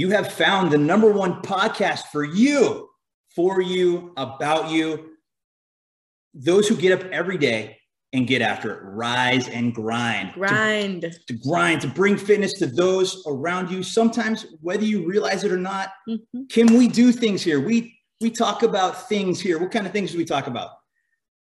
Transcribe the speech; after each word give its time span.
You 0.00 0.08
have 0.12 0.32
found 0.32 0.70
the 0.70 0.78
number 0.78 1.12
one 1.12 1.42
podcast 1.42 2.06
for 2.06 2.24
you, 2.24 2.88
for 3.36 3.60
you, 3.60 4.14
about 4.16 4.70
you. 4.70 5.10
Those 6.32 6.66
who 6.66 6.74
get 6.74 6.98
up 6.98 7.06
every 7.12 7.36
day 7.36 7.76
and 8.14 8.26
get 8.26 8.40
after 8.40 8.72
it, 8.72 8.80
rise 8.82 9.50
and 9.50 9.74
grind. 9.74 10.32
Grind. 10.32 11.02
To, 11.02 11.10
to 11.26 11.34
grind, 11.34 11.82
to 11.82 11.88
bring 11.88 12.16
fitness 12.16 12.54
to 12.60 12.66
those 12.66 13.22
around 13.26 13.70
you. 13.70 13.82
Sometimes, 13.82 14.46
whether 14.62 14.84
you 14.84 15.06
realize 15.06 15.44
it 15.44 15.52
or 15.52 15.58
not, 15.58 15.90
Mhm. 16.08 16.48
can 16.48 16.78
we 16.78 16.88
do 16.88 17.12
things 17.12 17.42
here? 17.42 17.60
We 17.60 17.94
we 18.22 18.30
talk 18.30 18.62
about 18.62 19.06
things 19.06 19.38
here. 19.38 19.58
What 19.58 19.70
kind 19.70 19.86
of 19.86 19.92
things 19.92 20.12
do 20.12 20.16
we 20.18 20.24
talk 20.24 20.46
about? 20.46 20.70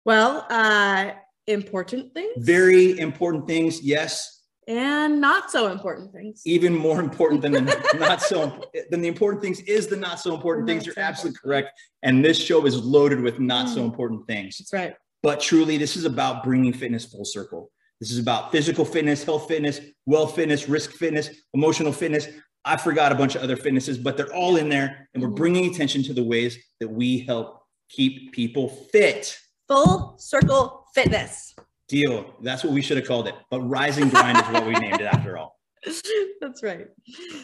Well, 0.04 0.46
uh, 0.50 1.12
important 1.48 2.14
things 2.14 2.34
Very 2.46 3.00
important 3.00 3.48
things, 3.48 3.82
yes. 3.82 4.39
And 4.70 5.20
not 5.20 5.50
so 5.52 5.68
important 5.72 6.14
things. 6.14 6.42
Even 6.46 6.74
more 6.76 7.00
important 7.02 7.42
than 7.42 7.52
the 7.52 7.96
not 8.00 8.22
so 8.22 8.62
than 8.92 9.02
the 9.02 9.08
important 9.08 9.42
things 9.42 9.60
is 9.62 9.88
the 9.88 9.96
not 9.98 10.20
so 10.20 10.34
important 10.36 10.68
Not 10.68 10.74
things. 10.74 10.86
You're 10.86 10.96
so 10.96 11.02
absolutely 11.02 11.40
correct. 11.44 11.70
And 12.04 12.24
this 12.24 12.38
show 12.38 12.66
is 12.66 12.78
loaded 12.78 13.20
with 13.20 13.40
not 13.40 13.68
so 13.68 13.82
Mm. 13.82 13.86
important 13.86 14.28
things. 14.28 14.58
That's 14.60 14.72
right. 14.72 14.94
But 15.24 15.42
truly, 15.42 15.78
this 15.78 15.98
is 15.98 16.06
about 16.06 16.44
bringing 16.44 16.72
fitness 16.72 17.04
full 17.06 17.26
circle. 17.26 17.72
This 18.00 18.12
is 18.12 18.20
about 18.20 18.52
physical 18.52 18.86
fitness, 18.86 19.24
health 19.24 19.48
fitness, 19.50 19.82
well 20.06 20.28
fitness, 20.28 20.70
risk 20.70 20.92
fitness, 20.92 21.30
emotional 21.54 21.92
fitness. 21.92 22.28
I 22.64 22.78
forgot 22.78 23.12
a 23.12 23.16
bunch 23.16 23.36
of 23.36 23.42
other 23.42 23.58
fitnesses, 23.58 23.98
but 23.98 24.16
they're 24.18 24.34
all 24.34 24.58
in 24.58 24.70
there. 24.70 25.10
And 25.14 25.24
we're 25.24 25.30
Mhm. 25.30 25.36
bringing 25.36 25.66
attention 25.74 26.04
to 26.04 26.14
the 26.14 26.24
ways 26.24 26.58
that 26.80 26.88
we 26.88 27.20
help 27.20 27.64
keep 27.90 28.32
people 28.34 28.70
fit. 28.70 29.36
Full 29.68 30.16
circle 30.20 30.86
fitness. 30.94 31.56
Deal. 31.90 32.36
That's 32.42 32.64
what 32.64 32.72
we 32.72 32.82
should 32.82 32.98
have 32.98 33.08
called 33.08 33.28
it. 33.28 33.36
But 33.52 33.62
Rise 33.62 33.98
and 33.98 34.10
Grind 34.12 34.38
is 34.38 34.44
what 34.54 34.66
we 34.66 34.74
named 34.74 35.02
it 35.02 35.08
after 35.08 35.38
all. 35.38 35.60
That's 36.42 36.62
right. 36.64 36.88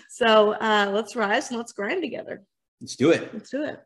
So 0.10 0.54
uh, 0.54 0.92
let's 0.94 1.16
rise 1.16 1.50
and 1.50 1.58
let's 1.58 1.74
grind 1.74 2.02
together. 2.02 2.44
Let's 2.80 2.96
do 2.96 3.12
it. 3.12 3.34
Let's 3.34 3.50
do 3.50 3.64
it. 3.64 3.82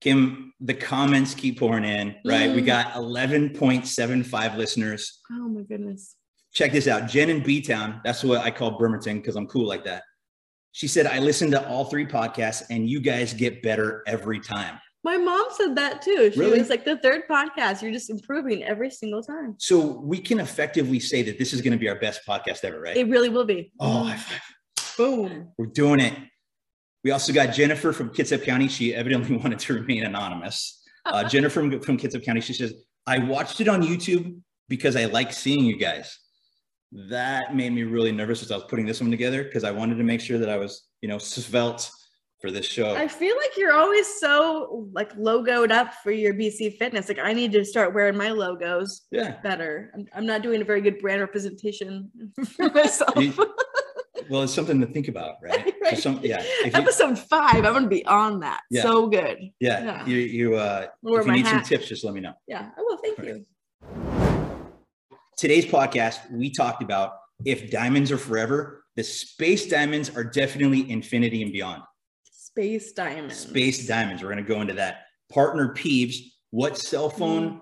Kim, 0.00 0.52
the 0.60 0.74
comments 0.74 1.34
keep 1.34 1.58
pouring 1.58 1.84
in, 1.84 2.16
right? 2.24 2.54
We 2.54 2.62
Mm. 2.62 2.66
got 2.66 2.92
11.75 2.94 4.56
listeners. 4.56 5.20
Oh 5.32 5.48
my 5.48 5.62
goodness. 5.62 6.16
check 6.52 6.72
this 6.72 6.88
out. 6.88 7.06
Jen 7.08 7.28
in 7.30 7.42
B 7.42 7.60
Town, 7.60 8.00
that's 8.04 8.24
what 8.24 8.40
I 8.40 8.50
call 8.50 8.78
Bremerton 8.78 9.18
because 9.18 9.36
I'm 9.36 9.46
cool 9.46 9.66
like 9.66 9.84
that. 9.84 10.02
She 10.72 10.88
said, 10.88 11.06
I 11.06 11.18
listen 11.18 11.50
to 11.52 11.68
all 11.68 11.84
three 11.86 12.06
podcasts 12.06 12.64
and 12.70 12.88
you 12.88 13.00
guys 13.00 13.32
get 13.34 13.62
better 13.62 14.02
every 14.06 14.40
time. 14.40 14.78
My 15.06 15.16
mom 15.16 15.46
said 15.52 15.76
that 15.76 16.02
too. 16.02 16.32
She 16.32 16.40
Really? 16.40 16.58
was 16.58 16.68
like, 16.68 16.84
the 16.84 16.96
third 16.96 17.28
podcast, 17.30 17.80
you're 17.80 17.92
just 17.92 18.10
improving 18.10 18.64
every 18.64 18.90
single 18.90 19.22
time. 19.22 19.54
So 19.58 20.00
we 20.00 20.18
can 20.18 20.40
effectively 20.40 20.98
say 20.98 21.22
that 21.22 21.38
this 21.38 21.52
is 21.52 21.62
going 21.62 21.74
to 21.74 21.78
be 21.78 21.88
our 21.88 21.94
best 21.94 22.22
podcast 22.26 22.64
ever, 22.64 22.80
right? 22.80 22.96
It 22.96 23.08
really 23.08 23.28
will 23.28 23.44
be. 23.44 23.70
oh, 23.78 24.02
high 24.02 24.16
five. 24.16 24.40
Boom. 24.96 25.52
we're 25.58 25.66
doing 25.66 26.00
it. 26.00 26.12
We 27.04 27.12
also 27.12 27.32
got 27.32 27.54
Jennifer 27.54 27.92
from 27.92 28.10
Kitsap 28.10 28.42
County. 28.42 28.66
She 28.66 28.96
evidently 28.96 29.36
wanted 29.42 29.60
to 29.60 29.74
remain 29.74 30.02
anonymous. 30.02 30.82
Uh, 31.04 31.22
Jennifer 31.28 31.60
from, 31.60 31.80
from 31.80 31.98
Kitsap 31.98 32.24
County, 32.24 32.40
she 32.40 32.52
says, 32.52 32.74
I 33.06 33.20
watched 33.20 33.60
it 33.60 33.68
on 33.68 33.82
YouTube 33.82 34.40
because 34.68 34.96
I 34.96 35.04
like 35.04 35.32
seeing 35.32 35.64
you 35.64 35.76
guys. 35.76 36.18
That 37.10 37.54
made 37.54 37.72
me 37.72 37.84
really 37.84 38.10
nervous 38.10 38.42
as 38.42 38.50
I 38.50 38.56
was 38.56 38.64
putting 38.64 38.86
this 38.86 39.00
one 39.00 39.12
together 39.12 39.44
because 39.44 39.62
I 39.62 39.70
wanted 39.70 39.98
to 39.98 40.02
make 40.04 40.20
sure 40.20 40.38
that 40.38 40.48
I 40.48 40.56
was, 40.56 40.88
you 41.00 41.08
know, 41.08 41.18
svelte 41.18 41.88
for 42.46 42.52
this 42.52 42.66
show. 42.66 42.94
I 42.94 43.08
feel 43.08 43.34
like 43.36 43.56
you're 43.56 43.72
always 43.72 44.06
so 44.20 44.88
like 44.92 45.12
logoed 45.16 45.72
up 45.72 45.94
for 45.94 46.12
your 46.12 46.32
BC 46.32 46.78
fitness. 46.78 47.08
Like 47.08 47.18
I 47.18 47.32
need 47.32 47.50
to 47.52 47.64
start 47.64 47.92
wearing 47.92 48.16
my 48.16 48.30
logos 48.30 49.02
yeah. 49.10 49.40
better. 49.42 49.90
I'm, 49.94 50.06
I'm 50.14 50.26
not 50.26 50.42
doing 50.42 50.62
a 50.62 50.64
very 50.64 50.80
good 50.80 51.00
brand 51.00 51.20
representation 51.20 52.10
for 52.56 52.70
myself. 52.70 53.16
You- 53.16 53.34
Well, 54.28 54.42
it's 54.42 54.52
something 54.52 54.80
to 54.80 54.88
think 54.88 55.06
about, 55.06 55.36
right? 55.40 55.72
Right. 55.84 55.98
Some, 55.98 56.18
yeah. 56.20 56.42
If 56.42 56.74
you, 56.74 56.80
Episode 56.80 57.16
five, 57.16 57.64
I'm 57.64 57.72
gonna 57.72 57.86
be 57.86 58.04
on 58.06 58.40
that. 58.40 58.62
Yeah. 58.72 58.82
So 58.82 59.06
good. 59.06 59.38
yeah, 59.60 59.84
yeah. 59.84 60.06
You, 60.06 60.16
you, 60.16 60.56
uh, 60.56 60.88
if 61.04 61.26
you 61.26 61.32
need 61.32 61.46
some 61.46 61.62
tips, 61.62 61.86
just 61.86 62.02
let 62.02 62.12
me 62.12 62.20
know. 62.20 62.32
Yeah. 62.48 62.70
I 62.76 62.80
will. 62.80 62.96
thank 62.96 63.18
Right. 63.18 63.28
you. 63.28 63.46
Today's 65.36 65.64
podcast, 65.64 66.28
we 66.32 66.50
talked 66.50 66.82
about 66.82 67.12
if 67.44 67.70
diamonds 67.70 68.10
are 68.10 68.18
forever, 68.18 68.82
the 68.96 69.04
space 69.04 69.68
diamonds 69.68 70.10
are 70.16 70.24
definitely 70.24 70.90
infinity 70.90 71.42
and 71.42 71.52
beyond. 71.52 71.82
Space 72.56 72.92
diamonds. 72.92 73.36
Space 73.36 73.86
diamonds. 73.86 74.22
We're 74.22 74.32
going 74.32 74.42
to 74.42 74.54
go 74.54 74.62
into 74.62 74.72
that. 74.74 75.08
Partner 75.30 75.74
Peeves, 75.74 76.16
what 76.52 76.78
cell 76.78 77.10
phone 77.10 77.60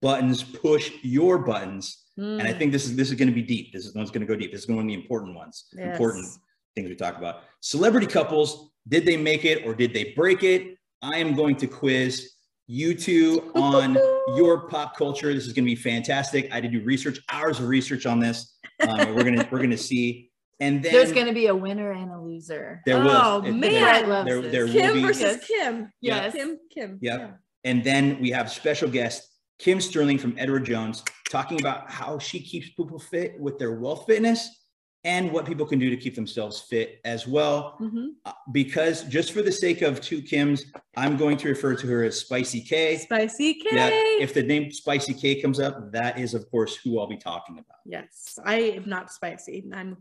buttons 0.00 0.42
push 0.42 0.90
your 1.02 1.36
buttons? 1.36 2.06
And 2.16 2.40
I 2.40 2.52
Mm, 2.54 2.58
think 2.58 2.72
this 2.72 2.86
is 2.86 2.96
this 2.96 3.10
is 3.10 3.16
going 3.16 3.28
to 3.28 3.34
be 3.34 3.42
deep. 3.42 3.70
This 3.72 3.84
is 3.84 3.94
one's 3.94 4.10
going 4.10 4.22
to 4.22 4.26
go 4.26 4.34
deep. 4.34 4.50
This 4.50 4.62
is 4.62 4.68
one 4.68 4.78
of 4.78 4.86
the 4.86 4.94
important 4.94 5.36
ones. 5.36 5.66
Important 5.76 6.26
things 6.74 6.88
we 6.88 6.94
talk 6.96 7.18
about. 7.18 7.42
Celebrity 7.60 8.06
couples, 8.06 8.70
did 8.88 9.04
they 9.04 9.18
make 9.18 9.44
it 9.44 9.66
or 9.66 9.74
did 9.74 9.92
they 9.92 10.14
break 10.16 10.42
it? 10.42 10.78
I 11.02 11.18
am 11.18 11.34
going 11.34 11.56
to 11.56 11.66
quiz 11.66 12.32
you 12.66 12.94
two 12.94 13.52
on 13.54 13.98
your 14.38 14.68
pop 14.68 14.96
culture. 14.96 15.34
This 15.34 15.46
is 15.46 15.52
going 15.52 15.64
to 15.66 15.70
be 15.70 15.76
fantastic. 15.76 16.50
I 16.50 16.60
did 16.62 16.72
do 16.72 16.82
research, 16.82 17.20
hours 17.30 17.60
of 17.60 17.68
research 17.68 18.06
on 18.06 18.20
this. 18.20 18.56
Um, 18.80 19.14
we're 19.14 19.24
gonna 19.24 19.46
we're 19.52 19.60
gonna 19.60 19.76
see, 19.76 20.27
and 20.60 20.82
then 20.82 20.92
There's 20.92 21.12
going 21.12 21.26
to 21.26 21.32
be 21.32 21.46
a 21.46 21.54
winner 21.54 21.92
and 21.92 22.10
a 22.10 22.20
loser. 22.20 22.82
there 22.86 22.98
will 23.02 23.10
Oh, 23.10 23.38
it- 23.44 23.52
man. 23.52 23.60
there- 23.60 23.80
Brett 23.82 24.08
loves 24.08 24.28
there, 24.28 24.42
this. 24.42 24.52
there 24.52 24.64
will 24.66 24.72
Kim 24.72 24.92
be, 24.94 25.02
versus 25.02 25.22
Yes. 25.22 25.46
Kim. 25.46 25.92
Yes. 26.00 26.32
Kim. 26.34 26.58
Kim. 26.72 26.98
Yep. 27.00 27.20
Yeah. 27.20 27.30
and 27.64 27.82
then 27.84 28.20
we 28.20 28.30
have 28.30 28.50
special 28.50 28.88
guest 28.88 29.28
Kim 29.58 29.80
Stirling 29.80 30.18
from 30.18 30.34
Edward 30.38 30.64
Jones 30.64 31.02
talking 31.28 31.58
about 31.60 31.90
how 31.90 32.18
she 32.18 32.38
keeps 32.40 32.68
people 32.70 32.98
fit 32.98 33.38
with 33.40 33.58
their 33.58 33.72
wealth 33.72 34.06
fitness 34.06 34.64
and 35.04 35.32
what 35.32 35.44
people 35.46 35.66
can 35.66 35.78
do 35.78 35.90
to 35.90 35.96
keep 35.96 36.14
themselves 36.14 36.60
fit 36.62 37.00
as 37.04 37.26
well. 37.26 37.76
Mhm. 37.80 38.10
Uh, 38.24 38.32
because 38.52 39.02
just 39.04 39.32
for 39.32 39.42
the 39.42 39.50
sake 39.52 39.82
of 39.82 40.00
two 40.00 40.20
Kims, 40.22 40.60
I'm 40.96 41.16
going 41.16 41.36
to 41.38 41.48
refer 41.48 41.74
to 41.76 41.86
her 41.88 42.04
as 42.04 42.18
Spicy 42.20 42.60
K. 42.62 42.96
Spicy 42.98 43.54
K. 43.54 43.68
Yeah, 43.72 43.90
if 44.24 44.32
the 44.34 44.42
name 44.42 44.70
Spicy 44.72 45.14
K 45.14 45.40
comes 45.40 45.58
up, 45.60 45.92
that 45.92 46.18
is, 46.18 46.34
of 46.34 46.48
course, 46.50 46.76
who 46.76 46.98
I'll 47.00 47.06
be 47.08 47.16
talking 47.16 47.58
about. 47.58 47.78
yes, 47.86 48.38
I 48.44 48.56
am 48.78 48.88
not 48.88 49.10
spicy. 49.12 49.64
I'm 49.72 49.96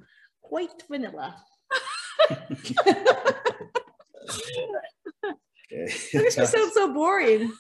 quite 0.48 0.84
vanilla. 0.90 1.36
That 2.30 2.50
makes 6.14 6.38
me 6.38 6.46
sound 6.46 6.72
so 6.74 6.94
boring. 6.94 7.52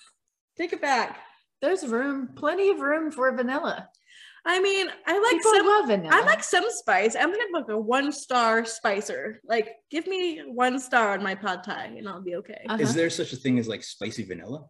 Take 0.57 0.73
it 0.73 0.81
back. 0.81 1.19
There's 1.61 1.85
room, 1.85 2.29
plenty 2.35 2.69
of 2.69 2.79
room 2.79 3.11
for 3.11 3.31
vanilla. 3.35 3.89
I 4.45 4.61
mean, 4.61 4.87
I 5.05 5.19
like 5.19 5.31
People 5.33 5.53
some. 5.55 5.67
love 5.67 5.87
vanilla. 5.87 6.15
I 6.15 6.21
like 6.21 6.41
some 6.41 6.63
spice. 6.69 7.15
I'm 7.15 7.31
gonna 7.31 7.43
like 7.53 7.67
a 7.69 7.77
one 7.77 8.13
star 8.13 8.63
spicer. 8.63 9.41
Like, 9.43 9.71
give 9.91 10.07
me 10.07 10.41
one 10.47 10.79
star 10.79 11.13
on 11.13 11.23
my 11.23 11.35
pad 11.35 11.65
thai, 11.65 11.93
and 11.97 12.07
I'll 12.07 12.21
be 12.21 12.35
okay. 12.35 12.65
Uh-huh. 12.69 12.81
Is 12.81 12.93
there 12.93 13.09
such 13.09 13.33
a 13.33 13.35
thing 13.35 13.59
as 13.59 13.67
like 13.67 13.83
spicy 13.83 14.23
vanilla? 14.23 14.65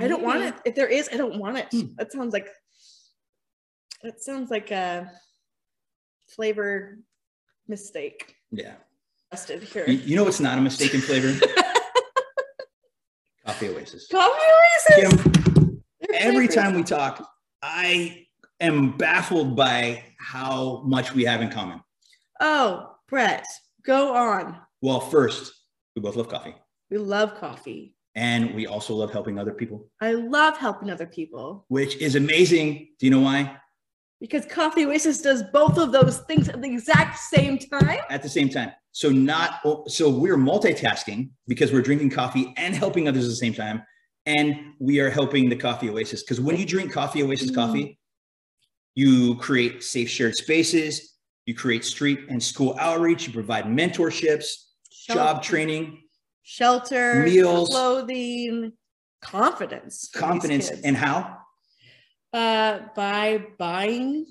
I 0.00 0.08
don't 0.08 0.22
want 0.22 0.42
it. 0.42 0.54
If 0.64 0.74
there 0.74 0.88
is, 0.88 1.10
I 1.12 1.16
don't 1.16 1.38
want 1.38 1.58
it. 1.58 1.66
Hmm. 1.70 1.94
That 1.98 2.10
sounds 2.10 2.32
like. 2.32 2.48
That 4.02 4.22
sounds 4.22 4.50
like 4.50 4.70
a 4.70 5.10
flavor 6.34 6.98
mistake. 7.68 8.36
Yeah. 8.50 8.74
Here. 9.72 9.84
You, 9.88 9.94
you 9.94 10.16
know 10.16 10.22
what's 10.24 10.38
not 10.38 10.58
a 10.58 10.60
mistaken 10.60 11.00
flavor? 11.00 11.34
Coffee 13.46 13.68
Oasis. 13.68 14.06
Coffee 14.08 14.42
oasis. 14.96 15.76
Every 16.12 16.46
time 16.46 16.74
we 16.74 16.84
talk, 16.84 17.28
I 17.60 18.26
am 18.60 18.96
baffled 18.96 19.56
by 19.56 20.04
how 20.18 20.82
much 20.86 21.14
we 21.14 21.24
have 21.24 21.42
in 21.42 21.50
common. 21.50 21.80
Oh, 22.40 22.94
Brett, 23.08 23.44
go 23.84 24.14
on. 24.14 24.56
Well, 24.80 25.00
first, 25.00 25.52
we 25.96 26.02
both 26.02 26.14
love 26.14 26.28
coffee, 26.28 26.54
We 26.90 26.98
love 26.98 27.34
coffee. 27.34 27.96
and 28.14 28.54
we 28.54 28.66
also 28.68 28.94
love 28.94 29.10
helping 29.12 29.38
other 29.40 29.52
people, 29.52 29.90
I 30.00 30.12
love 30.12 30.56
helping 30.58 30.90
other 30.90 31.06
people 31.06 31.64
which 31.68 31.96
is 31.96 32.14
amazing. 32.14 32.90
Do 33.00 33.06
you 33.06 33.10
know 33.10 33.20
why? 33.20 33.56
Because 34.24 34.46
Coffee 34.46 34.86
Oasis 34.86 35.20
does 35.20 35.42
both 35.52 35.76
of 35.76 35.92
those 35.92 36.20
things 36.20 36.48
at 36.48 36.62
the 36.62 36.66
exact 36.66 37.18
same 37.18 37.58
time. 37.58 37.98
At 38.08 38.22
the 38.22 38.28
same 38.30 38.48
time. 38.48 38.72
So 38.92 39.10
not 39.10 39.60
so 39.86 40.08
we're 40.08 40.38
multitasking 40.38 41.28
because 41.46 41.74
we're 41.74 41.82
drinking 41.82 42.08
coffee 42.08 42.54
and 42.56 42.74
helping 42.74 43.06
others 43.06 43.24
at 43.24 43.28
the 43.28 43.36
same 43.36 43.52
time. 43.52 43.82
And 44.24 44.72
we 44.80 44.98
are 45.00 45.10
helping 45.10 45.50
the 45.50 45.56
Coffee 45.56 45.90
Oasis. 45.90 46.22
Because 46.22 46.40
when 46.40 46.56
you 46.56 46.64
drink 46.64 46.90
Coffee 46.90 47.22
Oasis 47.22 47.50
Mm. 47.50 47.54
coffee, 47.54 47.98
you 48.94 49.34
create 49.34 49.82
safe 49.82 50.08
shared 50.08 50.36
spaces, 50.36 51.16
you 51.44 51.54
create 51.54 51.84
street 51.84 52.20
and 52.30 52.42
school 52.42 52.74
outreach, 52.80 53.26
you 53.26 53.32
provide 53.34 53.66
mentorships, 53.66 54.46
job 55.06 55.42
training, 55.42 56.02
shelter, 56.40 57.24
meals, 57.24 57.68
clothing, 57.68 58.72
confidence, 59.20 60.08
confidence, 60.14 60.70
and 60.70 60.96
how? 60.96 61.43
Uh, 62.34 62.80
by 62.96 63.46
buying 63.58 64.26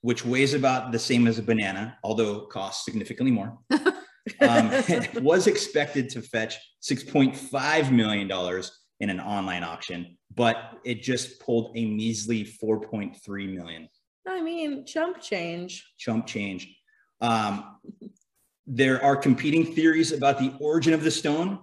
which 0.03 0.25
weighs 0.25 0.55
about 0.55 0.93
the 0.93 0.99
same 0.99 1.27
as 1.27 1.39
a 1.39 1.43
banana, 1.43 1.99
although 2.05 2.43
costs 2.47 2.85
significantly 2.85 3.33
more. 3.33 3.59
um, 3.71 4.71
it 4.73 5.23
was 5.23 5.47
expected 5.47 6.09
to 6.11 6.23
fetch 6.23 6.57
$6.5 6.83 7.91
million 7.91 8.63
in 9.01 9.11
an 9.11 9.21
online 9.21 9.65
auction, 9.65 10.17
but 10.35 10.79
it 10.85 11.03
just 11.03 11.41
pulled 11.41 11.73
a 11.77 11.85
measly 11.85 12.45
4.3 12.45 13.55
million. 13.55 13.89
I 14.27 14.41
mean, 14.41 14.87
chump 14.87 15.21
change. 15.21 15.85
chump 15.99 16.27
change. 16.27 16.75
Um, 17.21 17.77
there 18.67 19.03
are 19.03 19.17
competing 19.17 19.75
theories 19.75 20.13
about 20.13 20.39
the 20.39 20.55
origin 20.61 20.95
of 20.95 21.03
the 21.03 21.11
stone, 21.11 21.61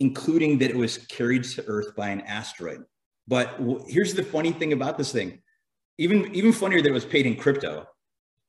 including 0.00 0.58
that 0.58 0.70
it 0.70 0.76
was 0.76 0.98
carried 0.98 1.44
to 1.44 1.64
Earth 1.66 1.94
by 1.94 2.08
an 2.08 2.22
asteroid. 2.22 2.82
But 3.28 3.58
w- 3.58 3.84
here's 3.86 4.14
the 4.14 4.24
funny 4.24 4.50
thing 4.52 4.72
about 4.72 4.98
this 4.98 5.12
thing: 5.12 5.40
even 5.98 6.34
even 6.34 6.52
funnier 6.52 6.82
that 6.82 6.88
it 6.88 6.92
was 6.92 7.04
paid 7.04 7.26
in 7.26 7.36
crypto. 7.36 7.86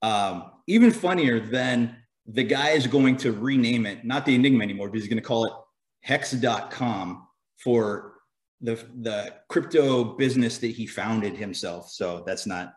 Um, 0.01 0.51
even 0.65 0.89
funnier 0.89 1.39
than 1.39 1.95
the 2.25 2.43
guy 2.43 2.71
is 2.71 2.87
going 2.87 3.17
to 3.17 3.31
rename 3.31 3.85
it, 3.85 4.03
not 4.03 4.25
the 4.25 4.33
Enigma 4.33 4.63
anymore, 4.63 4.89
but 4.89 4.97
he's 4.97 5.07
going 5.07 5.21
to 5.21 5.23
call 5.23 5.45
it 5.45 5.53
Hex.com 6.01 7.27
for 7.57 8.13
the 8.61 8.75
the 9.01 9.33
crypto 9.49 10.03
business 10.03 10.57
that 10.59 10.71
he 10.71 10.87
founded 10.87 11.35
himself. 11.35 11.89
So 11.89 12.23
that's 12.25 12.47
not 12.47 12.73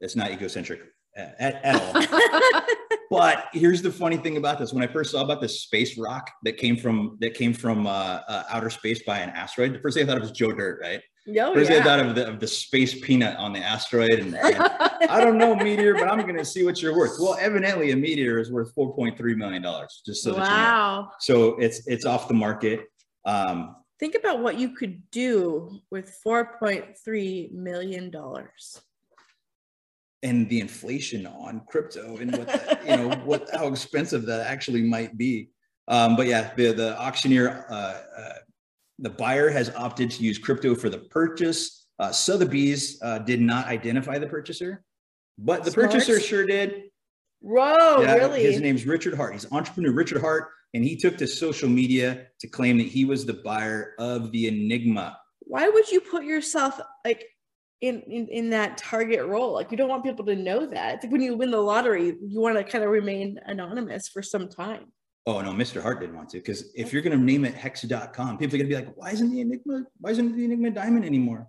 that's 0.00 0.16
not 0.16 0.30
egocentric 0.30 0.80
uh, 1.16 1.28
at, 1.38 1.64
at 1.64 1.80
all. 1.80 2.62
But 3.10 3.46
here's 3.52 3.82
the 3.82 3.90
funny 3.90 4.16
thing 4.16 4.36
about 4.36 4.58
this: 4.58 4.72
when 4.72 4.82
I 4.82 4.86
first 4.86 5.12
saw 5.12 5.22
about 5.22 5.40
this 5.40 5.62
space 5.62 5.96
rock 5.98 6.30
that 6.42 6.56
came 6.56 6.76
from 6.76 7.16
that 7.20 7.34
came 7.34 7.52
from 7.52 7.86
uh, 7.86 8.20
uh, 8.28 8.44
outer 8.50 8.70
space 8.70 9.02
by 9.04 9.18
an 9.18 9.30
asteroid, 9.30 9.74
the 9.74 9.78
first 9.78 9.96
thing 9.96 10.04
I 10.04 10.06
thought 10.06 10.18
it 10.18 10.22
was 10.22 10.32
Joe 10.32 10.52
Dirt, 10.52 10.80
right? 10.82 11.00
No, 11.28 11.54
First 11.54 11.68
thing 11.68 11.74
I 11.74 11.78
yeah. 11.78 11.84
thought 11.84 12.06
of 12.06 12.14
the, 12.14 12.28
of 12.28 12.38
the 12.38 12.46
space 12.46 13.00
peanut 13.00 13.36
on 13.36 13.52
the 13.52 13.58
asteroid, 13.58 14.12
and, 14.12 14.36
and 14.36 14.56
I 15.10 15.20
don't 15.20 15.38
know 15.38 15.56
meteor, 15.56 15.94
but 15.94 16.08
I'm 16.08 16.20
going 16.20 16.36
to 16.36 16.44
see 16.44 16.64
what 16.64 16.80
you're 16.80 16.96
worth. 16.96 17.16
Well, 17.18 17.36
evidently 17.40 17.90
a 17.90 17.96
meteor 17.96 18.38
is 18.38 18.52
worth 18.52 18.72
4.3 18.76 19.36
million 19.36 19.60
dollars. 19.60 20.02
Just 20.06 20.22
so 20.22 20.30
that 20.34 20.36
you 20.36 20.44
know. 20.44 20.46
wow. 20.46 21.10
So 21.18 21.56
it's 21.56 21.86
it's 21.88 22.04
off 22.04 22.28
the 22.28 22.34
market. 22.34 22.86
Um, 23.24 23.76
Think 23.98 24.14
about 24.14 24.40
what 24.40 24.58
you 24.58 24.70
could 24.70 25.02
do 25.10 25.80
with 25.90 26.10
four 26.22 26.58
point 26.58 26.96
three 27.04 27.50
million 27.52 28.10
dollars. 28.10 28.80
And 30.22 30.48
the 30.48 30.60
inflation 30.60 31.26
on 31.26 31.62
crypto 31.68 32.16
and 32.16 32.36
what 32.36 32.48
the, 32.48 32.78
you 32.86 32.96
know 32.96 33.16
what 33.24 33.48
how 33.52 33.68
expensive 33.68 34.24
that 34.26 34.46
actually 34.46 34.82
might 34.82 35.16
be. 35.16 35.50
Um, 35.88 36.16
but 36.16 36.26
yeah, 36.26 36.52
the 36.56 36.72
the 36.72 36.98
auctioneer, 36.98 37.66
uh, 37.70 37.74
uh, 38.18 38.32
the 38.98 39.10
buyer 39.10 39.50
has 39.50 39.70
opted 39.76 40.10
to 40.12 40.22
use 40.22 40.38
crypto 40.38 40.74
for 40.74 40.88
the 40.88 40.98
purchase. 40.98 41.86
Uh, 41.98 42.10
Sotheby's 42.10 43.00
uh, 43.02 43.18
did 43.20 43.40
not 43.40 43.66
identify 43.66 44.18
the 44.18 44.26
purchaser, 44.26 44.82
but 45.38 45.64
the 45.64 45.70
Smart. 45.70 45.90
purchaser 45.90 46.18
sure 46.20 46.46
did. 46.46 46.84
Whoa, 47.40 48.02
Yeah, 48.02 48.14
really? 48.14 48.42
His 48.42 48.60
name's 48.60 48.86
Richard 48.86 49.14
Heart. 49.14 49.34
He's 49.34 49.50
entrepreneur 49.52 49.92
Richard 49.92 50.20
Heart, 50.20 50.48
and 50.74 50.82
he 50.82 50.96
took 50.96 51.16
to 51.18 51.26
social 51.26 51.68
media 51.68 52.26
to 52.40 52.48
claim 52.48 52.78
that 52.78 52.86
he 52.86 53.04
was 53.04 53.24
the 53.24 53.34
buyer 53.34 53.94
of 53.98 54.32
the 54.32 54.48
Enigma. 54.48 55.18
Why 55.40 55.68
would 55.68 55.90
you 55.90 56.00
put 56.00 56.24
yourself 56.24 56.80
like 57.04 57.24
in, 57.80 58.00
in 58.02 58.28
in 58.28 58.50
that 58.50 58.78
target 58.78 59.26
role? 59.26 59.52
Like 59.52 59.70
you 59.70 59.76
don't 59.76 59.88
want 59.88 60.04
people 60.04 60.24
to 60.26 60.36
know 60.36 60.66
that. 60.66 60.94
It's 60.94 61.04
like 61.04 61.12
when 61.12 61.22
you 61.22 61.36
win 61.36 61.50
the 61.50 61.60
lottery, 61.60 62.16
you 62.20 62.40
want 62.40 62.56
to 62.56 62.64
kind 62.64 62.84
of 62.84 62.90
remain 62.90 63.38
anonymous 63.46 64.08
for 64.08 64.22
some 64.22 64.48
time. 64.48 64.92
Oh 65.26 65.40
no, 65.40 65.52
Mr. 65.52 65.82
Heart 65.82 66.00
didn't 66.00 66.16
want 66.16 66.28
to 66.30 66.38
because 66.38 66.72
if 66.74 66.88
oh. 66.88 66.90
you're 66.92 67.02
going 67.02 67.18
to 67.18 67.24
name 67.24 67.44
it 67.44 67.54
Hex.com, 67.54 68.38
people 68.38 68.54
are 68.54 68.58
going 68.58 68.70
to 68.70 68.76
be 68.76 68.84
like, 68.84 68.96
"Why 68.96 69.10
isn't 69.10 69.30
the 69.30 69.40
Enigma? 69.40 69.84
Why 69.98 70.10
isn't 70.10 70.36
the 70.36 70.44
Enigma 70.44 70.70
diamond 70.70 71.04
anymore?" 71.04 71.48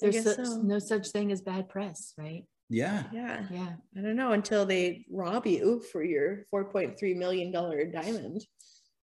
There's 0.00 0.14
guess 0.14 0.36
such, 0.36 0.46
so. 0.46 0.62
no 0.62 0.78
such 0.78 1.08
thing 1.08 1.32
as 1.32 1.40
bad 1.40 1.68
press, 1.68 2.14
right? 2.16 2.44
Yeah, 2.70 3.04
Yeah. 3.12 3.44
Yeah. 3.50 3.72
I 3.96 4.00
don't 4.02 4.16
know 4.16 4.32
until 4.32 4.66
they 4.66 5.06
rob 5.10 5.46
you 5.46 5.82
for 5.90 6.04
your 6.04 6.44
$4.3 6.52 7.16
million 7.16 7.50
diamond. 7.50 8.44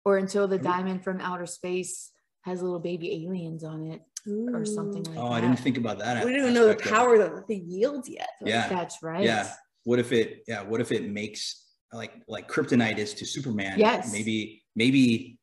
Or 0.05 0.19
until 0.19 0.49
the 0.49 0.57
mm-hmm. 0.57 0.67
diamond 0.67 1.05
from 1.05 1.21
outer 1.21 1.47
space 1.47 2.11
has 2.43 2.61
little 2.61 2.81
baby 2.81 3.25
aliens 3.25 3.63
on 3.63 3.87
it 3.87 4.01
or 4.27 4.65
something 4.65 5.03
like 5.05 5.17
Oh, 5.19 5.29
that. 5.31 5.33
I 5.35 5.41
didn't 5.41 5.59
think 5.59 5.77
about 5.77 5.99
that. 5.99 6.25
We 6.25 6.33
don't 6.33 6.41
even 6.41 6.55
know 6.55 6.67
the 6.67 6.71
aspect 6.75 6.87
of 6.87 6.93
it. 6.93 6.95
power 6.97 7.19
that 7.19 7.35
the 7.35 7.43
thing 7.43 7.65
yields 7.67 8.09
yet. 8.09 8.29
Yeah. 8.45 8.69
That's 8.69 9.03
right. 9.03 9.25
Yeah. 9.25 9.51
What 9.85 9.99
if 9.99 10.13
it? 10.13 10.45
Yeah. 10.47 10.63
What 10.63 10.81
if 10.81 10.93
it 10.93 11.09
makes 11.09 11.67
like 11.93 12.13
like 12.29 12.49
kryptonite 12.49 12.99
is 12.99 13.15
to 13.15 13.27
Superman? 13.27 13.79
Yes. 13.79 14.13
Maybe 14.13 14.63
maybe. 14.77 15.39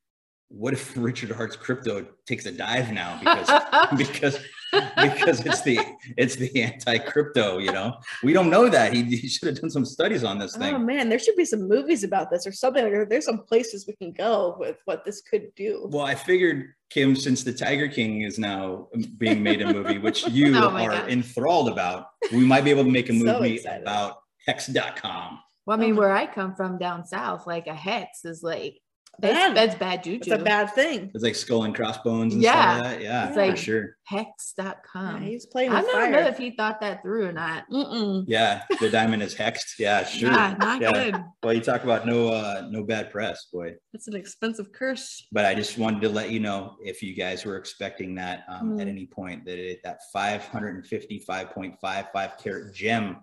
What 0.52 0.74
if 0.74 0.98
Richard 0.98 1.30
Heart's 1.32 1.56
crypto 1.56 2.08
takes 2.26 2.46
a 2.48 2.52
dive 2.52 2.92
now 2.92 3.20
because 3.20 3.50
because 3.98 4.40
because 5.02 5.46
it's 5.46 5.62
the 5.62 5.80
it's 6.18 6.36
the 6.36 6.62
anti-crypto 6.62 7.58
you 7.58 7.72
know 7.72 7.96
we 8.24 8.34
don't 8.34 8.50
know 8.50 8.70
that 8.70 8.94
he, 8.94 9.04
he 9.04 9.28
should 9.28 9.48
have 9.48 9.60
done 9.60 9.70
some 9.70 9.86
studies 9.86 10.24
on 10.24 10.38
this 10.38 10.56
thing 10.56 10.76
Oh 10.76 10.80
man, 10.80 11.10
there 11.10 11.20
should 11.20 11.36
be 11.36 11.46
some 11.46 11.68
movies 11.68 12.04
about 12.04 12.30
this 12.30 12.46
or 12.46 12.52
something. 12.52 12.84
Like, 12.84 13.10
there's 13.10 13.26
some 13.26 13.40
places 13.44 13.86
we 13.88 13.94
can 13.96 14.12
go 14.12 14.56
with 14.60 14.78
what 14.86 15.04
this 15.06 15.22
could 15.22 15.54
do. 15.56 15.88
well 15.92 16.06
i 16.06 16.14
figured 16.16 16.74
kim 16.90 17.16
since 17.16 17.44
the 17.44 17.54
tiger 17.54 17.88
king 17.88 18.22
is 18.22 18.38
now 18.40 18.88
being 19.18 19.42
made 19.42 19.62
a 19.62 19.74
movie 19.74 19.98
which 19.98 20.28
you 20.40 20.56
Oh 20.58 20.70
are 20.70 20.90
God. 20.90 21.10
enthralled 21.10 21.70
about 21.70 22.08
we 22.32 22.46
might 22.46 22.64
be 22.64 22.70
able 22.72 22.84
to 22.84 22.92
make 22.92 23.10
a 23.10 23.14
movie 23.14 23.56
excited. 23.56 23.82
about 23.84 24.18
hex.com 24.48 25.40
Well, 25.66 25.78
I 25.78 25.82
mean, 25.82 25.94
Oh. 25.96 26.00
where 26.00 26.12
I 26.16 26.26
come 26.26 26.56
from 26.56 26.78
down 26.78 27.06
south, 27.06 27.46
like 27.48 27.68
a 27.68 27.74
hex 27.76 28.26
is 28.26 28.42
like 28.44 28.80
that's 29.22 29.34
Bad. 29.34 29.56
that's 29.58 29.76
bad 29.76 30.06
It's 30.08 30.28
a 30.28 30.38
bad 30.38 30.74
thing. 30.74 31.12
it's 31.14 31.24
like 31.24 31.36
skull 31.36 31.64
and 31.64 31.74
crossbones 31.76 32.34
and 32.34 32.42
Yeah. 32.44 32.78
stuff 32.78 32.86
like 32.86 32.98
that 33.00 33.04
yeah 33.04 33.26
It's 33.28 33.36
for 33.36 33.46
like- 33.48 33.58
sure 33.58 33.96
Hex.com. 34.06 35.22
Yeah, 35.22 35.30
he's 35.30 35.46
playing 35.46 35.72
with 35.72 35.86
that. 35.86 35.94
I 35.96 36.00
don't 36.00 36.12
fire. 36.14 36.24
know 36.24 36.28
if 36.30 36.38
he 36.40 36.50
thought 36.52 36.82
that 36.82 37.04
through 37.04 37.28
or 37.28 37.32
not. 37.32 37.66
Mm-mm. 37.72 38.24
yeah 38.28 38.64
the 38.80 38.90
diamond 38.90 39.22
is 39.22 39.36
hexed 39.36 39.78
yeah 39.78 40.04
sure 40.06 40.32
Yeah, 40.32 40.56
not 40.60 40.82
Yeah. 40.82 40.92
good. 40.92 41.16
well 41.44 41.54
you 41.54 41.62
talk 41.62 41.84
about 41.84 42.08
no 42.08 42.30
uh 42.30 42.68
no 42.72 42.84
bad 42.84 43.12
press 43.12 43.46
boy 43.54 43.76
That's 43.94 44.08
an 44.08 44.16
expensive 44.16 44.72
curse. 44.72 45.28
but 45.32 45.46
I 45.46 45.54
just 45.54 45.78
wanted 45.78 46.02
to 46.02 46.10
let 46.10 46.32
you 46.32 46.40
know 46.40 46.76
if 46.84 47.04
you 47.04 47.14
guys 47.16 47.46
were 47.46 47.58
expecting 47.58 48.16
that 48.16 48.46
um, 48.50 48.80
at 48.80 48.88
Mm. 48.88 48.90
any 48.90 49.06
point 49.06 49.46
that 49.46 49.60
it, 49.60 49.82
that 49.84 50.00
555.55 50.16 52.38
carat 52.42 52.74
gem 52.74 53.18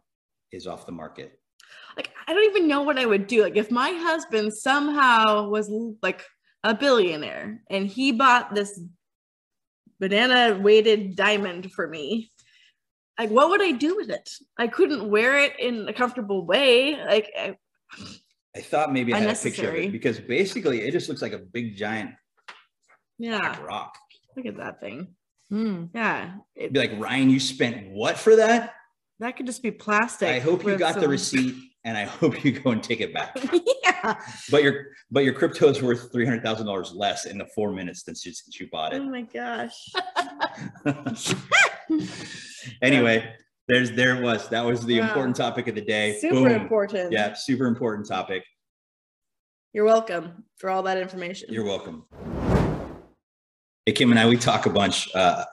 is 0.52 0.66
off 0.66 0.84
the 0.86 0.92
market. 0.92 1.38
Like, 1.96 2.10
I 2.26 2.34
don't 2.34 2.50
even 2.50 2.68
know 2.68 2.82
what 2.82 2.98
I 2.98 3.06
would 3.06 3.26
do. 3.26 3.42
Like, 3.42 3.56
if 3.56 3.70
my 3.70 3.90
husband 3.90 4.52
somehow 4.52 5.48
was 5.48 5.70
like 6.02 6.24
a 6.62 6.74
billionaire 6.74 7.62
and 7.70 7.86
he 7.86 8.12
bought 8.12 8.54
this 8.54 8.78
banana 9.98 10.58
weighted 10.60 11.16
diamond 11.16 11.72
for 11.72 11.86
me, 11.88 12.30
like, 13.18 13.30
what 13.30 13.48
would 13.48 13.62
I 13.62 13.72
do 13.72 13.96
with 13.96 14.10
it? 14.10 14.30
I 14.58 14.66
couldn't 14.66 15.08
wear 15.08 15.38
it 15.38 15.58
in 15.58 15.88
a 15.88 15.92
comfortable 15.92 16.44
way. 16.44 16.96
Like, 17.02 17.30
I, 17.38 17.56
I 18.54 18.60
thought 18.60 18.92
maybe 18.92 19.14
I 19.14 19.18
had 19.18 19.36
a 19.36 19.38
picture 19.38 19.70
of 19.70 19.74
it 19.74 19.92
because 19.92 20.20
basically 20.20 20.82
it 20.82 20.92
just 20.92 21.08
looks 21.08 21.22
like 21.22 21.32
a 21.32 21.38
big 21.38 21.76
giant 21.76 22.10
yeah, 23.18 23.58
rock. 23.62 23.96
look 24.36 24.46
at 24.46 24.56
that 24.58 24.80
thing. 24.80 25.14
Hmm. 25.48 25.84
Yeah, 25.94 26.34
It'd 26.54 26.72
be 26.72 26.80
like 26.80 26.98
Ryan, 26.98 27.30
you 27.30 27.40
spent 27.40 27.90
what 27.90 28.18
for 28.18 28.36
that? 28.36 28.74
That 29.20 29.36
could 29.36 29.46
just 29.46 29.62
be 29.62 29.70
plastic. 29.70 30.28
I 30.28 30.38
hope 30.38 30.64
you 30.64 30.76
got 30.76 31.00
the 31.00 31.08
receipt 31.08 31.54
and 31.84 31.96
I 31.96 32.04
hope 32.04 32.44
you 32.44 32.52
go 32.52 32.70
and 32.70 32.82
take 32.82 33.00
it 33.00 33.14
back. 33.14 33.36
yeah. 33.82 34.20
But 34.50 34.62
your 34.62 34.86
but 35.10 35.24
your 35.24 35.32
crypto 35.32 35.68
is 35.68 35.82
worth 35.82 36.12
three 36.12 36.24
hundred 36.24 36.42
thousand 36.42 36.66
dollars 36.66 36.92
less 36.92 37.26
in 37.26 37.38
the 37.38 37.46
four 37.54 37.72
minutes 37.72 38.04
since 38.04 38.22
since 38.22 38.60
you 38.60 38.68
bought 38.70 38.92
it. 38.92 39.00
Oh 39.00 39.04
my 39.08 39.22
gosh. 39.22 39.92
anyway, 42.82 43.32
there's 43.68 43.92
there 43.92 44.16
it 44.16 44.22
was. 44.22 44.48
That 44.48 44.64
was 44.64 44.84
the 44.84 45.00
Wow. 45.00 45.06
important 45.08 45.36
topic 45.36 45.68
of 45.68 45.74
the 45.74 45.80
day. 45.80 46.18
Super 46.20 46.34
Boom. 46.34 46.46
important. 46.48 47.12
Yeah, 47.12 47.32
super 47.34 47.66
important 47.66 48.06
topic. 48.08 48.44
You're 49.72 49.84
welcome 49.84 50.44
for 50.56 50.70
all 50.70 50.82
that 50.84 50.98
information. 50.98 51.48
You're 51.52 51.64
welcome. 51.64 52.04
Hey, 53.84 53.92
Kim 53.92 54.10
and 54.10 54.18
I, 54.18 54.26
we 54.28 54.36
talk 54.36 54.66
a 54.66 54.70
bunch. 54.70 55.14
Uh, 55.14 55.44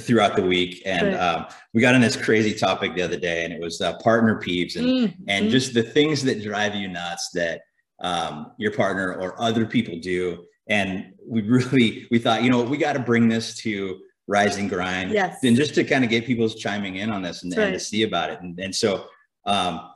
throughout 0.00 0.36
the 0.36 0.42
week, 0.42 0.82
and 0.84 1.14
um, 1.16 1.46
we 1.74 1.80
got 1.80 1.94
on 1.94 2.00
this 2.00 2.16
crazy 2.16 2.54
topic 2.54 2.94
the 2.94 3.02
other 3.02 3.18
day, 3.18 3.44
and 3.44 3.52
it 3.52 3.60
was 3.60 3.80
uh, 3.80 3.96
partner 3.98 4.40
peeves 4.40 4.76
and 4.76 4.86
Mm, 4.86 5.16
and 5.28 5.46
mm. 5.46 5.50
just 5.50 5.74
the 5.74 5.82
things 5.82 6.22
that 6.24 6.42
drive 6.42 6.74
you 6.74 6.88
nuts 6.88 7.30
that 7.34 7.62
um, 8.00 8.52
your 8.58 8.72
partner 8.72 9.14
or 9.14 9.40
other 9.40 9.66
people 9.66 9.98
do. 9.98 10.44
And 10.68 11.12
we 11.26 11.42
really 11.56 12.06
we 12.10 12.18
thought, 12.18 12.42
you 12.42 12.50
know, 12.50 12.62
we 12.62 12.76
got 12.76 12.94
to 12.94 13.00
bring 13.00 13.28
this 13.28 13.54
to 13.58 14.00
Rise 14.26 14.56
and 14.56 14.70
Grind, 14.70 15.12
Yes. 15.12 15.42
and 15.44 15.56
just 15.56 15.74
to 15.74 15.84
kind 15.84 16.04
of 16.04 16.10
get 16.10 16.24
people's 16.24 16.54
chiming 16.54 16.96
in 16.96 17.10
on 17.10 17.22
this 17.22 17.42
and, 17.42 17.52
That's 17.52 17.60
and 17.60 17.74
to 17.74 17.80
see 17.80 18.02
about 18.04 18.30
it. 18.30 18.40
And, 18.40 18.58
and 18.60 18.74
so, 18.74 19.06
um, 19.44 19.90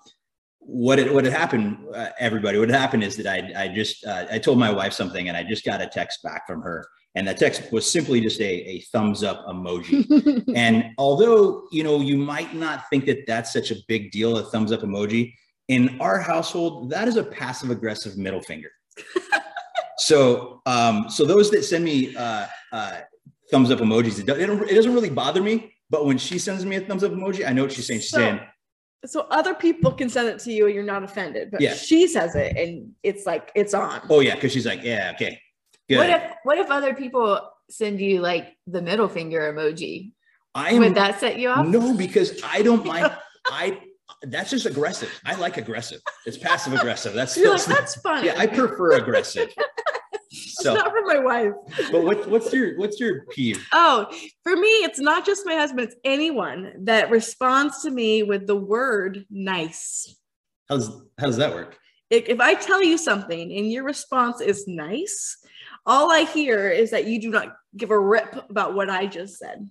what 0.58 0.98
it, 0.98 1.12
what 1.12 1.24
had 1.24 1.34
happened, 1.34 1.78
uh, 1.94 2.08
everybody, 2.18 2.58
what 2.58 2.68
had 2.68 2.78
happened 2.78 3.04
is 3.04 3.16
that 3.16 3.26
I 3.26 3.64
I 3.64 3.68
just 3.68 4.04
uh, 4.06 4.26
I 4.30 4.38
told 4.38 4.58
my 4.58 4.70
wife 4.70 4.92
something, 4.92 5.28
and 5.28 5.36
I 5.36 5.42
just 5.42 5.64
got 5.64 5.80
a 5.80 5.86
text 5.86 6.22
back 6.22 6.46
from 6.46 6.62
her, 6.62 6.86
and 7.16 7.28
the 7.28 7.34
text 7.34 7.70
was 7.72 7.88
simply 7.90 8.20
just 8.20 8.40
a 8.40 8.52
a 8.74 8.80
thumbs 8.92 9.22
up 9.22 9.46
emoji. 9.46 10.04
And 10.56 10.76
although 10.98 11.66
you 11.72 11.82
know 11.84 12.00
you 12.00 12.16
might 12.16 12.54
not 12.54 12.88
think 12.90 13.06
that 13.06 13.26
that's 13.26 13.52
such 13.52 13.70
a 13.70 13.76
big 13.88 14.10
deal, 14.10 14.38
a 14.38 14.42
thumbs 14.44 14.72
up 14.72 14.80
emoji, 14.80 15.34
in 15.68 15.98
our 16.00 16.18
household 16.18 16.90
that 16.90 17.06
is 17.08 17.16
a 17.16 17.24
passive 17.24 17.70
aggressive 17.70 18.16
middle 18.16 18.40
finger. 18.42 18.70
so 19.98 20.60
um, 20.66 21.06
so 21.08 21.24
those 21.24 21.50
that 21.50 21.62
send 21.64 21.84
me 21.84 22.14
uh, 22.16 22.46
uh, 22.72 23.00
thumbs 23.50 23.70
up 23.70 23.78
emojis, 23.80 24.18
it, 24.20 24.26
do- 24.26 24.34
it, 24.34 24.46
don't- 24.46 24.68
it 24.68 24.74
doesn't 24.74 24.94
really 24.94 25.10
bother 25.10 25.42
me. 25.42 25.72
But 25.90 26.06
when 26.06 26.18
she 26.18 26.38
sends 26.38 26.64
me 26.64 26.76
a 26.76 26.80
thumbs 26.80 27.04
up 27.04 27.12
emoji, 27.12 27.46
I 27.46 27.52
know 27.52 27.62
what 27.62 27.72
she's 27.72 27.86
saying. 27.86 28.00
She's 28.00 28.10
So- 28.10 28.18
saying, 28.18 28.40
so 29.06 29.26
other 29.30 29.52
people 29.54 29.92
can 29.92 30.08
send 30.08 30.28
it 30.28 30.38
to 30.40 30.50
you 30.52 30.64
and 30.64 30.74
you're 30.74 30.82
not 30.82 31.04
offended, 31.04 31.50
but 31.50 31.60
Yeah. 31.60 31.74
she 31.74 32.08
says 32.08 32.34
it 32.34 32.56
and 32.56 32.92
it's 33.02 33.26
like 33.26 33.52
it's 33.54 33.74
on. 33.74 34.00
"Oh 34.08 34.20
yeah," 34.20 34.34
because 34.34 34.50
she's 34.52 34.64
like, 34.64 34.82
"Yeah, 34.82 35.12
okay, 35.14 35.38
good." 35.88 35.98
What 35.98 36.10
if 36.10 36.32
what 36.44 36.58
if 36.58 36.70
other 36.70 36.94
people 36.94 37.50
send 37.70 38.00
you 38.00 38.20
like 38.20 38.56
the 38.66 38.82
middle 38.82 39.08
finger 39.08 39.52
emoji? 39.52 40.12
I 40.54 40.70
am 40.70 40.78
Would 40.80 40.94
that 40.94 41.18
set 41.20 41.38
you 41.38 41.48
off? 41.48 41.66
No, 41.66 41.94
because 41.94 42.40
I 42.44 42.62
don't 42.62 42.84
mind. 42.84 43.12
I 43.46 43.80
that's 44.22 44.50
just 44.50 44.66
aggressive. 44.66 45.10
I 45.24 45.34
like 45.34 45.56
aggressive. 45.56 46.00
It's 46.26 46.38
passive 46.38 46.72
aggressive. 46.74 47.12
That's, 47.14 47.36
You're 47.36 47.50
like, 47.50 47.64
that's 47.64 47.78
that's 47.78 48.00
funny. 48.00 48.26
yeah. 48.28 48.38
I 48.38 48.46
prefer 48.46 48.92
aggressive. 48.92 49.50
it's 50.30 50.54
So, 50.62 50.74
not 50.74 50.92
for 50.92 51.02
my 51.04 51.18
wife. 51.18 51.52
but 51.92 52.04
what, 52.04 52.28
what's 52.30 52.52
your 52.52 52.78
what's 52.78 52.98
your 53.00 53.24
peeve? 53.32 53.66
Oh, 53.72 54.06
for 54.42 54.56
me, 54.56 54.68
it's 54.68 54.98
not 55.00 55.26
just 55.26 55.44
my 55.44 55.54
husband, 55.54 55.88
it's 55.88 55.96
anyone 56.04 56.72
that 56.84 57.10
responds 57.10 57.82
to 57.82 57.90
me 57.90 58.22
with 58.22 58.46
the 58.46 58.56
word 58.56 59.26
nice. 59.30 60.16
How's 60.68 60.88
how 61.18 61.26
does 61.26 61.36
that 61.38 61.52
work? 61.54 61.76
If, 62.10 62.28
if 62.28 62.40
I 62.40 62.54
tell 62.54 62.82
you 62.82 62.96
something 62.96 63.52
and 63.56 63.70
your 63.70 63.84
response 63.84 64.40
is 64.40 64.66
nice, 64.68 65.38
all 65.86 66.10
I 66.10 66.22
hear 66.22 66.68
is 66.70 66.90
that 66.90 67.06
you 67.06 67.20
do 67.20 67.30
not 67.30 67.54
give 67.76 67.90
a 67.90 67.98
rip 67.98 68.48
about 68.50 68.74
what 68.74 68.88
I 68.90 69.06
just 69.06 69.38
said. 69.38 69.68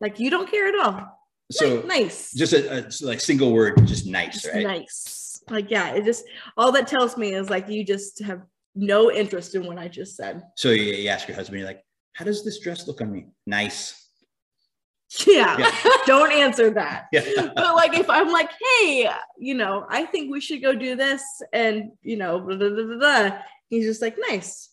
Like 0.00 0.18
you 0.18 0.30
don't 0.30 0.50
care 0.50 0.68
at 0.68 0.78
all. 0.78 1.20
So 1.52 1.80
Ni- 1.82 1.86
nice. 1.86 2.32
just 2.32 2.52
a, 2.52 2.86
a 2.86 3.06
like 3.06 3.20
single 3.20 3.52
word, 3.52 3.86
just 3.86 4.06
nice, 4.06 4.42
Just 4.42 4.54
right? 4.54 4.62
nice. 4.66 5.42
Like, 5.50 5.70
yeah, 5.70 5.92
it 5.94 6.04
just 6.04 6.24
all 6.56 6.72
that 6.72 6.86
tells 6.88 7.16
me 7.16 7.34
is 7.34 7.50
like 7.50 7.68
you 7.68 7.84
just 7.84 8.22
have 8.22 8.42
no 8.74 9.10
interest 9.12 9.54
in 9.54 9.66
what 9.66 9.78
I 9.78 9.88
just 9.88 10.16
said. 10.16 10.42
So 10.56 10.70
you, 10.70 10.84
you 10.94 11.08
ask 11.10 11.28
your 11.28 11.36
husband, 11.36 11.58
you're 11.58 11.68
like, 11.68 11.84
"How 12.14 12.24
does 12.24 12.44
this 12.44 12.58
dress 12.60 12.86
look 12.88 13.00
on 13.02 13.12
me?" 13.12 13.26
Nice. 13.46 14.00
Yeah, 15.26 15.56
Yeah. 15.58 15.70
don't 16.06 16.32
answer 16.32 16.70
that. 16.70 17.04
Yeah. 17.12 17.22
but 17.54 17.74
like 17.76 17.94
if 17.94 18.08
I'm 18.10 18.32
like, 18.32 18.50
hey, 18.80 19.08
you 19.38 19.54
know, 19.54 19.86
I 19.88 20.06
think 20.06 20.32
we 20.32 20.40
should 20.40 20.62
go 20.62 20.74
do 20.74 20.96
this, 20.96 21.22
and 21.52 21.90
you 22.02 22.16
know, 22.16 22.40
blah, 22.40 22.56
blah, 22.56 22.70
blah, 22.98 23.38
he's 23.68 23.84
just 23.84 24.02
like, 24.02 24.16
nice. 24.28 24.70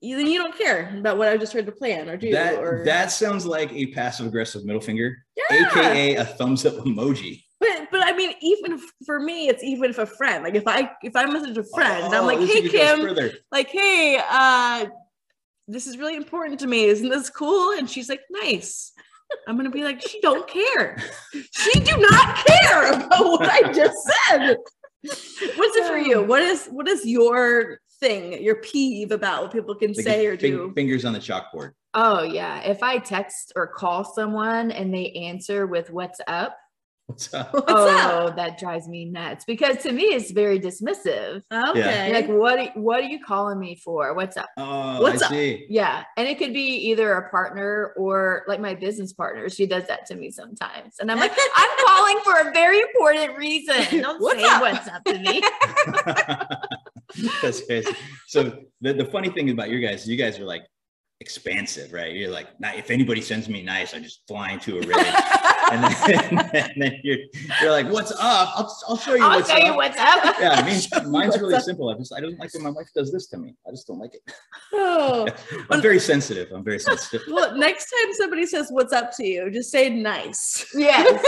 You, 0.00 0.16
then 0.16 0.26
you 0.26 0.38
don't 0.38 0.56
care 0.56 0.94
about 0.96 1.18
what 1.18 1.28
I 1.28 1.36
just 1.36 1.52
heard 1.52 1.66
to 1.66 1.72
plan 1.72 2.08
or 2.08 2.16
do. 2.16 2.30
that 2.30 2.54
or, 2.58 2.82
that 2.84 3.10
sounds 3.10 3.44
like 3.44 3.72
a 3.72 3.86
passive 3.86 4.26
aggressive 4.26 4.64
middle 4.64 4.80
finger, 4.80 5.16
yeah. 5.36 5.66
aka 5.66 6.14
a 6.16 6.24
thumbs 6.24 6.64
up 6.64 6.74
emoji. 6.74 7.42
But 7.60 7.88
but 7.90 8.06
I 8.06 8.16
mean, 8.16 8.34
even 8.40 8.80
for 9.04 9.18
me, 9.18 9.48
it's 9.48 9.64
even 9.64 9.90
if 9.90 9.98
a 9.98 10.06
friend, 10.06 10.44
like 10.44 10.54
if 10.54 10.68
I 10.68 10.90
if 11.02 11.16
I 11.16 11.24
message 11.26 11.58
a 11.58 11.64
friend, 11.64 12.14
I'm 12.14 12.22
Oh, 12.22 12.26
like, 12.26 12.38
hey 12.38 12.68
Kim, 12.68 13.16
like, 13.50 13.68
hey, 13.70 14.20
uh, 14.30 14.86
this 15.66 15.88
is 15.88 15.98
really 15.98 16.14
important 16.14 16.60
to 16.60 16.68
me. 16.68 16.84
Isn't 16.84 17.08
this 17.08 17.28
cool? 17.30 17.72
And 17.76 17.90
she's 17.90 18.08
like, 18.08 18.20
nice. 18.30 18.92
I'm 19.48 19.56
gonna 19.56 19.70
be 19.70 19.82
like, 19.82 20.00
she 20.06 20.20
don't 20.20 20.48
care. 20.48 20.96
She 21.32 21.80
do 21.80 21.96
not 21.96 22.46
care 22.46 22.92
about 22.92 23.24
what 23.24 23.48
I 23.48 23.72
just 23.72 23.96
said. 24.28 24.56
What's 25.56 25.76
it 25.76 25.86
for 25.88 25.98
you? 25.98 26.22
What 26.28 26.42
is 26.42 26.68
what 26.68 26.86
is 26.86 27.04
your 27.04 27.80
thing, 28.00 28.42
your 28.42 28.56
peeve 28.56 29.10
about 29.12 29.42
what 29.42 29.52
people 29.52 29.74
can 29.74 29.92
Like 29.92 30.04
say 30.04 30.26
or 30.26 30.36
fing- 30.36 30.52
do? 30.52 30.72
Fingers 30.74 31.04
on 31.04 31.12
the 31.12 31.18
chalkboard. 31.18 31.72
Oh 31.94 32.22
yeah. 32.22 32.60
If 32.60 32.82
I 32.82 32.98
text 32.98 33.52
or 33.56 33.66
call 33.66 34.04
someone 34.04 34.70
and 34.70 34.92
they 34.92 35.10
answer 35.12 35.66
with 35.66 35.90
what's 35.90 36.20
up, 36.26 36.56
What's 37.06 37.32
up? 37.32 37.54
What's 37.54 37.64
oh, 37.68 38.26
up? 38.26 38.36
that 38.36 38.58
drives 38.58 38.86
me 38.86 39.06
nuts 39.06 39.46
because 39.46 39.78
to 39.84 39.92
me 39.92 40.02
it's 40.02 40.30
very 40.30 40.60
dismissive. 40.60 41.42
Okay. 41.50 42.12
Like 42.12 42.28
what 42.28 42.58
are- 42.58 42.72
what 42.78 43.00
are 43.00 43.06
you 43.08 43.18
calling 43.24 43.58
me 43.58 43.76
for? 43.76 44.12
What's 44.12 44.36
up? 44.36 44.50
Oh, 44.58 45.00
What's 45.00 45.22
I 45.22 45.24
up? 45.24 45.32
see. 45.32 45.64
Yeah. 45.70 46.04
And 46.18 46.28
it 46.28 46.36
could 46.36 46.52
be 46.52 46.66
either 46.90 47.14
a 47.14 47.30
partner 47.30 47.94
or 47.96 48.44
like 48.46 48.60
my 48.60 48.74
business 48.74 49.14
partner. 49.14 49.48
She 49.48 49.64
does 49.64 49.86
that 49.88 50.04
to 50.08 50.16
me 50.16 50.30
sometimes. 50.30 50.96
And 51.00 51.10
I'm 51.10 51.18
like, 51.18 51.32
I'm 51.56 51.86
calling 51.86 52.18
for 52.24 52.46
a 52.46 52.52
very 52.52 52.78
important 52.80 53.38
reason. 53.38 54.02
Don't 54.02 54.20
What's 54.20 54.40
say 54.42 54.46
up? 54.46 54.60
what's 54.60 54.88
up 54.88 55.02
to 55.04 55.18
me. 55.18 55.40
That's 57.42 57.64
crazy. 57.64 57.92
So 58.26 58.58
the, 58.80 58.92
the 58.92 59.04
funny 59.04 59.30
thing 59.30 59.50
about 59.50 59.70
you 59.70 59.80
guys, 59.80 60.08
you 60.08 60.16
guys 60.16 60.38
are 60.38 60.44
like 60.44 60.62
expansive, 61.20 61.92
right? 61.92 62.12
You're 62.12 62.30
like, 62.30 62.48
"Nah, 62.60 62.72
if 62.74 62.90
anybody 62.90 63.20
sends 63.20 63.48
me 63.48 63.62
nice, 63.62 63.94
I 63.94 64.00
just 64.00 64.22
fly 64.28 64.52
into 64.52 64.78
a 64.78 64.80
rage. 64.80 65.14
and, 65.72 65.84
then, 65.84 66.50
and 66.54 66.82
then 66.82 67.00
you're 67.02 67.18
you're 67.60 67.72
like, 67.72 67.88
what's 67.88 68.12
up? 68.12 68.18
I'll, 68.20 68.76
I'll 68.88 68.96
show 68.96 69.14
you 69.14 69.24
I'll 69.24 69.36
what's 69.36 69.48
tell 69.48 69.58
you 69.58 69.70
up. 69.70 69.76
what's 69.76 69.98
up. 69.98 70.36
yeah, 70.40 70.52
I 70.52 70.64
mean, 70.64 71.10
mine's 71.10 71.38
really 71.38 71.54
up? 71.54 71.62
simple. 71.62 71.88
I 71.90 71.94
just 71.94 72.12
I 72.14 72.20
don't 72.20 72.38
like 72.38 72.52
when 72.54 72.62
my 72.62 72.70
wife 72.70 72.88
does 72.94 73.12
this 73.12 73.26
to 73.28 73.38
me. 73.38 73.54
I 73.66 73.70
just 73.70 73.86
don't 73.86 73.98
like 73.98 74.14
it. 74.14 74.22
Oh. 74.72 75.26
I'm 75.70 75.82
very 75.82 76.00
sensitive. 76.00 76.52
I'm 76.52 76.64
very 76.64 76.78
sensitive. 76.78 77.22
Well, 77.28 77.56
next 77.56 77.90
time 77.90 78.12
somebody 78.14 78.46
says 78.46 78.68
what's 78.70 78.92
up 78.92 79.10
to 79.16 79.26
you, 79.26 79.50
just 79.50 79.70
say 79.70 79.88
nice. 79.88 80.66
Yes. 80.74 81.24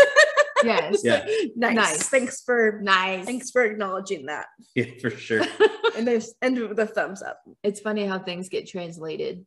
Yes. 0.64 1.00
Yeah. 1.04 1.24
nice. 1.56 1.74
Nice. 1.74 2.08
Thanks 2.08 2.42
for 2.42 2.80
Nice. 2.82 3.24
thanks 3.24 3.50
for 3.50 3.64
acknowledging 3.64 4.26
that. 4.26 4.46
Yeah, 4.74 4.86
for 5.00 5.10
sure. 5.10 5.42
And 5.96 6.06
there's 6.06 6.32
end 6.40 6.56
with 6.58 6.78
a 6.78 6.86
thumbs 6.86 7.20
up. 7.20 7.42
It's 7.64 7.80
funny 7.80 8.06
how 8.06 8.18
things 8.20 8.48
get 8.48 8.68
translated. 8.68 9.44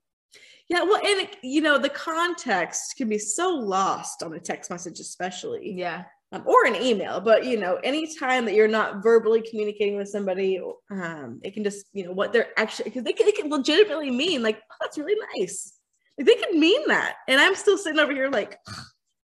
Yeah, 0.69 0.83
well, 0.83 0.97
and 0.97 1.21
it, 1.21 1.37
you 1.41 1.61
know, 1.61 1.77
the 1.77 1.89
context 1.89 2.95
can 2.97 3.07
be 3.09 3.17
so 3.17 3.49
lost 3.49 4.21
on 4.23 4.33
a 4.33 4.39
text 4.39 4.69
message, 4.69 4.99
especially, 4.99 5.71
Yeah. 5.71 6.03
um, 6.33 6.43
or 6.45 6.65
an 6.65 6.75
email. 6.75 7.21
But 7.21 7.45
you 7.45 7.57
know, 7.57 7.75
anytime 7.83 8.43
that 8.45 8.55
you're 8.55 8.67
not 8.67 9.01
verbally 9.01 9.41
communicating 9.41 9.95
with 9.97 10.09
somebody, 10.09 10.61
um, 10.91 11.39
it 11.43 11.53
can 11.53 11.63
just, 11.63 11.85
you 11.93 12.05
know, 12.05 12.11
what 12.11 12.33
they're 12.33 12.49
actually 12.57 12.85
because 12.85 13.03
they 13.03 13.13
can, 13.13 13.25
they 13.25 13.31
can 13.31 13.49
legitimately 13.49 14.11
mean 14.11 14.43
like, 14.43 14.57
oh, 14.69 14.75
that's 14.81 14.97
really 14.97 15.19
nice. 15.39 15.73
Like 16.17 16.27
they 16.27 16.35
can 16.35 16.59
mean 16.59 16.81
that, 16.89 17.15
and 17.27 17.39
I'm 17.39 17.55
still 17.55 17.77
sitting 17.77 17.99
over 17.99 18.11
here 18.13 18.29
like, 18.29 18.57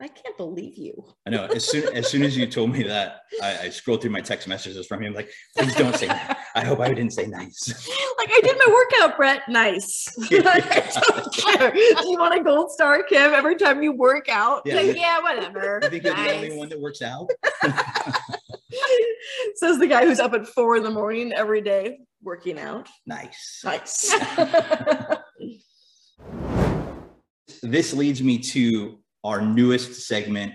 I 0.02 0.08
can't 0.08 0.36
believe 0.38 0.78
you. 0.78 1.06
I 1.26 1.30
know. 1.30 1.46
As 1.46 1.66
soon 1.66 1.96
as 1.96 2.08
soon 2.10 2.24
as 2.24 2.36
you 2.36 2.46
told 2.48 2.72
me 2.72 2.84
that, 2.84 3.22
I, 3.42 3.60
I 3.64 3.70
scrolled 3.70 4.02
through 4.02 4.12
my 4.12 4.22
text 4.22 4.48
messages 4.48 4.86
from 4.86 5.02
him. 5.02 5.14
Like, 5.14 5.30
please 5.58 5.76
don't 5.76 5.96
say. 5.96 6.08
That. 6.08 6.40
I 6.56 6.66
hope 6.66 6.80
I 6.80 6.90
didn't 6.90 7.12
say 7.14 7.26
nice. 7.28 7.88
Like 8.18 8.30
I 8.32 8.42
did 8.42 8.58
my 8.58 8.74
workout, 8.74 9.18
Brett. 9.18 9.42
Nice. 9.48 10.08
Like, 10.44 10.66
I 10.98 11.02
don't 11.08 11.34
care. 11.34 11.72
Do 11.72 12.10
you 12.10 12.18
want 12.18 12.40
a 12.40 12.44
gold 12.44 12.72
star, 12.72 13.04
Kim, 13.04 13.34
every 13.34 13.56
time 13.56 13.82
you 13.82 13.94
work 13.94 14.28
out? 14.30 14.64
Yeah. 14.66 14.76
Like, 14.76 14.98
yeah, 14.98 15.20
whatever. 15.22 15.80
I 15.84 15.90
think 15.90 16.04
you're 16.04 16.16
the 16.16 16.36
only 16.36 16.58
one 16.58 16.70
that 16.70 16.80
works 16.80 17.02
out. 17.02 17.30
Says 19.56 19.78
the 19.80 19.88
guy 19.88 20.06
who's 20.06 20.20
up 20.20 20.34
at 20.34 20.48
four 20.48 20.76
in 20.76 20.84
the 20.84 20.92
morning 20.92 21.34
every 21.34 21.62
day 21.62 22.00
working 22.22 22.60
out. 22.60 22.90
Nice. 23.06 23.62
Nice. 23.64 24.14
This 27.62 27.94
leads 27.94 28.22
me 28.22 28.40
to 28.40 29.00
our 29.24 29.42
newest 29.42 30.06
segment 30.08 30.54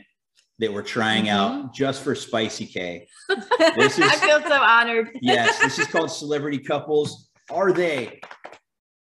that 0.58 0.72
we're 0.72 0.82
trying 0.82 1.26
Mm-hmm. 1.26 1.62
out 1.66 1.74
just 1.74 2.02
for 2.02 2.14
Spicy 2.14 2.66
K. 2.66 3.06
This 3.76 3.98
is 3.98 4.04
I 4.04 4.16
feel 4.16 4.40
so 4.42 4.60
honored. 4.60 5.10
yes, 5.20 5.58
this 5.60 5.78
is 5.78 5.86
called 5.86 6.10
Celebrity 6.10 6.58
Couples. 6.58 7.28
Are 7.50 7.72
they 7.72 8.20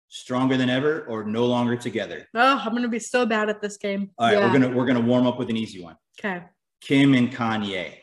stronger 0.08 0.56
than 0.56 0.70
ever 0.70 1.04
or 1.06 1.25
no 1.25 1.44
longer 1.46 1.76
together? 1.76 2.26
oh, 2.34 2.62
I'm 2.64 2.73
gonna 2.75 2.88
be 2.88 2.99
so 2.99 3.26
bad 3.26 3.49
at 3.50 3.61
this 3.61 3.76
game. 3.76 4.11
All 4.18 4.26
right, 4.26 4.38
Yeah. 4.38 4.46
we're 4.46 4.52
gonna 4.58 4.75
we're 4.76 4.87
gonna 4.87 5.00
warm 5.00 5.26
up 5.26 5.38
with 5.38 5.50
an 5.50 5.56
easy 5.56 5.82
one. 5.82 5.96
Okay. 6.18 6.42
Kim 6.80 7.14
and 7.14 7.32
Kanye. 7.32 7.94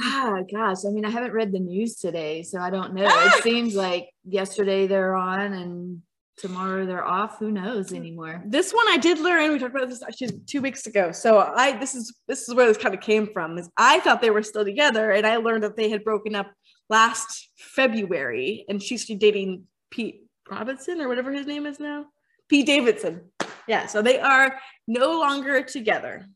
Ah, 0.00 0.38
gosh. 0.52 0.78
I 0.86 0.90
mean, 0.90 1.04
I 1.04 1.10
haven't 1.10 1.32
read 1.32 1.52
the 1.52 1.58
news 1.60 1.96
today, 1.96 2.42
so 2.42 2.58
I 2.58 2.70
don't 2.70 2.94
know. 2.94 3.04
It 3.06 3.32
seems 3.42 3.74
like 3.74 4.08
yesterday 4.24 4.86
they're 4.86 5.14
on 5.14 5.52
and 5.52 6.02
tomorrow 6.36 6.86
they're 6.86 7.04
off. 7.04 7.38
Who 7.38 7.50
knows 7.50 7.92
anymore? 7.92 8.42
This 8.46 8.72
one 8.72 8.86
I 8.88 8.96
did 8.96 9.18
learn. 9.18 9.52
We 9.52 9.58
talked 9.58 9.74
about 9.74 9.88
this 9.88 10.02
actually 10.02 10.40
two 10.46 10.60
weeks 10.60 10.86
ago. 10.86 11.12
So 11.12 11.38
I 11.38 11.76
this 11.78 11.94
is 11.94 12.14
this 12.28 12.48
is 12.48 12.54
where 12.54 12.66
this 12.66 12.78
kind 12.78 12.94
of 12.94 13.00
came 13.00 13.28
from. 13.32 13.58
Is 13.58 13.68
I 13.76 14.00
thought 14.00 14.20
they 14.20 14.30
were 14.30 14.42
still 14.42 14.64
together, 14.64 15.10
and 15.12 15.26
I 15.26 15.36
learned 15.36 15.64
that 15.64 15.76
they 15.76 15.88
had 15.90 16.04
broken 16.04 16.34
up 16.34 16.50
last 16.88 17.50
February, 17.58 18.64
and 18.68 18.82
she's 18.82 19.06
dating 19.06 19.64
Pete 19.90 20.22
Robinson 20.50 21.00
or 21.00 21.08
whatever 21.08 21.32
his 21.32 21.46
name 21.46 21.66
is 21.66 21.78
now. 21.80 22.06
Pete 22.48 22.66
Davidson. 22.66 23.30
Yeah, 23.68 23.86
so 23.86 24.02
they 24.02 24.18
are 24.18 24.58
no 24.88 25.18
longer 25.20 25.62
together. 25.62 26.26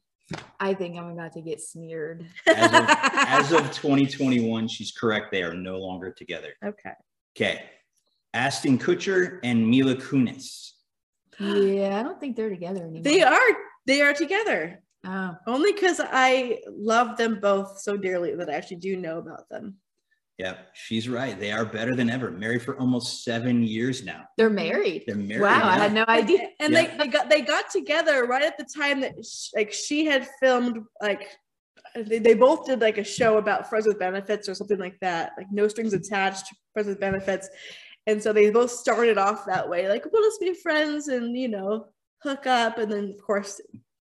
I 0.59 0.75
think 0.75 0.97
I'm 0.97 1.11
about 1.11 1.33
to 1.35 1.41
get 1.41 1.61
smeared. 1.61 2.27
As 2.49 2.73
of, 2.73 2.85
as 2.89 3.53
of 3.53 3.61
2021, 3.73 4.69
she's 4.69 4.93
correct. 4.93 5.31
They 5.31 5.43
are 5.43 5.55
no 5.55 5.79
longer 5.79 6.11
together. 6.11 6.55
okay. 6.65 6.93
Okay. 7.37 7.65
Ashton 8.41 8.79
Kutcher 8.79 9.39
and 9.43 9.67
Mila 9.67 9.95
Kunis. 9.97 10.73
Yeah, 11.41 11.99
I 11.99 12.03
don't 12.03 12.21
think 12.21 12.37
they're 12.37 12.51
together 12.51 12.83
anymore. 12.83 13.03
They 13.03 13.23
are 13.23 13.49
they 13.87 14.03
are 14.03 14.13
together. 14.13 14.83
Oh, 15.05 15.35
Only 15.47 15.73
because 15.73 16.01
I 16.03 16.59
love 16.69 17.17
them 17.17 17.39
both 17.41 17.79
so 17.81 17.97
dearly 17.97 18.35
that 18.35 18.49
I 18.51 18.55
actually 18.55 18.79
do 18.79 18.97
know 18.97 19.19
about 19.19 19.49
them. 19.49 19.77
Yep, 20.39 20.69
she's 20.75 21.09
right. 21.09 21.39
They 21.39 21.53
are 21.53 21.65
better 21.65 21.95
than 21.95 22.11
ever. 22.11 22.31
Married 22.31 22.63
for 22.63 22.77
almost 22.79 23.25
seven 23.25 23.63
years 23.63 24.05
now. 24.05 24.25
they're 24.37 24.51
married. 24.51 25.05
They're 25.07 25.17
married. 25.17 25.41
Wow, 25.43 25.67
I 25.67 25.79
had 25.79 25.95
no 25.95 26.05
idea. 26.09 26.49
And 26.61 26.73
Yeah. 26.75 26.89
they, 26.89 26.97
they 26.99 27.07
got 27.07 27.31
they 27.31 27.41
got 27.41 27.71
together 27.71 28.27
right 28.27 28.43
at 28.43 28.59
the 28.59 28.65
time 28.77 29.01
that 29.01 29.13
sh- 29.25 29.49
like 29.55 29.73
she 29.73 30.05
had 30.05 30.29
filmed 30.41 30.79
like 31.01 31.27
they, 31.95 32.19
they 32.19 32.35
both 32.35 32.67
did 32.67 32.81
like 32.83 32.99
a 32.99 33.05
show 33.05 33.39
about 33.39 33.71
friends 33.71 33.87
with 33.87 33.99
benefits 33.99 34.47
or 34.49 34.55
something 34.55 34.79
like 34.79 34.99
that, 35.01 35.33
like 35.39 35.47
no 35.51 35.69
strings 35.69 35.95
attached, 35.95 36.45
friends 36.75 36.89
with 36.89 37.01
benefits. 37.01 37.49
And 38.07 38.23
so 38.23 38.33
they 38.33 38.51
both 38.51 38.71
started 38.71 39.19
off 39.19 39.47
that 39.47 39.69
way, 39.69 39.89
like 39.89 40.05
well, 40.13 40.23
let's 40.23 40.39
be 40.39 40.55
friends 40.55 41.09
and 41.09 41.37
you 41.37 41.49
know 41.49 41.87
hook 42.23 42.47
up, 42.47 42.79
and 42.79 42.91
then 42.91 43.15
of 43.19 43.25
course 43.25 43.61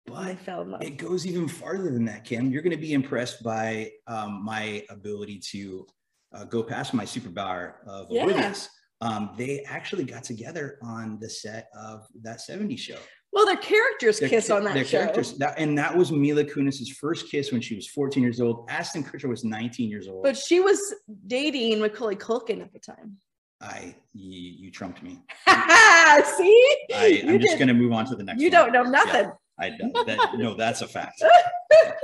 But 0.05 0.39
fell 0.39 0.61
in 0.61 0.71
love. 0.71 0.81
it 0.81 0.97
goes 0.97 1.25
even 1.27 1.47
farther 1.47 1.91
than 1.91 2.05
that, 2.05 2.23
Kim. 2.23 2.51
You're 2.51 2.61
going 2.61 2.75
to 2.75 2.81
be 2.81 2.93
impressed 2.93 3.43
by 3.43 3.91
um, 4.07 4.43
my 4.43 4.83
ability 4.89 5.39
to 5.51 5.85
uh, 6.33 6.45
go 6.45 6.63
past 6.63 6.93
my 6.93 7.05
superpower 7.05 7.73
of 7.87 8.07
Yeah. 8.09 8.53
Um, 9.01 9.33
they 9.37 9.63
actually 9.63 10.03
got 10.03 10.23
together 10.25 10.77
on 10.81 11.19
the 11.21 11.29
set 11.29 11.69
of 11.73 12.05
that 12.21 12.39
70s 12.39 12.79
show. 12.79 12.97
Well, 13.31 13.45
their 13.45 13.55
characters 13.55 14.19
Their 14.19 14.27
kiss 14.27 14.49
on 14.49 14.65
that 14.65 14.73
their 14.73 14.83
show. 14.83 14.97
characters, 14.99 15.37
that, 15.37 15.57
and 15.57 15.77
that 15.77 15.95
was 15.95 16.11
Mila 16.11 16.43
Kunis's 16.43 16.89
first 16.89 17.29
kiss 17.31 17.51
when 17.53 17.61
she 17.61 17.75
was 17.75 17.87
14 17.87 18.21
years 18.21 18.41
old. 18.41 18.67
Ashton 18.69 19.03
Kutcher 19.03 19.29
was 19.29 19.45
19 19.45 19.89
years 19.89 20.09
old. 20.09 20.23
But 20.23 20.35
she 20.35 20.59
was 20.59 20.81
dating 21.27 21.79
Macaulay 21.79 22.17
Culkin 22.17 22.61
at 22.61 22.73
the 22.73 22.79
time. 22.79 23.17
I, 23.61 23.93
you, 24.13 24.39
you 24.65 24.71
trumped 24.71 25.03
me. 25.03 25.19
See, 25.47 26.77
I, 26.95 27.21
You 27.23 27.33
I'm 27.33 27.39
just 27.41 27.57
going 27.57 27.67
to 27.67 27.73
move 27.73 27.91
on 27.91 28.05
to 28.05 28.15
the 28.15 28.23
next. 28.23 28.39
you 28.41 28.49
one. 28.49 28.51
don't 28.51 28.71
know 28.71 28.83
nothing. 28.83 29.31
I 29.59 29.71
that, 30.05 30.35
no, 30.37 30.53
that's 30.53 30.81
a 30.81 30.87
fact. 30.87 31.21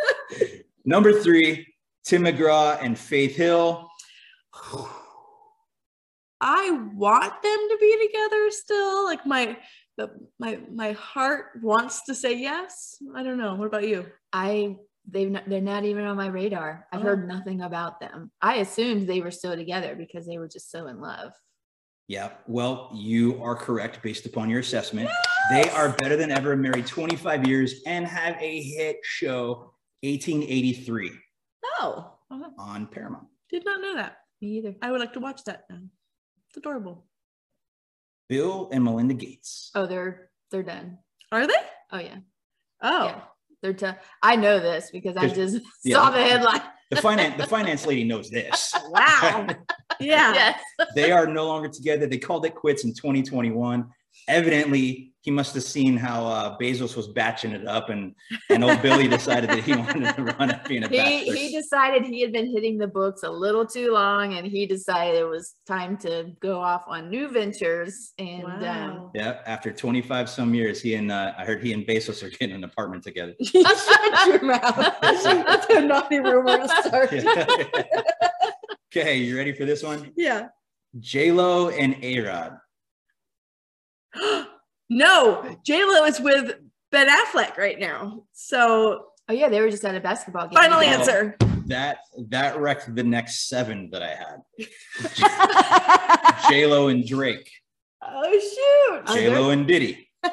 Number 0.85 1.13
three, 1.13 1.65
Tim 2.03 2.23
McGraw 2.23 2.77
and 2.83 2.99
Faith 2.99 3.35
Hill. 3.37 3.89
I 6.41 6.69
want 6.95 7.41
them 7.41 7.57
to 7.69 7.77
be 7.79 8.07
together 8.07 8.51
still. 8.51 9.05
Like 9.05 9.25
my 9.25 9.57
the, 9.97 10.11
my 10.39 10.59
my 10.71 10.91
heart 10.91 11.45
wants 11.61 12.03
to 12.05 12.13
say 12.15 12.33
yes. 12.37 12.97
I 13.15 13.23
don't 13.23 13.37
know. 13.37 13.55
What 13.55 13.67
about 13.67 13.87
you? 13.87 14.05
I 14.33 14.75
they've 15.09 15.31
not, 15.31 15.47
they're 15.47 15.61
not 15.61 15.85
even 15.85 16.03
on 16.05 16.17
my 16.17 16.27
radar. 16.27 16.87
I've 16.91 16.99
Oh. 17.01 17.03
heard 17.03 17.27
nothing 17.27 17.61
about 17.61 17.99
them. 17.99 18.31
I 18.41 18.55
assumed 18.55 19.07
they 19.07 19.21
were 19.21 19.31
still 19.31 19.55
together 19.55 19.95
because 19.95 20.25
they 20.27 20.37
were 20.37 20.47
just 20.49 20.69
so 20.71 20.87
in 20.87 20.99
love. 20.99 21.31
Yeah, 22.07 22.31
well, 22.47 22.91
you 22.93 23.41
are 23.43 23.55
correct 23.55 24.01
based 24.03 24.25
upon 24.27 24.49
your 24.49 24.59
assessment. 24.59 25.09
They 25.49 25.69
are 25.71 25.89
better 25.89 26.15
than 26.15 26.29
ever, 26.31 26.55
married 26.55 26.85
25 26.85 27.47
years, 27.47 27.81
and 27.87 28.05
have 28.05 28.35
a 28.39 28.61
hit 28.61 28.97
show, 29.03 29.73
1883, 30.01 31.11
Oh, 31.81 32.13
uh-huh. 32.29 32.49
on 32.59 32.85
Paramount. 32.87 33.27
did 33.49 33.65
not 33.65 33.81
know 33.81 33.95
that. 33.95 34.17
Me 34.41 34.49
either. 34.57 34.75
I 34.83 34.91
would 34.91 34.99
like 34.99 35.13
to 35.13 35.19
watch 35.19 35.43
that 35.45 35.63
now. 35.69 35.79
It's 36.49 36.57
adorable. 36.57 37.05
Bill 38.29 38.69
and 38.71 38.83
Melinda 38.83 39.13
Gates. 39.13 39.71
Oh, 39.75 39.85
they're 39.87 40.29
they're 40.51 40.63
done. 40.63 40.97
Are 41.31 41.47
they? 41.47 41.53
Oh 41.91 41.99
yeah, 41.99 42.17
Oh, 42.81 43.05
yeah. 43.05 43.21
They're 43.61 43.73
t- 43.73 43.99
I 44.21 44.35
know 44.35 44.59
this 44.59 44.89
because 44.91 45.17
I 45.17 45.27
just 45.29 45.59
yeah. 45.83 45.95
saw 45.95 46.11
the 46.11 46.21
headline. 46.23 46.61
The 46.91 46.97
finance 46.97 47.41
the 47.41 47.47
finance 47.47 47.85
lady 47.85 48.03
knows 48.03 48.29
this. 48.29 48.73
wow. 48.89 49.47
yeah. 49.99 50.33
yes. 50.33 50.61
they 50.93 51.11
are 51.11 51.25
no 51.25 51.47
longer 51.47 51.67
together. 51.67 52.05
They 52.05 52.17
called 52.17 52.45
it 52.45 52.53
quits 52.53 52.83
in 52.83 52.93
2021. 52.93 53.89
Evidently, 54.27 55.13
he 55.21 55.31
must 55.31 55.53
have 55.55 55.63
seen 55.63 55.97
how 55.97 56.25
uh, 56.25 56.57
Bezos 56.57 56.95
was 56.95 57.07
batching 57.07 57.51
it 57.51 57.67
up, 57.67 57.89
and 57.89 58.13
and 58.49 58.63
old 58.63 58.81
Billy 58.81 59.07
decided 59.07 59.49
that 59.49 59.59
he 59.63 59.73
wanted 59.75 60.15
to 60.15 60.23
run 60.23 60.51
at 60.51 60.67
being 60.67 60.83
a 60.83 60.87
He 60.87 60.97
bachelor. 60.97 61.33
he 61.35 61.51
decided 61.55 62.05
he 62.05 62.21
had 62.21 62.31
been 62.31 62.51
hitting 62.51 62.77
the 62.77 62.87
books 62.87 63.23
a 63.23 63.29
little 63.29 63.65
too 63.65 63.91
long, 63.91 64.33
and 64.35 64.45
he 64.45 64.65
decided 64.67 65.19
it 65.19 65.23
was 65.27 65.55
time 65.67 65.97
to 65.97 66.31
go 66.41 66.59
off 66.59 66.83
on 66.87 67.09
new 67.09 67.27
ventures. 67.27 68.13
And 68.19 68.45
um, 68.65 69.11
yeah, 69.15 69.41
after 69.47 69.71
25 69.71 70.29
some 70.29 70.53
years, 70.53 70.81
he 70.81 70.93
and 70.95 71.11
uh, 71.11 71.33
I 71.37 71.43
heard 71.45 71.63
he 71.63 71.73
and 71.73 71.83
Bezos 71.85 72.21
are 72.23 72.29
getting 72.29 72.55
an 72.55 72.63
apartment 72.63 73.03
together. 73.03 73.33
Shut 73.43 74.27
your 74.27 74.43
mouth. 74.43 74.95
That's 75.01 75.65
a 75.69 75.81
naughty 75.81 76.19
rumor 76.19 76.57
to 76.59 76.67
start. 76.83 77.11
okay, 78.95 79.17
you 79.17 79.37
ready 79.37 79.53
for 79.53 79.65
this 79.65 79.83
one? 79.83 80.11
yeah. 80.15 80.47
J 80.99 81.31
Lo 81.31 81.69
and 81.69 81.95
A 82.01 82.19
Rod. 82.21 82.57
no, 84.89 85.57
J 85.65 85.83
Lo 85.83 86.05
is 86.05 86.19
with 86.19 86.55
Ben 86.91 87.07
Affleck 87.07 87.57
right 87.57 87.79
now. 87.79 88.23
So 88.33 89.07
oh 89.29 89.33
yeah, 89.33 89.49
they 89.49 89.61
were 89.61 89.69
just 89.69 89.83
at 89.85 89.95
a 89.95 89.99
basketball 89.99 90.47
game. 90.47 90.55
final 90.55 90.81
Yeah. 90.81 90.89
answer. 90.97 91.37
That 91.67 91.99
that 92.29 92.59
wrecked 92.59 92.93
the 92.95 93.03
next 93.03 93.47
seven 93.49 93.89
that 93.91 94.03
I 94.03 94.15
had. 94.15 94.41
J 96.49 96.65
Lo 96.67 96.89
and 96.89 97.05
Drake. 97.05 97.49
Oh 98.01 98.31
shoot. 98.31 99.03
Oh, 99.07 99.15
J 99.15 99.29
Lo 99.29 99.49
and 99.49 99.67
Diddy. 99.67 100.07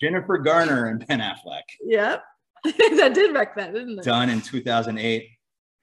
Jennifer 0.00 0.38
Garner 0.38 0.86
and 0.86 1.06
Ben 1.06 1.20
Affleck. 1.20 1.62
Yep. 1.84 2.24
that 2.64 3.12
did 3.14 3.32
wreck 3.34 3.54
that, 3.56 3.72
didn't 3.72 4.00
it? 4.00 4.04
Done 4.04 4.28
in 4.30 4.40
2008. 4.40 5.28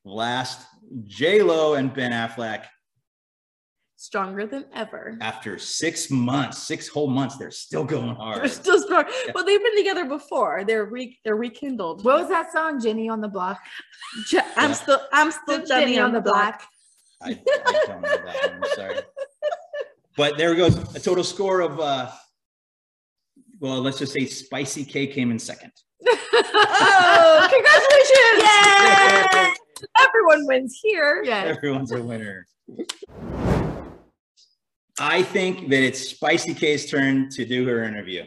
Last 0.06 0.66
J 1.06 1.42
Lo 1.42 1.76
and 1.76 1.94
Ben 1.94 2.12
Affleck 2.12 2.66
Stronger 4.04 4.46
than 4.48 4.64
ever. 4.74 5.18
after 5.20 5.58
six 5.60 6.10
months, 6.10 6.58
six 6.64 6.88
whole 6.88 7.10
months, 7.10 7.36
they're 7.36 7.52
still 7.52 7.84
going 7.84 8.16
hard. 8.16 8.38
They're 8.40 8.48
still 8.48 8.82
strong. 8.82 9.04
Well, 9.36 9.44
they've 9.44 9.62
been 9.62 9.76
together 9.76 10.06
before. 10.06 10.64
They're 10.66 10.86
re- 10.86 11.20
they're 11.26 11.36
rekindled. 11.36 12.06
What 12.06 12.22
was 12.22 12.30
that 12.30 12.50
song? 12.54 12.80
Jenny 12.82 13.10
on 13.10 13.20
the 13.20 13.28
Block. 13.28 13.60
Je- 14.30 14.40
I'm 14.56 14.70
Yeah. 14.70 14.74
still 14.76 15.02
I'm 15.12 15.32
still 15.32 15.66
Jenny, 15.66 16.00
on 16.00 16.14
the 16.14 16.22
block. 16.22 16.62
I, 17.22 17.32
I 17.32 17.84
don't 17.88 18.02
know 18.02 18.08
that 18.08 18.52
one. 18.54 18.64
I'm 18.64 18.70
sorry. 18.74 18.96
But 20.16 20.38
there 20.38 20.56
goes 20.56 20.78
a 20.96 21.00
total 21.02 21.26
score 21.26 21.60
of 21.60 21.78
uh 21.82 22.10
well, 23.60 23.82
let's 23.82 24.00
just 24.00 24.14
say 24.14 24.26
Spicy 24.28 24.86
K 24.86 25.08
came 25.08 25.30
in 25.30 25.38
second. 25.40 25.74
Oh, 26.08 27.50
congratulations! 27.52 28.44
Yay! 29.44 30.08
Everyone 30.08 30.48
wins 30.48 30.80
here. 30.82 31.22
Yeah. 31.26 31.44
Everyone's 31.44 31.92
a 31.92 32.02
winner. 32.02 32.48
I 35.00 35.24
think 35.24 35.70
that 35.70 35.82
it's 35.82 36.10
Spicy 36.10 36.54
K's 36.54 36.90
turn 36.90 37.30
to 37.30 37.46
do 37.46 37.66
her 37.68 37.84
interview. 37.84 38.26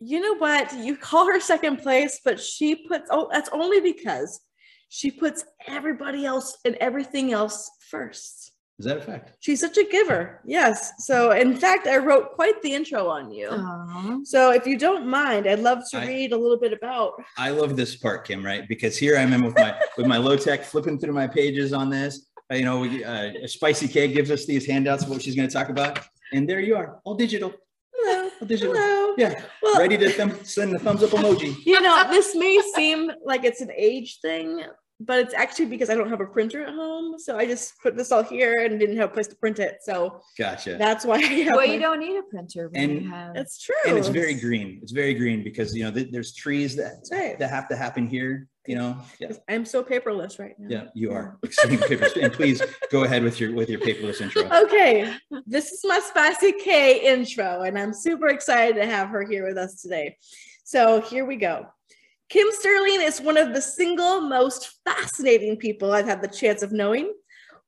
You 0.00 0.20
know 0.20 0.36
what? 0.36 0.72
You 0.76 0.96
call 0.96 1.26
her 1.26 1.40
second 1.40 1.78
place, 1.78 2.20
but 2.24 2.40
she 2.40 2.74
puts 2.74 3.08
oh, 3.10 3.28
that's 3.30 3.50
only 3.52 3.80
because 3.80 4.40
she 4.88 5.10
puts 5.10 5.44
everybody 5.66 6.24
else 6.24 6.56
and 6.64 6.76
everything 6.76 7.32
else 7.32 7.70
first. 7.90 8.52
Is 8.78 8.86
that 8.86 8.98
a 8.98 9.00
fact? 9.00 9.32
She's 9.40 9.58
such 9.58 9.76
a 9.76 9.82
giver. 9.82 10.40
Yes. 10.46 10.92
So 11.04 11.32
in 11.32 11.56
fact, 11.56 11.88
I 11.88 11.96
wrote 11.96 12.36
quite 12.36 12.62
the 12.62 12.72
intro 12.72 13.08
on 13.08 13.32
you. 13.32 13.48
Aw. 13.50 14.18
So 14.22 14.52
if 14.52 14.68
you 14.68 14.78
don't 14.78 15.04
mind, 15.04 15.48
I'd 15.48 15.58
love 15.58 15.80
to 15.90 15.98
I- 15.98 16.06
read 16.06 16.32
a 16.32 16.38
little 16.38 16.58
bit 16.60 16.72
about 16.72 17.14
I 17.36 17.50
love 17.50 17.76
this 17.76 17.96
part, 17.96 18.24
Kim, 18.24 18.44
right? 18.44 18.68
Because 18.68 18.96
here 18.96 19.18
I 19.18 19.22
am 19.22 19.32
in 19.32 19.42
with 19.42 19.56
my 19.56 19.78
with 19.96 20.06
my 20.06 20.16
low 20.16 20.36
tech 20.36 20.62
flipping 20.62 20.96
through 20.96 21.12
my 21.12 21.26
pages 21.26 21.72
on 21.72 21.90
this. 21.90 22.27
Uh, 22.50 22.54
You 22.56 22.64
know, 22.64 22.80
we, 22.80 23.04
uh, 23.04 23.46
Spicy 23.46 23.88
K 23.88 24.08
gives 24.12 24.30
us 24.30 24.46
these 24.46 24.66
handouts 24.66 25.04
of 25.04 25.10
what 25.10 25.22
she's 25.22 25.34
going 25.34 25.48
to 25.48 25.52
talk 25.52 25.68
about, 25.68 26.00
and 26.32 26.48
there 26.48 26.60
you 26.60 26.76
are, 26.76 27.00
all 27.04 27.14
digital, 27.14 27.52
hello. 27.94 28.30
all 28.40 28.46
digital. 28.46 28.74
Hello. 28.74 29.14
Yeah, 29.18 29.42
Well, 29.62 29.78
ready 29.78 29.98
to 29.98 30.10
thumb, 30.10 30.32
send 30.44 30.72
the 30.74 30.78
thumbs 30.78 31.02
up 31.02 31.10
emoji. 31.10 31.54
you 31.66 31.80
know, 31.80 32.04
this 32.10 32.34
may 32.34 32.58
seem 32.74 33.10
like 33.24 33.44
it's 33.44 33.60
an 33.60 33.70
age 33.76 34.20
thing, 34.22 34.62
but 35.00 35.18
it's 35.20 35.34
actually 35.34 35.66
because 35.66 35.90
I 35.90 35.94
don't 35.94 36.08
have 36.08 36.20
a 36.20 36.26
printer 36.26 36.62
at 36.64 36.72
home. 36.74 37.18
So 37.18 37.36
I 37.36 37.44
just 37.46 37.74
put 37.82 37.96
this 37.96 38.10
all 38.12 38.22
here 38.22 38.54
and 38.64 38.80
didn't 38.80 38.96
have 38.96 39.10
a 39.10 39.12
place 39.12 39.26
to 39.28 39.36
print 39.36 39.58
it. 39.58 39.78
So 39.82 40.20
Gotcha. 40.38 40.76
that's 40.78 41.04
why 41.04 41.16
I 41.16 41.20
have 41.20 41.56
Well, 41.56 41.66
my- 41.66 41.72
you 41.74 41.80
don't 41.80 42.00
need 42.00 42.16
a 42.16 42.22
printer 42.30 42.68
when 42.70 42.82
And- 42.82 43.02
you 43.02 43.08
have. 43.10 43.36
It's 43.36 43.58
true. 43.62 43.74
and 43.86 43.98
it's 43.98 44.08
very 44.08 44.34
green. 44.34 44.78
It's 44.82 44.92
very 44.92 45.14
green 45.14 45.42
because 45.44 45.74
you 45.76 45.84
know 45.84 45.90
th- 45.90 46.10
there's 46.12 46.32
trees 46.34 46.74
that 46.76 46.94
right. 47.12 47.38
that 47.38 47.50
have 47.50 47.68
to 47.68 47.76
happen 47.76 48.08
here. 48.08 48.48
You 48.68 48.74
know, 48.74 48.98
yeah, 49.18 49.32
I'm 49.48 49.64
so 49.64 49.82
paperless 49.82 50.38
right 50.38 50.54
now. 50.58 50.66
yeah, 50.68 50.88
you 50.92 51.10
are 51.10 51.38
extreme 51.42 51.78
papers. 51.88 52.12
And 52.20 52.30
please 52.30 52.60
go 52.92 53.04
ahead 53.04 53.22
with 53.22 53.40
your 53.40 53.54
with 53.54 53.70
your 53.70 53.80
paperless 53.80 54.20
intro. 54.20 54.42
Okay, 54.64 55.16
this 55.46 55.72
is 55.72 55.80
my 55.84 55.98
Spicy 56.00 56.52
K 56.52 57.00
intro, 57.00 57.62
and 57.62 57.78
I'm 57.78 57.94
super 57.94 58.28
excited 58.28 58.74
to 58.76 58.84
have 58.84 59.08
her 59.08 59.24
here 59.24 59.46
with 59.48 59.56
us 59.56 59.80
today. 59.80 60.18
So 60.64 61.00
here 61.00 61.24
we 61.24 61.36
go. 61.36 61.66
Kim 62.28 62.46
Stirling 62.50 63.00
is 63.00 63.22
one 63.22 63.38
of 63.38 63.54
the 63.54 63.62
single 63.62 64.20
most 64.20 64.74
fascinating 64.84 65.56
people 65.56 65.92
I've 65.92 66.04
had 66.04 66.20
the 66.20 66.28
chance 66.28 66.62
of 66.62 66.70
knowing. 66.70 67.14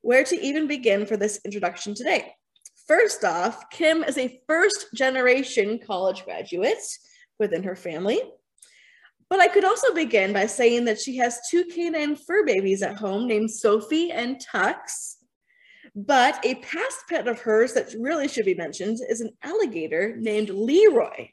Where 0.03 0.25
to 0.25 0.39
even 0.39 0.67
begin 0.67 1.07
for 1.07 1.17
this 1.17 1.41
introduction 1.47 1.95
today? 1.95 2.35
First 2.87 3.25
off, 3.25 3.71
Kim 3.71 4.05
is 4.05 4.19
a 4.19 4.39
first 4.47 4.89
generation 4.95 5.81
college 5.87 6.27
graduate 6.27 6.77
within 7.39 7.63
her 7.63 7.75
family. 7.75 8.21
But 9.31 9.40
I 9.40 9.47
could 9.47 9.64
also 9.64 9.95
begin 9.95 10.33
by 10.33 10.47
saying 10.47 10.85
that 10.87 11.01
she 11.01 11.16
has 11.19 11.40
two 11.49 11.64
canine 11.64 12.16
fur 12.16 12.45
babies 12.45 12.83
at 12.83 12.97
home 12.97 13.29
named 13.29 13.51
Sophie 13.51 14.11
and 14.11 14.43
Tux. 14.53 15.14
But 15.95 16.45
a 16.45 16.57
past 16.57 17.05
pet 17.09 17.29
of 17.29 17.40
hers 17.40 17.73
that 17.75 17.95
really 17.99 18.27
should 18.27 18.45
be 18.45 18.55
mentioned 18.55 18.99
is 19.09 19.21
an 19.21 19.31
alligator 19.43 20.16
named 20.16 20.51
Leroy. 20.51 21.29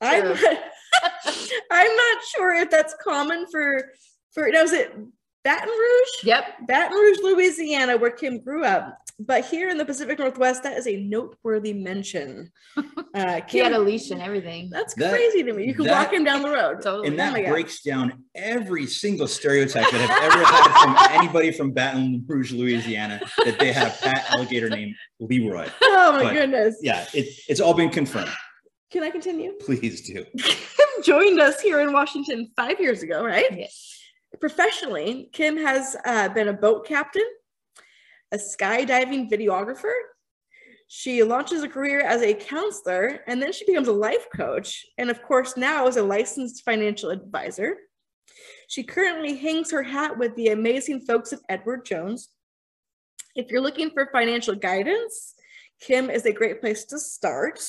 I'm 0.00 0.28
not, 0.28 0.38
I'm 1.70 1.96
not 1.96 2.22
sure 2.36 2.54
if 2.54 2.70
that's 2.70 2.94
common 3.02 3.46
for 3.50 3.90
for 4.32 4.48
now 4.48 4.62
is 4.62 4.72
it 4.72 4.94
Baton 5.44 5.68
Rouge? 5.68 6.08
Yep. 6.24 6.44
Baton 6.68 6.92
Rouge, 6.96 7.18
Louisiana, 7.22 7.96
where 7.96 8.10
Kim 8.12 8.38
grew 8.38 8.64
up. 8.64 8.96
But 9.18 9.44
here 9.44 9.68
in 9.68 9.76
the 9.76 9.84
Pacific 9.84 10.18
Northwest, 10.18 10.62
that 10.62 10.76
is 10.76 10.86
a 10.86 10.96
noteworthy 10.96 11.72
mention. 11.72 12.50
Uh, 13.14 13.42
He 13.46 13.58
had 13.58 13.72
a 13.72 13.78
leash 13.78 14.10
and 14.10 14.22
everything. 14.22 14.70
that's 14.70 14.94
That- 14.94 15.10
crazy 15.12 15.42
to 15.42 15.52
me. 15.52 15.66
You 15.66 15.74
can 15.74 15.84
that- 15.84 16.04
walk 16.06 16.14
him 16.14 16.24
down 16.24 16.40
the 16.40 16.48
road. 16.48 16.80
Totally. 16.80 17.08
And 17.08 17.20
Oh 17.20 17.24
my 17.26 17.32
that 17.32 17.42
God. 17.42 17.50
breaks 17.50 17.82
down 17.82 18.24
every 18.34 18.86
single 18.86 19.26
stereotype 19.28 19.90
that 19.90 20.00
I've 20.10 20.32
ever 20.32 20.42
had 20.42 20.82
from 21.10 21.10
anybody 21.20 21.52
from 21.52 21.72
Baton 21.72 22.24
Rouge, 22.26 22.52
Louisiana, 22.52 23.20
that 23.44 23.58
they 23.58 23.70
had 23.70 23.88
a 23.88 23.90
pet 23.90 24.24
alligator 24.30 24.70
named 24.70 24.94
Leroy. 25.20 25.68
Oh 25.82 26.12
my 26.14 26.22
But- 26.22 26.32
goodness. 26.32 26.78
Yeah, 26.80 27.04
it, 27.12 27.28
it's 27.48 27.60
all 27.60 27.74
been 27.74 27.90
confirmed. 27.90 28.30
Can 28.90 29.02
I 29.02 29.10
continue? 29.10 29.52
Please 29.60 30.00
do. 30.06 30.24
Kim 30.38 31.02
joined 31.04 31.38
us 31.38 31.60
here 31.60 31.80
in 31.80 31.92
Washington 31.92 32.50
five 32.56 32.80
years 32.80 33.02
ago, 33.02 33.22
right? 33.22 33.44
Yes. 33.54 33.98
Professionally, 34.42 35.30
Kim 35.32 35.56
has 35.56 35.94
uh, 36.04 36.28
been 36.30 36.48
a 36.48 36.52
boat 36.52 36.84
captain, 36.84 37.22
a 38.32 38.36
skydiving 38.36 39.30
videographer. 39.30 39.94
She 40.88 41.22
launches 41.22 41.62
a 41.62 41.68
career 41.68 42.00
as 42.00 42.22
a 42.22 42.34
counselor, 42.34 43.20
and 43.28 43.40
then 43.40 43.52
she 43.52 43.64
becomes 43.64 43.86
a 43.86 43.92
life 43.92 44.26
coach, 44.34 44.84
and 44.98 45.10
of 45.10 45.22
course, 45.22 45.56
now 45.56 45.86
is 45.86 45.96
a 45.96 46.02
licensed 46.02 46.64
financial 46.64 47.10
advisor. 47.10 47.76
She 48.66 48.82
currently 48.82 49.36
hangs 49.36 49.70
her 49.70 49.84
hat 49.84 50.18
with 50.18 50.34
the 50.34 50.48
amazing 50.48 51.02
folks 51.02 51.32
at 51.32 51.38
Edward 51.48 51.84
Jones. 51.84 52.30
If 53.36 53.48
you're 53.48 53.62
looking 53.62 53.90
for 53.90 54.10
financial 54.10 54.56
guidance, 54.56 55.34
Kim 55.80 56.10
is 56.10 56.26
a 56.26 56.32
great 56.32 56.60
place 56.60 56.84
to 56.86 56.98
start. 56.98 57.60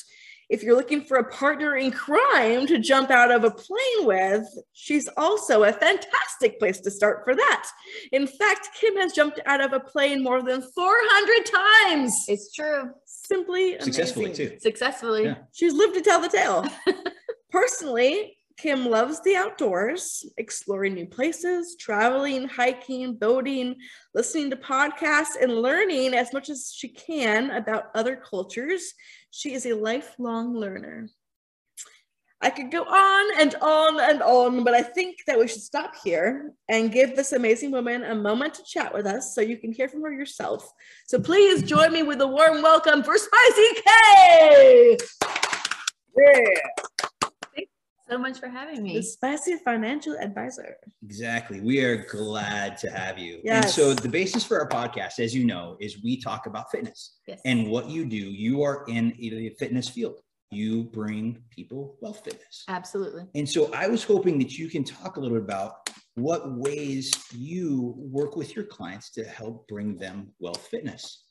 If 0.50 0.62
you're 0.64 0.76
looking 0.76 1.02
for 1.04 1.18
a 1.18 1.32
partner 1.32 1.78
in 1.78 1.92
crime 1.92 2.68
to 2.68 2.78
jump 2.80 3.10
out 3.12 3.32
of 3.32 3.44
a 3.44 3.52
plane 3.52 4.06
with, 4.06 4.46
she's 4.74 5.08
also 5.18 5.64
a 5.64 5.72
fantastic 5.74 6.60
place 6.60 6.80
to 6.82 6.92
start 6.92 7.24
for 7.24 7.36
that. 7.36 7.68
In 8.12 8.28
fact, 8.28 8.70
Kim 8.80 8.96
has 8.98 9.14
jumped 9.14 9.40
out 9.46 9.62
of 9.62 9.74
a 9.74 9.80
plane 9.80 10.22
more 10.24 10.42
than 10.42 10.62
400 10.62 11.46
times. 11.46 12.26
It's 12.28 12.54
true. 12.54 12.92
Simply 13.06 13.78
Successfully, 13.80 14.26
amazing. 14.26 14.50
too. 14.50 14.60
Successfully. 14.60 15.24
Yeah. 15.26 15.36
She's 15.54 15.74
lived 15.74 15.96
to 15.96 16.02
tell 16.02 16.22
the 16.22 16.30
tale. 16.30 16.68
Personally, 17.52 18.38
Kim 18.58 18.86
loves 18.86 19.22
the 19.22 19.36
outdoors, 19.36 20.26
exploring 20.38 20.94
new 20.94 21.06
places, 21.06 21.76
traveling, 21.76 22.48
hiking, 22.48 23.16
boating, 23.16 23.76
listening 24.14 24.50
to 24.50 24.56
podcasts, 24.56 25.42
and 25.42 25.62
learning 25.62 26.14
as 26.14 26.34
much 26.34 26.50
as 26.50 26.72
she 26.74 26.90
can 26.90 27.52
about 27.52 27.90
other 27.96 28.16
cultures. 28.16 28.94
She 29.32 29.54
is 29.54 29.66
a 29.66 29.74
lifelong 29.74 30.56
learner. 30.56 31.10
I 32.42 32.50
could 32.50 32.72
go 32.72 32.84
on 32.84 33.40
and 33.40 33.56
on 33.62 34.02
and 34.02 34.22
on, 34.22 34.66
but 34.66 34.74
I 34.74 34.82
think 34.82 35.20
that 35.28 35.40
we 35.40 35.48
should 35.48 35.62
stop 35.62 35.94
here 36.04 36.52
and 36.68 36.92
give 36.92 37.16
this 37.16 37.32
amazing 37.32 37.72
woman 37.72 38.04
a 38.04 38.14
moment 38.14 38.56
to 38.56 38.64
chat 38.66 38.94
with 38.94 39.06
us 39.06 39.34
so 39.34 39.40
you 39.40 39.58
can 39.58 39.72
hear 39.72 39.88
from 39.88 40.02
her 40.02 40.12
yourself. 40.12 40.70
So 41.08 41.20
please 41.20 41.64
join 41.64 41.94
me 41.94 42.04
with 42.04 42.20
a 42.20 42.28
warm 42.28 42.62
welcome 42.62 43.02
for 43.02 43.18
Spicy 43.18 43.82
K! 43.86 44.98
Yeah. 46.18 47.08
So 48.14 48.20
much 48.20 48.40
for 48.40 48.48
having 48.48 48.84
the 48.84 48.94
me. 48.94 49.02
spicy 49.02 49.56
financial 49.66 50.16
advisor. 50.22 50.76
Exactly. 51.04 51.62
We 51.62 51.84
are 51.84 52.06
glad 52.06 52.78
to 52.78 52.92
have 52.92 53.18
you. 53.18 53.42
And 53.44 53.68
so 53.68 53.96
the 53.96 54.08
basis 54.08 54.44
for 54.44 54.60
our 54.60 54.70
podcast, 54.70 55.20
as 55.20 55.34
you 55.34 55.46
know, 55.46 55.78
is 55.80 56.04
we 56.04 56.22
talk 56.22 56.46
about 56.46 56.70
fitness. 56.70 57.18
Yes. 57.28 57.42
And 57.44 57.72
what 57.72 57.90
you 57.90 58.06
do, 58.06 58.16
you 58.16 58.62
are 58.62 58.86
in 58.88 59.16
the 59.18 59.50
fitness 59.58 59.90
field. 59.90 60.20
You 60.52 60.84
bring 60.84 61.42
people 61.50 61.98
wealth 62.02 62.22
fitness. 62.24 62.66
Absolutely. 62.68 63.24
And 63.34 63.50
so 63.50 63.74
I 63.74 63.88
was 63.88 64.04
hoping 64.04 64.38
that 64.40 64.60
you 64.60 64.70
can 64.70 64.84
talk 64.84 65.18
a 65.18 65.20
little 65.20 65.36
bit 65.36 65.44
about 65.44 65.90
what 66.14 66.56
ways 66.60 67.12
you 67.34 67.96
work 67.98 68.36
with 68.36 68.56
your 68.56 68.66
clients 68.66 69.10
to 69.14 69.24
help 69.24 69.68
bring 69.68 69.98
them 69.98 70.34
wealth 70.40 70.68
fitness. 70.68 71.24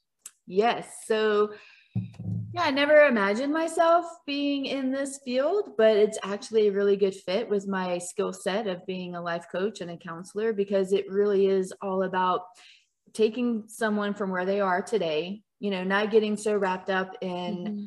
Yes. 0.48 0.88
So, 1.06 1.52
yeah, 1.94 2.62
I 2.62 2.70
never 2.70 3.06
imagined 3.06 3.52
myself 3.52 4.06
being 4.26 4.66
in 4.66 4.90
this 4.90 5.20
field, 5.24 5.70
but 5.76 5.96
it's 5.96 6.18
actually 6.22 6.68
a 6.68 6.72
really 6.72 6.96
good 6.96 7.14
fit 7.14 7.48
with 7.48 7.66
my 7.66 7.98
skill 7.98 8.32
set 8.32 8.66
of 8.66 8.86
being 8.86 9.14
a 9.14 9.22
life 9.22 9.46
coach 9.50 9.80
and 9.80 9.90
a 9.90 9.96
counselor 9.96 10.52
because 10.52 10.92
it 10.92 11.10
really 11.10 11.46
is 11.46 11.72
all 11.82 12.02
about 12.02 12.42
taking 13.12 13.64
someone 13.68 14.14
from 14.14 14.30
where 14.30 14.46
they 14.46 14.60
are 14.60 14.82
today, 14.82 15.42
you 15.60 15.70
know, 15.70 15.84
not 15.84 16.10
getting 16.10 16.36
so 16.36 16.56
wrapped 16.56 16.90
up 16.90 17.16
in 17.20 17.56
mm-hmm. 17.56 17.84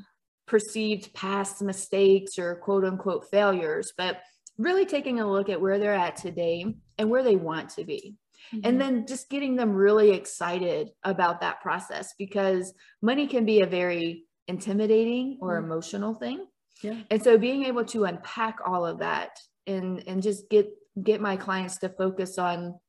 perceived 0.47 1.13
past 1.13 1.61
mistakes 1.61 2.37
or 2.37 2.55
quote 2.55 2.85
unquote 2.85 3.29
failures, 3.29 3.93
but 3.97 4.19
really 4.57 4.85
taking 4.85 5.19
a 5.19 5.29
look 5.29 5.49
at 5.49 5.59
where 5.59 5.79
they're 5.79 5.93
at 5.93 6.15
today 6.15 6.65
and 6.97 7.09
where 7.09 7.23
they 7.23 7.35
want 7.35 7.69
to 7.69 7.83
be 7.83 8.15
Mm-hmm. 8.53 8.60
and 8.67 8.79
then 8.81 9.08
just 9.08 9.29
getting 9.29 9.55
them 9.55 9.73
really 9.73 10.12
excited 10.12 10.91
about 11.03 11.41
that 11.41 11.62
process 11.62 12.13
because 12.17 12.73
money 13.01 13.25
can 13.27 13.43
be 13.45 13.62
a 13.62 13.65
very 13.65 14.25
intimidating 14.47 15.38
or 15.41 15.60
Mm. 15.60 15.63
emotional 15.63 16.13
thing 16.13 16.45
Yeah. 16.81 17.01
and 17.10 17.23
so 17.23 17.38
being 17.38 17.63
able 17.65 17.86
to 17.86 18.05
unpack 18.05 18.60
all 18.65 18.86
of 18.86 18.99
that 18.99 19.31
and 19.67 20.03
and 20.08 20.21
just 20.21 20.49
get 20.49 20.69
get 21.01 21.21
my 21.21 21.36
clients 21.38 21.77
to 21.79 21.89
focus 21.89 22.38
on 22.38 22.79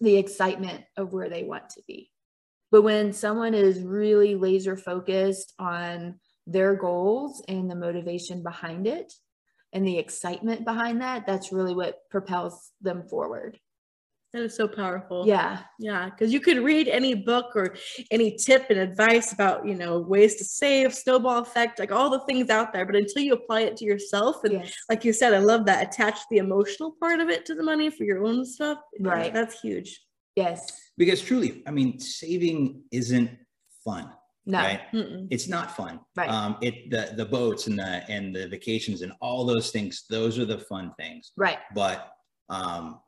the 0.00 0.16
excitement 0.16 0.84
of 0.96 1.12
where 1.12 1.28
they 1.28 1.42
want 1.44 1.68
to 1.70 1.82
be 1.88 2.10
but 2.70 2.82
when 2.82 3.12
someone 3.12 3.54
is 3.54 3.80
really 3.82 4.34
laser 4.36 4.76
focused 4.76 5.54
on 5.58 6.20
their 6.46 6.74
goals 6.76 7.42
and 7.48 7.68
the 7.70 7.74
motivation 7.74 8.42
behind 8.42 8.86
it 8.86 9.12
and 9.72 9.86
the 9.86 9.98
excitement 9.98 10.64
behind 10.64 11.00
that 11.02 11.26
that's 11.26 11.52
really 11.52 11.74
what 11.74 11.98
propels 12.10 12.70
them 12.80 13.02
forward 13.08 13.58
That 14.32 14.42
is 14.42 14.54
so 14.54 14.68
powerful. 14.68 15.26
yeah 15.26 15.62
Yeah, 15.78 16.08
because 16.10 16.32
you 16.32 16.40
could 16.40 16.58
read 16.58 16.86
any 16.88 17.14
book 17.14 17.56
or 17.56 17.74
any 18.12 18.36
tip 18.36 18.66
and 18.70 18.78
advice 18.78 19.32
about, 19.32 19.66
you 19.66 19.74
know, 19.74 19.98
ways 19.98 20.36
to 20.36 20.44
save, 20.44 20.94
snowball 20.94 21.38
effect, 21.38 21.78
like 21.80 21.90
all 21.90 22.10
the 22.10 22.20
things 22.20 22.48
out 22.48 22.72
there. 22.72 22.86
But 22.86 22.94
until 22.96 23.22
you 23.22 23.32
apply 23.34 23.62
it 23.62 23.76
to 23.78 23.84
yourself, 23.84 24.44
and 24.44 24.52
yes 24.54 24.74
like 24.88 25.04
you 25.04 25.12
said, 25.12 25.34
I 25.34 25.38
love 25.38 25.66
that 25.66 25.86
attach 25.86 26.18
the 26.30 26.38
emotional 26.38 26.94
part 27.00 27.18
of 27.20 27.28
it 27.28 27.44
to 27.46 27.54
the 27.54 27.62
money 27.62 27.90
for 27.90 28.04
your 28.04 28.24
own 28.24 28.44
stuff. 28.44 28.78
Yeah, 28.98 29.08
Right. 29.10 29.32
That's 29.34 29.60
huge. 29.60 30.00
yes 30.36 30.58
Because 30.96 31.20
truly, 31.22 31.62
I 31.66 31.70
mean, 31.72 31.98
saving 31.98 32.84
isn't 32.92 33.30
fun, 33.84 34.04
no 34.46 34.58
right? 34.58 34.82
It's 35.30 35.48
not 35.48 35.74
fun. 35.76 36.00
Right. 36.16 36.30
Um, 36.30 36.56
it 36.62 36.74
the 36.94 37.02
the 37.20 37.24
boats 37.38 37.66
and 37.66 37.76
the 37.78 37.92
and 38.14 38.34
the 38.36 38.46
vacations 38.48 39.02
and 39.02 39.12
all 39.20 39.44
those 39.44 39.70
things, 39.74 40.04
those 40.08 40.38
are 40.38 40.44
the 40.54 40.58
fun 40.70 40.92
things. 40.98 41.32
right 41.36 41.58
But 41.74 41.98
um, 42.48 43.00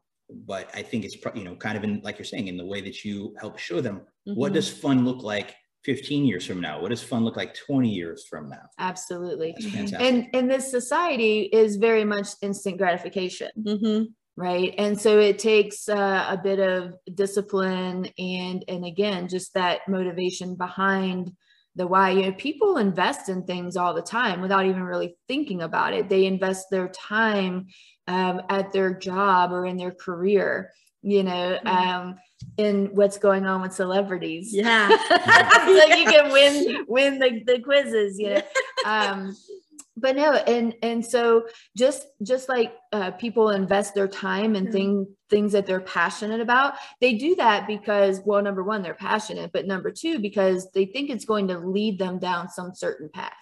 but 0.46 0.68
I 0.74 0.82
think 0.82 1.04
it's 1.04 1.16
you 1.34 1.44
know 1.44 1.54
kind 1.56 1.76
of 1.76 1.84
in 1.84 2.00
like 2.02 2.18
you're 2.18 2.24
saying 2.24 2.48
in 2.48 2.56
the 2.56 2.66
way 2.66 2.80
that 2.80 3.04
you 3.04 3.34
help 3.40 3.58
show 3.58 3.80
them 3.80 4.02
what 4.24 4.50
Mhm. 4.52 4.54
does 4.54 4.70
fun 4.70 5.04
look 5.04 5.22
like 5.22 5.54
15 5.84 6.24
years 6.24 6.46
from 6.46 6.60
now? 6.60 6.80
What 6.80 6.90
does 6.90 7.02
fun 7.02 7.24
look 7.24 7.36
like 7.36 7.54
20 7.54 7.88
years 7.90 8.24
from 8.28 8.48
now? 8.48 8.62
absolutely 8.78 9.52
That's 9.52 9.66
Mhm. 9.66 9.72
fantastic. 9.72 10.00
and 10.00 10.28
and 10.34 10.50
this 10.50 10.70
society 10.70 11.42
is 11.42 11.76
very 11.76 12.04
much 12.04 12.28
instant 12.40 12.78
gratification 12.78 13.50
Mhm. 13.58 14.08
right 14.36 14.74
and 14.78 14.98
so 15.00 15.18
it 15.18 15.38
takes 15.38 15.88
uh, 15.88 16.26
a 16.30 16.36
bit 16.42 16.58
of 16.60 16.94
discipline 17.14 18.06
and 18.18 18.64
and 18.68 18.84
again 18.84 19.28
just 19.28 19.52
that 19.54 19.80
motivation 19.88 20.54
behind 20.56 21.32
the 21.74 21.86
why 21.86 22.10
you 22.10 22.22
know 22.22 22.32
people 22.32 22.76
invest 22.76 23.28
in 23.28 23.44
things 23.44 23.76
all 23.76 23.94
the 23.94 24.02
time 24.02 24.40
without 24.40 24.66
even 24.66 24.82
really 24.82 25.16
thinking 25.28 25.62
about 25.62 25.92
it 25.94 26.08
they 26.08 26.24
invest 26.26 26.66
their 26.70 26.88
time 26.88 27.66
um, 28.08 28.42
at 28.48 28.72
their 28.72 28.92
job 28.94 29.52
or 29.52 29.64
in 29.66 29.76
their 29.76 29.92
career 29.92 30.70
you 31.02 31.22
know 31.22 31.58
Mhm. 31.64 31.68
um, 31.68 32.18
in 32.58 32.86
what's 32.94 33.18
going 33.18 33.46
on 33.46 33.62
with 33.62 33.72
celebrities 33.72 34.52
Yeah. 34.52 34.88
so 35.08 35.84
you 35.96 36.04
can 36.04 36.30
win 36.32 36.84
win 36.88 37.18
the, 37.18 37.42
the 37.46 37.60
quizzes 37.60 38.18
you 38.18 38.30
know 38.34 38.42
um 38.84 39.36
but 39.96 40.16
no 40.16 40.32
and 40.32 40.74
and 40.82 41.04
so 41.04 41.46
just 41.76 42.06
just 42.22 42.48
like 42.48 42.74
uh, 42.92 43.10
people 43.12 43.50
invest 43.50 43.94
their 43.94 44.08
time 44.08 44.56
in 44.56 44.66
Mhm. 44.66 44.72
thing 44.72 45.06
things 45.30 45.52
that 45.52 45.66
they're 45.66 45.80
passionate 45.80 46.40
about 46.40 46.74
they 47.00 47.14
do 47.14 47.34
that 47.36 47.66
because 47.66 48.20
well 48.24 48.42
number 48.42 48.62
one 48.64 48.82
they're 48.82 48.94
passionate 48.94 49.50
but 49.52 49.66
number 49.66 49.90
two 49.90 50.18
because 50.18 50.70
they 50.72 50.84
think 50.86 51.10
it's 51.10 51.24
going 51.24 51.48
to 51.48 51.58
lead 51.58 51.98
them 51.98 52.18
down 52.18 52.48
some 52.48 52.74
certain 52.74 53.08
path 53.08 53.32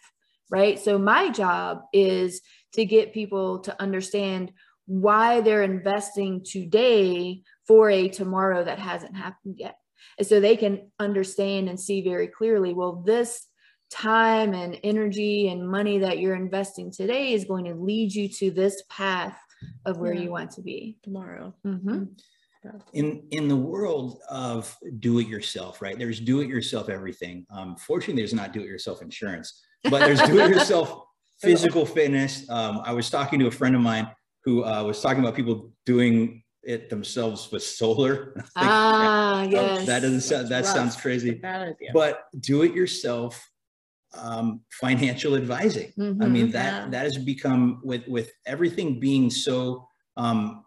right 0.50 0.78
so 0.78 0.98
my 0.98 1.30
job 1.30 1.82
is 1.92 2.42
to 2.74 2.84
get 2.84 3.12
people 3.14 3.58
to 3.60 3.80
understand 3.82 4.52
why 4.86 5.40
they're 5.40 5.62
investing 5.62 6.42
today 6.44 7.42
for 7.66 7.90
a 7.90 8.08
tomorrow 8.08 8.64
that 8.64 8.78
hasn't 8.78 9.16
happened 9.16 9.54
yet 9.58 9.76
and 10.18 10.26
so 10.26 10.40
they 10.40 10.56
can 10.56 10.90
understand 10.98 11.68
and 11.68 11.78
see 11.78 12.00
very 12.02 12.26
clearly 12.26 12.72
well 12.74 13.02
this 13.06 13.46
time 13.90 14.54
and 14.54 14.78
energy 14.84 15.48
and 15.48 15.68
money 15.68 15.98
that 15.98 16.18
you're 16.18 16.36
investing 16.36 16.90
today 16.90 17.32
is 17.32 17.44
going 17.44 17.64
to 17.64 17.74
lead 17.74 18.12
you 18.12 18.28
to 18.28 18.50
this 18.50 18.82
path 18.88 19.36
of 19.84 19.98
where 19.98 20.12
Yeah. 20.14 20.22
you 20.22 20.30
want 20.30 20.52
to 20.52 20.62
be. 20.62 20.96
Tomorrow. 21.02 21.54
Mhm. 21.66 22.16
in 22.92 23.26
in 23.30 23.48
the 23.48 23.56
world 23.56 24.20
of 24.28 24.76
do 24.98 25.18
it 25.18 25.26
yourself 25.26 25.80
right 25.80 25.98
there's 25.98 26.20
do 26.20 26.40
it 26.40 26.46
yourself 26.48 26.88
everything 26.90 27.46
um 27.50 27.74
fortunately 27.76 28.20
there's 28.20 28.34
not 28.34 28.52
do 28.52 28.60
it 28.60 28.66
yourself 28.66 29.00
insurance 29.00 29.62
but 29.84 30.00
there's 30.00 30.20
do 30.30 30.38
it 30.40 30.50
yourself 30.50 31.04
physical 31.40 31.86
fitness 31.86 32.48
um 32.50 32.80
i 32.84 32.92
was 32.92 33.08
talking 33.10 33.38
to 33.38 33.46
a 33.46 33.50
friend 33.50 33.74
of 33.74 33.80
mine 33.82 34.08
who 34.44 34.64
uh, 34.64 34.82
was 34.82 35.00
talking 35.00 35.20
about 35.22 35.34
people 35.34 35.72
doing 35.86 36.42
it 36.62 36.90
themselves 36.90 37.50
with 37.52 37.62
solar 37.62 38.34
I 38.56 38.66
Ah, 38.68 39.42
yeah, 39.42 39.48
yes. 39.50 39.86
that 39.86 40.00
doesn't 40.02 40.20
sound 40.20 40.44
that 40.48 40.50
That's 40.50 40.72
sounds 40.72 40.96
crazy 40.96 41.40
but 41.92 42.24
do 42.40 42.62
it 42.62 42.74
yourself 42.74 43.50
um 44.14 44.60
financial 44.72 45.34
advising 45.36 45.92
I 45.98 46.02
Mhm. 46.02 46.30
mean 46.30 46.50
that 46.52 46.72
Yeah. 46.84 46.88
that 46.90 47.04
has 47.04 47.16
become 47.18 47.80
with 47.84 48.06
with 48.08 48.30
everything 48.46 49.00
being 49.00 49.30
so 49.30 49.86
um, 50.16 50.64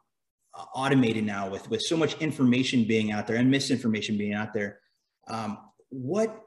automated 0.73 1.25
now, 1.25 1.49
with 1.49 1.69
with 1.69 1.81
so 1.81 1.97
much 1.97 2.19
information 2.21 2.85
being 2.85 3.11
out 3.11 3.27
there 3.27 3.35
and 3.37 3.49
misinformation 3.51 4.17
being 4.17 4.33
out 4.33 4.53
there. 4.53 4.79
Um, 5.27 5.57
what? 5.89 6.42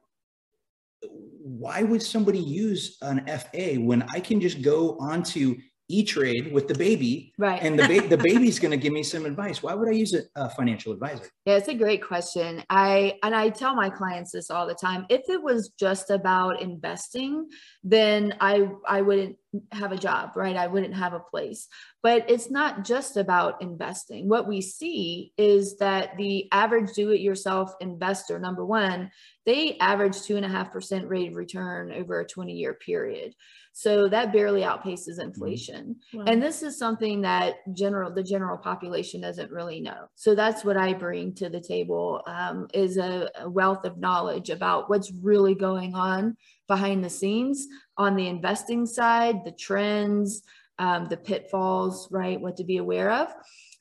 Why 1.47 1.85
would 1.85 2.03
somebody 2.03 2.41
use 2.41 2.99
an 3.03 3.25
FA 3.27 3.77
when 3.77 4.03
I 4.13 4.19
can 4.19 4.41
just 4.41 4.63
go 4.63 4.97
onto 4.99 5.57
E 5.89 6.03
Trade 6.03 6.53
with 6.53 6.67
the 6.67 6.75
baby 6.75 7.33
right. 7.39 7.63
and 7.63 7.79
the 7.79 7.87
ba- 7.87 8.09
the 8.09 8.17
baby's 8.23 8.59
going 8.59 8.73
to 8.73 8.77
give 8.77 8.93
me 8.93 9.05
some 9.05 9.25
advice? 9.25 9.63
Why 9.63 9.73
would 9.73 9.89
I 9.89 9.93
use 9.93 10.13
a, 10.13 10.23
a 10.35 10.51
financial 10.51 10.93
advisor? 10.93 11.31
Yeah, 11.45 11.55
it's 11.55 11.69
a 11.69 11.75
great 11.75 12.03
question. 12.03 12.65
I 12.69 13.19
and 13.23 13.33
I 13.33 13.51
tell 13.51 13.77
my 13.77 13.89
clients 13.89 14.33
this 14.33 14.51
all 14.51 14.67
the 14.67 14.75
time. 14.75 15.07
If 15.09 15.29
it 15.29 15.41
was 15.41 15.69
just 15.79 16.11
about 16.11 16.61
investing, 16.61 17.47
then 17.85 18.35
I 18.41 18.69
I 18.89 19.03
wouldn't 19.03 19.37
have 19.73 19.93
a 19.93 19.99
job, 19.99 20.33
right? 20.37 20.57
I 20.57 20.67
wouldn't 20.67 20.95
have 20.95 21.13
a 21.13 21.21
place. 21.21 21.69
But 22.03 22.31
it's 22.31 22.51
not 22.51 22.85
just 22.85 23.17
about 23.17 23.63
investing. 23.63 24.29
What 24.29 24.47
we 24.47 24.61
see 24.61 25.33
is 25.37 25.77
that 25.79 26.17
the 26.17 26.49
average 26.53 26.93
do-it-yourself 26.95 27.75
investor, 27.81 28.39
number 28.39 28.65
one, 28.65 29.11
they 29.45 29.77
average 29.79 30.23
two 30.23 30.37
and 30.37 30.45
a 30.45 30.49
half 30.49 30.73
percent 30.73 31.09
rate 31.09 31.31
of 31.31 31.37
return 31.37 31.93
over 31.93 32.21
a 32.21 32.27
20-year 32.27 32.75
period. 32.75 33.35
So 33.79 34.09
that 34.09 34.33
barely 34.33 34.63
outpaces 34.63 35.21
inflation. 35.21 35.97
Wow. 36.15 36.25
And 36.27 36.43
this 36.43 36.63
is 36.63 36.79
something 36.79 37.21
that 37.21 37.57
general 37.75 38.11
the 38.11 38.23
general 38.23 38.57
population 38.57 39.21
doesn't 39.21 39.51
really 39.51 39.83
know. 39.83 40.07
So 40.15 40.35
that's 40.35 40.65
what 40.65 40.79
I 40.79 40.95
bring 40.95 41.35
to 41.35 41.51
the 41.51 41.61
table 41.61 42.23
um, 42.27 42.69
is 42.73 42.97
a, 42.97 43.29
a 43.39 43.51
wealth 43.51 43.85
of 43.85 43.99
knowledge 43.99 44.49
about 44.49 44.89
what's 44.89 45.13
really 45.13 45.55
going 45.55 45.95
on 45.95 46.39
behind 46.69 47.05
the 47.05 47.11
scenes 47.11 47.67
on 47.99 48.17
the 48.17 48.29
investing 48.29 48.87
side, 48.87 49.45
the 49.45 49.53
trends, 49.53 50.43
um, 50.79 51.07
the 51.07 51.17
pitfalls, 51.17 52.09
right? 52.11 52.41
What 52.41 52.57
to 52.57 52.65
be 52.65 52.77
aware 52.77 53.11
of. 53.11 53.29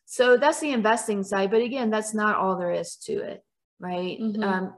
So 0.06 0.38
that's 0.38 0.60
the 0.60 0.72
investing 0.72 1.24
side. 1.24 1.52
But 1.52 1.62
again, 1.62 1.90
that's 1.90 2.14
not 2.14 2.38
all 2.38 2.58
there 2.58 2.72
is 2.72 2.96
to 3.06 3.14
it, 3.14 3.44
right? 3.80 4.20
Mhm. 4.20 4.44
Um, 4.44 4.74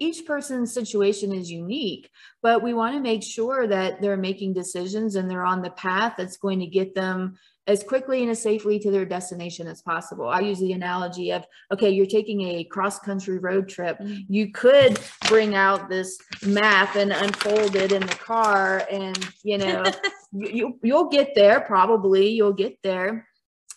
each 0.00 0.26
person's 0.26 0.72
situation 0.72 1.32
is 1.32 1.50
unique 1.50 2.10
but 2.42 2.62
we 2.62 2.74
want 2.74 2.94
to 2.94 3.00
make 3.00 3.22
sure 3.22 3.66
that 3.66 4.00
they're 4.00 4.16
making 4.16 4.52
decisions 4.52 5.14
and 5.14 5.30
they're 5.30 5.44
on 5.44 5.62
the 5.62 5.70
path 5.70 6.14
that's 6.16 6.36
going 6.36 6.58
to 6.60 6.66
get 6.66 6.94
them 6.94 7.38
as 7.70 7.84
quickly 7.84 8.22
and 8.22 8.30
as 8.30 8.42
safely 8.42 8.78
to 8.80 8.90
their 8.90 9.04
destination 9.04 9.68
as 9.68 9.80
possible. 9.80 10.28
I 10.28 10.40
use 10.40 10.58
the 10.58 10.72
analogy 10.72 11.30
of 11.30 11.44
okay, 11.72 11.90
you're 11.90 12.06
taking 12.06 12.40
a 12.42 12.64
cross 12.64 12.98
country 12.98 13.38
road 13.38 13.68
trip. 13.68 13.98
Mhm. 13.98 14.26
You 14.28 14.50
could 14.50 14.98
bring 15.28 15.54
out 15.54 15.88
this 15.88 16.18
map 16.44 16.96
and 16.96 17.12
unfold 17.12 17.76
it 17.76 17.92
in 17.92 18.04
the 18.04 18.14
car, 18.16 18.86
and 18.90 19.16
you 19.44 19.58
know, 19.58 19.84
you, 20.32 20.48
you, 20.48 20.78
you'll 20.82 21.08
get 21.08 21.34
there 21.34 21.60
probably, 21.60 22.30
you'll 22.30 22.52
get 22.52 22.76
there. 22.82 23.28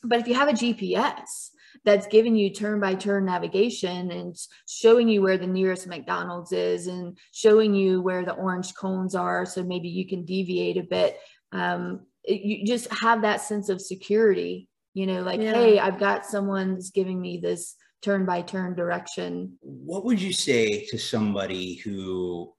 But 0.03 0.19
if 0.19 0.27
you 0.27 0.34
have 0.34 0.49
a 0.49 0.53
GPS, 0.53 1.51
that's 1.86 2.08
giving 2.08 2.36
you 2.36 2.49
turn 2.49 2.79
by 2.79 2.95
turn 2.95 3.25
navigation 3.25 4.12
and 4.12 4.36
showing 4.67 5.10
you 5.10 5.21
where 5.21 5.38
the 5.38 5.47
nearest 5.47 5.88
McDonald's 5.88 6.51
is 6.51 6.88
and 6.88 7.17
showing 7.32 7.73
you 7.73 8.01
where 8.01 8.23
the 8.25 8.34
orange 8.34 8.73
cones 8.75 9.15
are. 9.15 9.45
So 9.45 9.63
maybe 9.63 9.89
you 9.89 10.08
can 10.08 10.23
deviate 10.23 10.77
a 10.77 10.84
bit. 10.84 11.19
Um, 11.51 12.06
you 12.25 12.65
just 12.65 12.91
have 12.93 13.21
that 13.21 13.41
sense 13.41 13.69
of 13.69 13.81
security, 13.81 14.67
you 14.93 15.05
know, 15.07 15.21
like, 15.21 15.41
Yeah. 15.41 15.53
hey, 15.53 15.79
I've 15.79 15.99
got 15.99 16.25
someone 16.25 16.73
that's 16.73 16.89
giving 16.91 17.19
me 17.19 17.39
this 17.41 17.75
turn 18.01 18.25
by 18.25 18.41
turn 18.41 18.75
direction. 18.75 19.57
What 19.62 20.05
would 20.05 20.21
you 20.21 20.33
say 20.33 20.86
to 20.88 20.97
somebody 20.97 21.75
who 21.75 22.53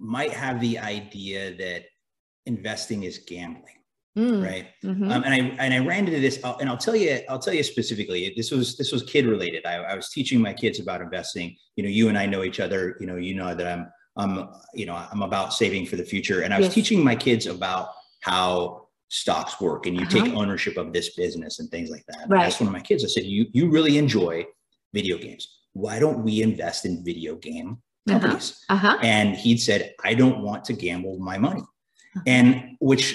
might 0.00 0.32
have 0.32 0.60
the 0.60 0.78
idea 0.78 1.54
that 1.56 1.84
investing 2.46 3.04
is 3.04 3.18
gambling, 3.18 3.78
Mm, 4.18 4.42
right? 4.44 4.66
mhm. 4.84 5.10
Um, 5.10 5.22
and 5.24 5.32
I 5.32 5.38
and 5.58 5.72
I 5.72 5.78
ran 5.78 6.06
into 6.06 6.20
this, 6.20 6.38
and 6.60 6.68
I'll 6.68 6.76
tell 6.76 6.94
you, 6.94 7.20
I'll 7.30 7.38
tell 7.38 7.54
you 7.54 7.62
specifically. 7.62 8.32
This 8.36 8.50
was 8.50 8.76
this 8.76 8.92
was 8.92 9.02
kid 9.04 9.24
related. 9.26 9.64
I, 9.64 9.76
I 9.76 9.94
was 9.94 10.10
teaching 10.10 10.40
my 10.40 10.52
kids 10.52 10.80
about 10.80 11.00
investing. 11.00 11.56
You 11.76 11.84
know, 11.84 11.88
you 11.88 12.08
and 12.10 12.18
I 12.18 12.26
know 12.26 12.42
each 12.42 12.60
other. 12.60 12.96
You 13.00 13.06
know, 13.06 13.16
you 13.16 13.34
know 13.34 13.54
that 13.54 13.66
I'm 13.66 13.86
I'm 14.16 14.50
you 14.74 14.84
know 14.84 14.94
I'm 14.96 15.22
about 15.22 15.54
saving 15.54 15.86
for 15.86 15.96
the 15.96 16.04
future, 16.04 16.42
and 16.42 16.52
I 16.52 16.58
was 16.58 16.66
Yes. 16.66 16.74
teaching 16.74 17.02
my 17.02 17.16
kids 17.16 17.46
about 17.46 17.88
how 18.22 18.88
stocks 19.08 19.60
work, 19.60 19.86
and 19.86 19.94
you 19.98 20.06
take 20.06 20.24
Uh-huh. 20.24 20.40
ownership 20.40 20.76
of 20.78 20.92
this 20.92 21.14
business 21.14 21.58
and 21.60 21.68
things 21.70 21.90
like 21.90 22.04
that. 22.08 22.24
Right. 22.28 22.42
I 22.42 22.46
asked 22.46 22.60
one 22.60 22.68
of 22.68 22.72
my 22.72 22.80
kids. 22.80 23.04
I 23.04 23.08
said, 23.08 23.24
"You 23.24 23.46
you 23.52 23.68
really 23.70 23.98
enjoy 23.98 24.46
video 24.94 25.18
games. 25.18 25.42
Why 25.74 25.98
don't 25.98 26.22
we 26.24 26.40
invest 26.42 26.86
in 26.86 27.04
video 27.04 27.32
game 27.36 27.68
Uh-huh. 28.08 28.12
companies?" 28.20 28.46
Uh-huh. 28.74 28.96
and 29.02 29.36
he'd 29.36 29.60
said 29.68 29.80
i 30.10 30.12
don't 30.20 30.38
want 30.46 30.60
to 30.68 30.72
gamble 30.84 31.14
my 31.30 31.36
money 31.38 31.62
and 32.34 32.46
which 32.90 33.06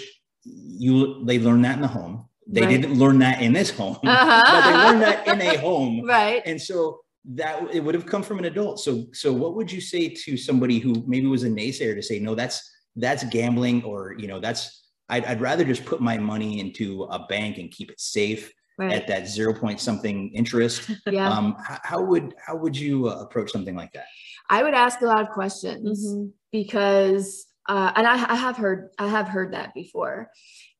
you 0.85 0.93
they 1.25 1.37
learned 1.39 1.63
that 1.65 1.75
in 1.75 1.81
the 1.81 1.93
home 1.99 2.15
they 2.55 2.61
Right. 2.61 2.69
didn't 2.73 2.93
learn 3.03 3.17
that 3.25 3.41
in 3.41 3.51
this 3.59 3.69
home 3.79 3.97
Uh-huh, 4.03 4.41
but 4.53 4.61
they 4.67 4.75
learned 4.85 5.03
uh-huh. 5.03 5.23
that 5.25 5.27
in 5.33 5.41
a 5.41 5.57
home 5.67 5.93
Right. 6.17 6.41
and 6.49 6.57
so 6.69 6.99
that 7.39 7.55
it 7.75 7.81
would 7.83 7.95
have 7.99 8.05
come 8.13 8.23
from 8.23 8.37
an 8.39 8.45
adult 8.45 8.79
so 8.79 8.91
so 9.21 9.27
what 9.41 9.51
would 9.55 9.69
you 9.75 9.81
say 9.81 10.03
to 10.23 10.37
somebody 10.37 10.77
who 10.79 10.91
maybe 11.13 11.27
was 11.27 11.43
a 11.43 11.49
naysayer 11.59 11.93
to 11.95 12.01
say 12.09 12.17
no 12.19 12.33
that's 12.41 12.57
that's 12.95 13.23
gambling 13.25 13.83
or 13.83 13.99
you 14.21 14.27
know 14.31 14.39
that's 14.39 14.86
I'd, 15.09 15.25
I'd 15.25 15.41
rather 15.41 15.63
just 15.63 15.85
put 15.85 16.01
my 16.01 16.17
money 16.17 16.59
into 16.59 17.03
a 17.03 17.25
bank 17.27 17.57
and 17.57 17.71
keep 17.71 17.91
it 17.91 17.99
safe 17.99 18.53
Right. 18.79 18.93
at 18.93 19.07
that 19.07 19.27
zero 19.27 19.55
point 19.55 19.79
something 19.79 20.31
interest 20.35 20.91
Yeah. 21.09 21.27
um 21.27 21.55
how, 21.67 21.79
how 21.83 22.01
would 22.01 22.35
how 22.37 22.55
would 22.55 22.77
you 22.77 23.09
uh, 23.09 23.21
approach 23.21 23.51
something 23.51 23.75
like 23.75 23.91
that 23.93 24.05
I 24.49 24.61
would 24.63 24.75
ask 24.75 25.01
a 25.01 25.05
lot 25.05 25.21
of 25.21 25.29
questions 25.29 26.05
Mhm. 26.05 26.31
because, 26.51 27.47
uh, 27.67 27.91
and 27.95 28.07
I, 28.07 28.13
I 28.31 28.35
have 28.35 28.55
heard, 28.55 28.89
I 28.97 29.07
have 29.09 29.27
heard 29.27 29.53
that 29.53 29.73
before. 29.73 30.29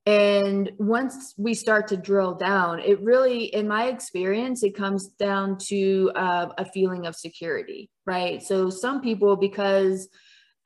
And 0.06 0.72
once 0.78 1.34
we 1.38 1.54
start 1.54 1.90
to 1.90 1.98
drill 1.98 2.36
down, 2.36 2.80
it 2.80 3.02
really, 3.02 3.44
in 3.54 3.68
my 3.68 3.88
experience, 3.88 4.64
it 4.64 4.74
comes 4.74 5.10
down 5.10 5.58
to 5.68 6.12
uh, 6.16 6.48
a 6.58 6.64
feeling 6.64 7.06
of 7.08 7.16
security, 7.16 7.90
right? 8.06 8.42
So 8.42 8.70
some 8.70 9.02
people, 9.02 9.36
because, 9.36 10.08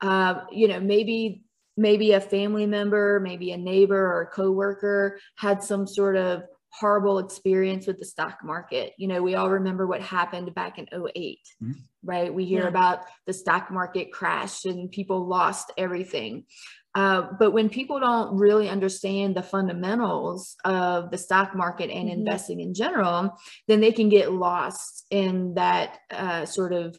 uh, 0.00 0.42
you 0.52 0.68
know, 0.68 0.78
maybe 0.78 1.42
maybe 1.76 2.12
a 2.12 2.20
family 2.20 2.66
member, 2.66 3.20
maybe 3.20 3.52
a 3.52 3.56
neighbor 3.56 3.96
or 3.98 4.22
a 4.22 4.26
coworker 4.26 5.18
had 5.36 5.62
some 5.62 5.86
sort 5.86 6.16
of 6.16 6.44
horrible 6.70 7.18
experience 7.18 7.86
with 7.86 7.98
the 7.98 8.04
stock 8.04 8.38
market. 8.42 8.92
You 8.96 9.08
know, 9.08 9.22
we 9.22 9.34
all 9.34 9.50
remember 9.50 9.86
what 9.86 10.00
happened 10.00 10.54
back 10.54 10.78
in 10.78 10.86
8 11.14 11.38
Mhm. 11.62 11.74
right? 12.04 12.32
We 12.34 12.44
hear 12.46 12.62
Yeah. 12.62 12.68
about 12.68 13.04
the 13.26 13.32
stock 13.32 13.70
market 13.70 14.12
crash 14.12 14.64
and 14.64 14.90
people 14.90 15.26
lost 15.26 15.70
everything. 15.76 16.46
Uh, 16.94 17.28
but 17.38 17.52
when 17.52 17.70
people 17.70 18.00
don't 18.00 18.36
really 18.36 18.68
understand 18.68 19.34
the 19.34 19.42
fundamentals 19.42 20.56
of 20.64 21.10
the 21.10 21.16
stock 21.16 21.54
market 21.54 21.90
and 21.90 22.08
Mhm. 22.08 22.12
investing 22.12 22.60
in 22.60 22.74
general, 22.74 23.38
then 23.68 23.80
they 23.80 23.92
can 23.92 24.08
get 24.10 24.32
lost 24.32 25.06
in 25.10 25.54
that 25.54 26.00
uh, 26.10 26.44
sort 26.44 26.72
of 26.74 26.98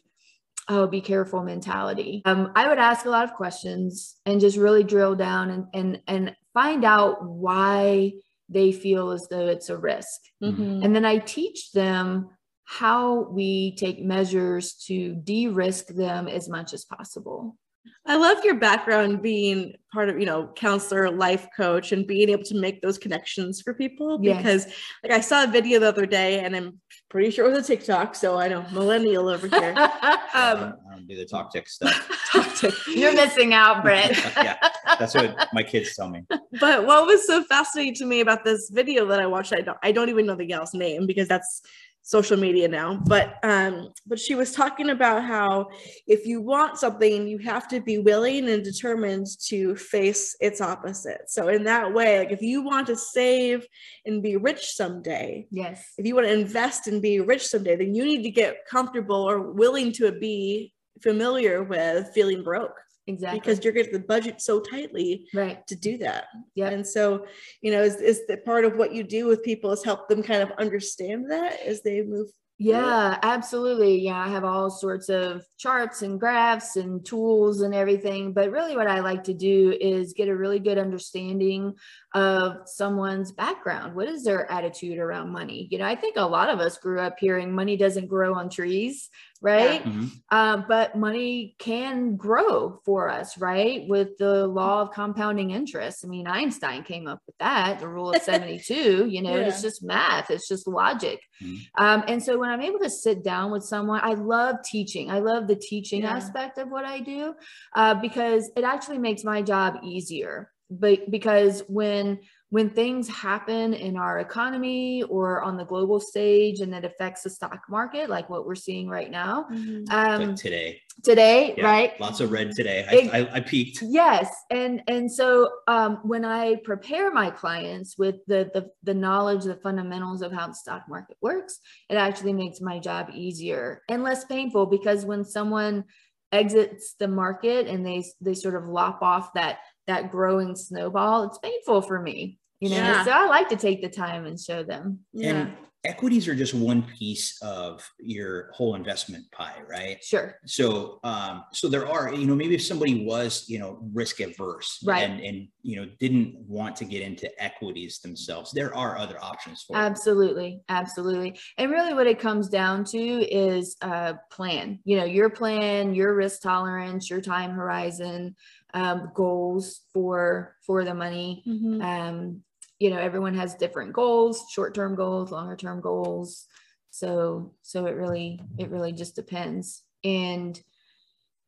oh 0.68 0.86
be 0.86 1.00
careful 1.00 1.42
mentality. 1.42 2.22
Um, 2.24 2.52
i 2.54 2.68
would 2.68 2.78
ask 2.78 3.04
a 3.06 3.10
lot 3.10 3.24
of 3.24 3.34
questions 3.34 4.16
and 4.26 4.40
just 4.40 4.56
really 4.56 4.84
drill 4.84 5.14
down 5.14 5.50
and 5.50 5.64
and 5.74 6.00
and 6.06 6.36
find 6.54 6.84
out 6.84 7.24
why 7.24 8.12
they 8.48 8.72
feel 8.72 9.10
as 9.10 9.26
though 9.28 9.48
it's 9.48 9.70
a 9.70 9.76
risk. 9.76 10.20
Mhm. 10.42 10.84
and 10.84 10.94
then 10.94 11.04
i 11.04 11.18
teach 11.18 11.72
them 11.72 12.28
how 12.66 13.22
we 13.30 13.76
take 13.76 14.02
measures 14.02 14.74
to 14.86 15.14
de-risk 15.16 15.88
them 15.88 16.28
as 16.28 16.48
much 16.48 16.72
as 16.72 16.84
possible 16.84 17.56
I 18.06 18.16
love 18.16 18.44
your 18.44 18.54
background 18.54 19.22
being 19.22 19.74
part 19.92 20.10
of, 20.10 20.18
you 20.20 20.26
know, 20.26 20.50
counselor, 20.56 21.10
life 21.10 21.48
coach, 21.56 21.92
and 21.92 22.06
being 22.06 22.28
able 22.28 22.44
to 22.44 22.54
make 22.54 22.82
those 22.82 22.98
connections 22.98 23.62
for 23.62 23.72
people. 23.72 24.18
Yes. 24.20 24.36
Because, 24.36 24.66
like, 25.02 25.12
I 25.12 25.20
saw 25.20 25.44
a 25.44 25.46
video 25.46 25.78
the 25.78 25.88
other 25.88 26.04
day, 26.04 26.40
and 26.40 26.54
I'm 26.54 26.80
pretty 27.08 27.30
sure 27.30 27.46
it 27.46 27.50
was 27.50 27.64
a 27.64 27.66
TikTok. 27.66 28.14
So 28.14 28.38
I 28.38 28.48
know 28.48 28.64
millennial 28.72 29.28
over 29.28 29.46
here. 29.48 29.74
I 29.76 30.18
Um, 30.34 30.58
don't, 30.58 30.74
I 30.90 30.94
don't 30.96 31.06
do 31.06 31.16
the 31.16 31.24
talk 31.24 31.52
tick 31.52 31.68
stuff 31.68 32.88
you're 32.88 33.14
missing 33.14 33.54
out 33.54 33.84
brett 33.84 34.10
yeah 34.36 34.56
that's 34.98 35.14
what 35.14 35.48
my 35.52 35.62
kids 35.62 35.94
tell 35.94 36.08
me 36.08 36.24
but 36.60 36.84
what 36.86 37.06
was 37.06 37.24
so 37.24 37.44
fascinating 37.44 37.94
to 37.94 38.04
me 38.04 38.20
about 38.20 38.44
this 38.44 38.68
video 38.70 39.06
that 39.06 39.20
I 39.20 39.26
watched, 39.26 39.52
I 39.52 39.60
don't, 39.60 39.78
I 39.82 39.92
don't 39.92 40.08
even 40.08 40.26
know 40.26 40.34
the 40.34 40.44
gal's 40.44 40.74
name 40.74 41.06
because 41.06 41.28
that's 41.28 41.62
social 42.06 42.36
media 42.36 42.68
now 42.68 43.00
but 43.06 43.36
um 43.44 43.88
but 44.06 44.20
she 44.20 44.34
was 44.34 44.52
talking 44.52 44.90
about 44.90 45.24
how 45.24 45.66
if 46.06 46.26
you 46.26 46.38
want 46.42 46.76
something 46.76 47.26
you 47.26 47.38
have 47.38 47.66
to 47.66 47.80
be 47.80 47.96
willing 47.96 48.46
and 48.50 48.62
determined 48.62 49.26
to 49.42 49.74
face 49.74 50.36
its 50.38 50.60
opposite 50.60 51.22
so 51.28 51.48
in 51.48 51.64
that 51.64 51.94
way 51.94 52.18
like 52.18 52.30
if 52.30 52.42
you 52.42 52.60
want 52.62 52.86
to 52.86 52.94
save 52.94 53.66
and 54.04 54.22
be 54.22 54.36
rich 54.36 54.72
someday 54.74 55.46
Yes. 55.50 55.94
if 55.96 56.04
you 56.04 56.14
want 56.14 56.26
to 56.26 56.32
invest 56.32 56.88
and 56.88 57.00
be 57.00 57.20
rich 57.20 57.46
someday 57.46 57.74
then 57.74 57.94
you 57.94 58.04
need 58.04 58.22
to 58.22 58.30
get 58.30 58.66
comfortable 58.70 59.22
or 59.28 59.52
willing 59.52 59.90
to 59.92 60.12
be 60.12 60.74
familiar 61.00 61.64
with 61.64 62.10
feeling 62.12 62.44
broke 62.44 62.83
Exactly. 63.06 63.40
because 63.40 63.62
you're 63.62 63.74
getting 63.74 63.92
the 63.92 63.98
budget 63.98 64.40
so 64.40 64.60
tightly 64.60 65.26
right. 65.34 65.66
to 65.66 65.76
do 65.76 65.98
that 65.98 66.24
yeah 66.54 66.70
and 66.70 66.86
so 66.86 67.26
you 67.60 67.70
know 67.70 67.82
is, 67.82 67.96
is 67.96 68.26
the 68.28 68.38
part 68.38 68.64
of 68.64 68.76
what 68.76 68.94
you 68.94 69.04
do 69.04 69.26
with 69.26 69.42
people 69.42 69.72
is 69.72 69.84
help 69.84 70.08
them 70.08 70.22
kind 70.22 70.42
of 70.42 70.50
understand 70.58 71.30
that 71.30 71.60
as 71.60 71.82
they 71.82 72.02
move 72.02 72.28
Yeah, 72.56 73.18
absolutely. 73.22 74.00
Yeah, 74.00 74.18
I 74.18 74.28
have 74.28 74.44
all 74.44 74.70
sorts 74.70 75.08
of 75.08 75.44
charts 75.58 76.02
and 76.02 76.20
graphs 76.20 76.76
and 76.76 77.04
tools 77.04 77.62
and 77.62 77.74
everything. 77.74 78.32
But 78.32 78.52
really, 78.52 78.76
what 78.76 78.86
I 78.86 79.00
like 79.00 79.24
to 79.24 79.34
do 79.34 79.76
is 79.80 80.12
get 80.12 80.28
a 80.28 80.36
really 80.36 80.60
good 80.60 80.78
understanding 80.78 81.74
of 82.14 82.58
someone's 82.66 83.32
background. 83.32 83.96
What 83.96 84.08
is 84.08 84.22
their 84.22 84.50
attitude 84.50 84.98
around 84.98 85.32
money? 85.32 85.66
You 85.72 85.78
know, 85.78 85.84
I 85.84 85.96
think 85.96 86.16
a 86.16 86.22
lot 86.22 86.48
of 86.48 86.60
us 86.60 86.78
grew 86.78 87.00
up 87.00 87.16
hearing 87.18 87.52
money 87.52 87.76
doesn't 87.76 88.06
grow 88.06 88.34
on 88.34 88.48
trees, 88.48 89.10
right? 89.44 89.84
Mhm. 89.84 90.10
Um, 90.30 90.64
but 90.66 90.96
money 90.96 91.54
can 91.58 92.16
grow 92.16 92.80
for 92.84 93.10
us, 93.10 93.36
right? 93.38 93.86
With 93.86 94.16
the 94.16 94.46
law 94.46 94.80
of 94.80 94.90
compounding 94.92 95.50
interest. 95.50 96.02
I 96.04 96.08
mean, 96.08 96.26
Einstein 96.26 96.82
came 96.82 97.06
up 97.06 97.20
with 97.26 97.36
that, 97.38 97.78
the 97.78 97.86
rule 97.88 98.10
of 98.10 98.16
72. 98.22 99.06
You 99.06 99.20
know, 99.22 99.36
it's 99.36 99.60
just 99.60 99.84
math, 99.84 100.30
it's 100.30 100.48
just 100.48 100.66
logic. 100.66 101.20
Mhm. 101.42 101.58
Um, 101.76 102.04
and 102.08 102.22
so 102.22 102.38
when 102.38 102.48
I'm 102.50 102.62
able 102.62 102.78
to 102.80 102.90
sit 102.90 103.22
down 103.22 103.52
with 103.52 103.62
someone, 103.64 104.00
I 104.02 104.14
love 104.14 104.56
teaching. 104.64 105.10
I 105.10 105.18
love 105.18 105.46
the 105.46 105.56
teaching 105.56 106.02
Yeah. 106.02 106.16
aspect 106.16 106.56
of 106.58 106.70
what 106.70 106.86
I 106.86 107.00
do 107.00 107.34
uh, 107.76 107.94
because 107.94 108.50
it 108.56 108.64
actually 108.64 108.98
makes 108.98 109.24
my 109.24 109.42
job 109.42 109.76
easier. 109.84 110.50
But 110.70 111.10
because 111.10 111.62
when 111.68 112.20
when 112.50 112.70
things 112.70 113.08
happen 113.08 113.74
in 113.74 113.96
our 113.96 114.20
economy 114.20 115.02
or 115.04 115.42
on 115.42 115.56
the 115.56 115.64
global 115.64 115.98
stage 115.98 116.60
and 116.60 116.74
it 116.74 116.84
affects 116.84 117.22
the 117.22 117.30
stock 117.30 117.62
market, 117.68 118.08
like 118.08 118.30
what 118.30 118.46
we're 118.46 118.54
seeing 118.54 118.88
right 118.88 119.10
now, 119.10 119.46
um, 119.90 120.28
like 120.28 120.36
today. 120.36 120.80
today, 121.02 121.54
Yeah, 121.56 121.64
right? 121.64 122.00
Lots 122.00 122.20
of 122.20 122.30
red 122.30 122.52
today. 122.52 122.84
Ex- 122.86 123.12
I, 123.12 123.18
I, 123.18 123.34
I 123.34 123.40
peaked. 123.40 123.82
Yes, 123.82 124.32
and 124.50 124.82
and 124.86 125.10
so 125.10 125.48
um, 125.66 125.98
when 126.04 126.24
I 126.24 126.56
prepare 126.62 127.10
my 127.12 127.30
clients 127.30 127.98
with 127.98 128.16
the, 128.26 128.50
the 128.54 128.70
the 128.84 128.94
knowledge, 128.94 129.44
the 129.44 129.56
fundamentals 129.56 130.22
of 130.22 130.30
how 130.30 130.46
the 130.46 130.54
stock 130.54 130.82
market 130.88 131.16
works, 131.20 131.58
it 131.88 131.96
actually 131.96 132.34
makes 132.34 132.60
my 132.60 132.78
job 132.78 133.10
easier 133.12 133.82
and 133.88 134.04
less 134.04 134.24
painful 134.26 134.66
because 134.66 135.04
when 135.04 135.24
someone 135.24 135.84
exits 136.30 136.94
the 136.98 137.08
market 137.08 137.68
and 137.68 137.86
they 137.86 138.04
they 138.20 138.34
sort 138.34 138.56
of 138.56 138.68
lop 138.68 139.02
off 139.02 139.32
that 139.34 139.58
that 139.86 140.10
growing 140.10 140.56
snowball, 140.56 141.24
it's 141.24 141.38
painful 141.38 141.82
for 141.82 142.00
me, 142.00 142.38
you 142.60 142.70
know. 142.70 142.76
Yeah. 142.76 143.04
So 143.04 143.10
I 143.10 143.26
like 143.26 143.48
to 143.50 143.56
take 143.56 143.82
the 143.82 143.88
time 143.88 144.26
and 144.26 144.38
show 144.38 144.62
them. 144.62 145.00
yeah 145.12 145.30
And 145.30 145.52
equities 145.84 146.26
are 146.28 146.34
just 146.34 146.54
one 146.54 146.82
piece 146.98 147.38
of 147.42 147.86
your 147.98 148.50
whole 148.52 148.74
investment 148.74 149.30
pie, 149.32 149.60
right? 149.68 150.02
Sure. 150.02 150.36
So, 150.46 150.98
um, 151.04 151.44
so 151.52 151.68
there 151.68 151.86
are, 151.86 152.12
you 152.14 152.26
know, 152.26 152.34
maybe 152.34 152.54
if 152.54 152.64
somebody 152.64 153.04
was, 153.04 153.44
you 153.48 153.58
know, 153.58 153.78
risk 153.92 154.20
averse 154.20 154.82
Right. 154.82 155.02
and, 155.02 155.20
and, 155.20 155.48
you 155.62 155.76
know, 155.76 155.86
didn't 156.00 156.36
want 156.48 156.76
to 156.76 156.86
get 156.86 157.02
into 157.02 157.30
equities 157.42 157.98
themselves, 157.98 158.50
there 158.52 158.74
are 158.74 158.96
other 158.96 159.22
options 159.22 159.62
for 159.62 159.74
them. 159.76 159.84
Absolutely, 159.84 160.62
absolutely. 160.70 161.38
And 161.58 161.70
really 161.70 161.92
what 161.92 162.06
it 162.06 162.18
comes 162.18 162.48
down 162.48 162.84
to 162.86 162.98
is 162.98 163.76
a 163.82 164.16
plan. 164.30 164.78
You 164.84 164.96
know, 165.00 165.04
your 165.04 165.28
plan, 165.28 165.94
your 165.94 166.14
risk 166.14 166.40
tolerance, 166.40 167.10
your 167.10 167.20
time 167.20 167.50
horizon, 167.50 168.36
um, 168.74 169.10
goals 169.14 169.80
for 169.92 170.56
for 170.66 170.84
the 170.84 170.94
money. 170.94 171.42
Mhm. 171.46 171.82
Um, 171.82 172.42
you 172.78 172.90
know, 172.90 172.98
everyone 172.98 173.34
has 173.34 173.54
different 173.54 173.92
goals, 173.92 174.44
short-term 174.50 174.96
goals, 174.96 175.30
longer-term 175.30 175.80
goals. 175.80 176.46
So 176.90 177.54
so 177.62 177.86
it 177.86 177.92
really 177.96 178.40
it 178.58 178.70
really 178.70 178.92
just 178.92 179.14
depends. 179.16 179.82
And 180.02 180.60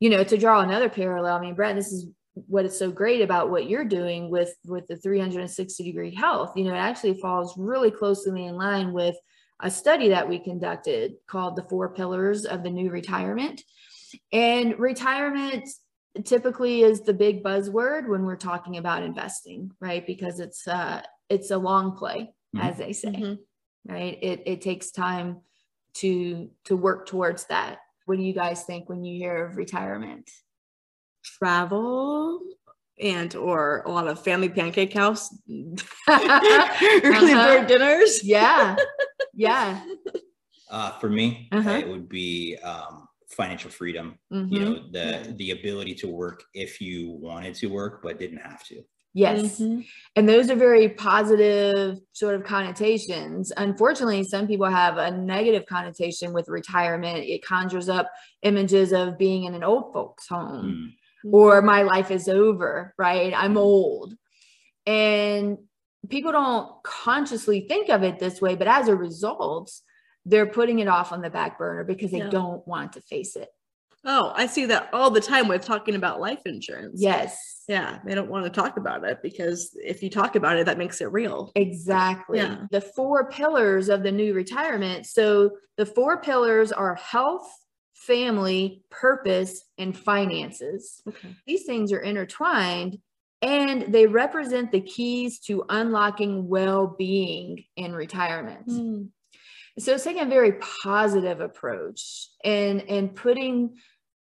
you 0.01 0.11
know, 0.11 0.25
to 0.25 0.39
draw 0.39 0.61
another 0.61 0.89
parallel, 0.89 1.37
I 1.37 1.41
mean, 1.41 1.55
Brett, 1.55 1.75
this 1.75 1.93
is 1.93 2.07
what 2.47 2.65
is 2.67 2.79
so 2.79 2.91
great 2.91 3.23
about 3.23 3.51
what 3.51 3.69
you're 3.69 3.85
doing 3.85 4.31
with 4.31 4.55
with 4.67 4.87
the 4.89 4.97
360 4.97 5.83
degree 5.83 6.15
health 6.15 6.53
you 6.55 6.65
know 6.65 6.75
it 6.75 6.79
actually 6.79 7.19
falls 7.19 7.55
really 7.57 7.91
closely 7.91 8.45
in 8.45 8.57
line 8.57 8.93
with 8.93 9.17
a 9.61 9.71
study 9.71 10.11
that 10.11 10.29
we 10.29 10.39
conducted 10.39 11.15
called 11.27 11.57
the 11.57 11.67
four 11.71 11.95
pillars 11.95 12.45
of 12.45 12.63
the 12.63 12.69
new 12.69 12.91
retirement 12.91 13.63
and 14.33 14.79
retirement 14.79 15.67
typically 16.25 16.83
is 16.83 17.01
the 17.03 17.13
big 17.15 17.43
buzzword 17.43 18.09
when 18.09 18.25
we're 18.25 18.37
talking 18.37 18.77
about 18.77 19.03
investing 19.03 19.71
right 19.81 20.07
because 20.07 20.41
it's 20.41 20.67
uh 20.69 21.03
it's 21.29 21.51
a 21.51 21.59
long 21.59 21.97
play 21.97 22.33
Mhm. 22.55 22.61
as 22.69 22.79
they 22.79 22.93
say 22.93 23.13
Mhm. 23.13 23.39
right 23.87 24.19
it 24.23 24.43
it 24.47 24.61
takes 24.61 24.91
time 24.91 25.41
to 25.95 26.51
to 26.65 26.77
work 26.77 27.07
towards 27.07 27.45
that 27.47 27.79
what 28.07 28.17
do 28.19 28.23
you 28.25 28.33
guys 28.33 28.65
think 28.65 28.89
when 28.89 29.05
you 29.05 29.19
hear 29.19 29.47
of 29.47 29.57
retirement 29.57 30.31
travel 31.25 32.41
and 33.01 33.35
or 33.35 33.83
a 33.85 33.91
lot 33.91 34.07
of 34.09 34.23
family 34.23 34.49
pancake 34.49 34.93
house 34.93 35.29
early 35.49 37.35
Uh-huh. 37.35 37.45
bird 37.45 37.67
dinners 37.67 38.23
yeah 38.25 38.77
yeah 39.35 39.83
Uh, 40.69 40.91
for 40.99 41.09
me, 41.09 41.49
Uh-huh. 41.53 41.71
it 41.79 41.87
would 41.89 42.09
be 42.09 42.57
um, 42.57 43.06
financial 43.29 43.71
freedom. 43.71 44.19
Mhm. 44.33 44.53
You 44.53 44.61
know, 44.61 44.75
the 44.93 45.35
the 45.37 45.51
ability 45.53 45.95
to 45.97 46.09
work 46.09 46.45
if 46.55 46.81
you 46.81 47.11
wanted 47.11 47.55
to 47.57 47.67
work 47.67 48.03
but 48.03 48.19
didn't 48.19 48.39
have 48.39 48.65
to. 48.67 48.83
yes 49.19 49.59
Mhm. 49.61 49.87
and 50.17 50.29
those 50.29 50.51
are 50.51 50.57
very 50.57 50.91
positive 50.91 51.99
sort 52.13 52.35
of 52.35 52.45
connotations 52.45 53.51
unfortunately 53.57 54.23
some 54.23 54.47
people 54.47 54.67
have 54.67 54.99
a 54.99 55.11
negative 55.11 55.65
connotation 55.65 56.35
with 56.35 56.49
retirement 56.51 57.25
it 57.25 57.43
conjures 57.43 57.89
up 57.89 58.11
images 58.43 58.93
of 58.93 59.17
being 59.17 59.45
in 59.45 59.55
an 59.55 59.65
old 59.65 59.91
folks 59.95 60.27
home 60.29 60.93
Mm. 61.25 61.33
or 61.33 61.63
my 61.63 61.81
life 61.81 62.11
is 62.11 62.29
over 62.29 62.93
right 62.99 63.33
i'm 63.35 63.57
old 63.57 64.15
and 64.87 65.59
people 66.11 66.33
don't 66.33 66.83
consciously 66.83 67.61
think 67.69 67.89
of 67.89 68.03
it 68.03 68.19
this 68.19 68.41
way 68.43 68.55
but 68.55 68.69
as 68.69 68.87
a 68.89 68.95
result 68.95 69.73
they're 70.27 70.47
putting 70.47 70.81
it 70.81 70.89
off 70.89 71.13
on 71.13 71.23
the 71.23 71.31
back 71.31 71.57
burner 71.59 71.85
because 71.85 72.11
they 72.11 72.19
Yeah. 72.19 72.29
don't 72.31 72.67
want 72.69 72.93
to 72.95 73.01
face 73.01 73.37
it 73.37 73.49
oh 74.05 74.33
i 74.37 74.47
see 74.47 74.67
that 74.67 74.91
all 74.93 75.11
the 75.11 75.21
time 75.21 75.49
with 75.49 75.65
talking 75.65 75.95
about 75.95 76.21
life 76.21 76.41
insurance 76.45 77.01
yes 77.01 77.63
yeah 77.69 77.99
they 78.05 78.15
don't 78.15 78.29
want 78.29 78.45
to 78.45 78.51
talk 78.51 78.77
about 78.77 79.05
it 79.05 79.19
because 79.23 79.71
if 79.83 80.03
you 80.03 80.11
talk 80.11 80.37
about 80.37 80.57
it 80.59 80.67
that 80.67 80.79
makes 80.79 81.01
it 81.01 81.11
real 81.13 81.51
Exactly. 81.57 82.39
Yeah. 82.39 82.67
The 82.71 82.81
four 82.81 83.29
pillars 83.31 83.89
of 83.89 84.03
the 84.05 84.13
new 84.13 84.35
retirement. 84.35 85.07
So 85.07 85.53
the 85.77 85.87
four 85.87 86.21
pillars 86.21 86.71
are 86.71 86.95
health, 86.95 87.51
family, 87.95 88.83
purpose, 88.91 89.65
and 89.79 89.97
finances. 89.99 91.03
okay 91.09 91.35
These 91.47 91.65
things 91.65 91.93
are 91.93 92.01
intertwined 92.01 92.99
and 93.43 93.93
they 93.93 94.07
represent 94.07 94.71
the 94.71 94.81
keys 94.81 95.41
to 95.41 95.65
unlocking 95.69 96.49
well 96.49 96.95
being 96.99 97.65
in 97.77 97.93
retirement. 97.95 98.67
Mm. 98.69 99.09
So 99.79 99.95
it's 99.95 100.05
taking 100.05 100.23
a 100.23 100.27
very 100.27 100.53
positive 100.53 101.41
approach 101.41 102.29
and 102.43 102.83
and 102.89 103.15
putting 103.15 103.77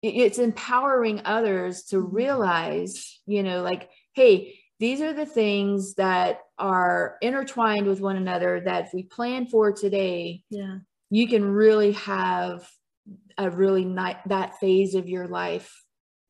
it's 0.02 0.38
empowering 0.38 1.22
others 1.24 1.84
to 1.84 1.96
mm-hmm. 1.96 2.14
realize, 2.14 3.20
you 3.26 3.42
know, 3.42 3.62
like, 3.62 3.88
hey, 4.14 4.58
these 4.80 5.00
are 5.00 5.12
the 5.12 5.26
things 5.26 5.94
that 5.94 6.40
are 6.58 7.16
intertwined 7.22 7.86
with 7.86 8.00
one 8.00 8.16
another 8.16 8.60
that 8.64 8.86
if 8.86 8.94
we 8.94 9.04
plan 9.04 9.46
for 9.46 9.72
today, 9.72 10.42
yeah. 10.50 10.78
you 11.08 11.28
can 11.28 11.44
really 11.44 11.92
have 11.92 12.68
a 13.38 13.48
really 13.48 13.84
nice 13.84 14.16
that 14.26 14.58
phase 14.58 14.94
of 14.94 15.08
your 15.08 15.28
life 15.28 15.72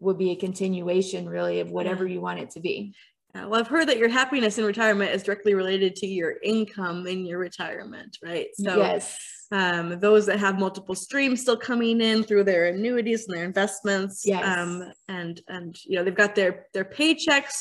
would 0.01 0.18
be 0.18 0.33
a 0.33 0.37
continuation 0.37 1.29
really 1.29 1.61
of 1.61 1.70
whatever 1.70 2.07
you 2.07 2.20
want 2.20 2.41
it 2.41 2.51
to 2.51 2.61
be. 2.61 2.95
Uh, 3.35 3.49
well, 3.49 3.61
I've 3.61 3.68
heard 3.68 3.89
that 3.89 3.97
your 3.97 4.11
happiness 4.11 4.59
in 4.59 4.64
retirement 4.64 5.11
is 5.11 5.22
directly 5.22 5.55
related 5.55 5.97
to 5.97 6.07
your 6.07 6.35
income 6.43 7.07
in 7.07 7.24
your 7.24 7.39
retirement, 7.39 8.18
right? 8.22 8.49
So, 8.55 8.76
yes. 8.76 9.18
um, 9.51 9.99
those 10.01 10.26
that 10.26 10.39
have 10.39 10.59
multiple 10.59 10.95
streams 10.95 11.41
still 11.41 11.57
coming 11.57 12.03
in 12.03 12.24
through 12.24 12.45
their 12.45 12.66
annuities 12.66 13.26
and 13.26 13.37
their 13.37 13.45
investments, 13.45 14.24
Yes. 14.26 14.45
um, 14.45 14.93
and 15.09 15.41
and 15.49 15.78
you 15.85 15.97
know 15.97 16.05
they've 16.05 16.14
got 16.14 16.35
their 16.35 16.66
their 16.74 16.85
paychecks 16.85 17.55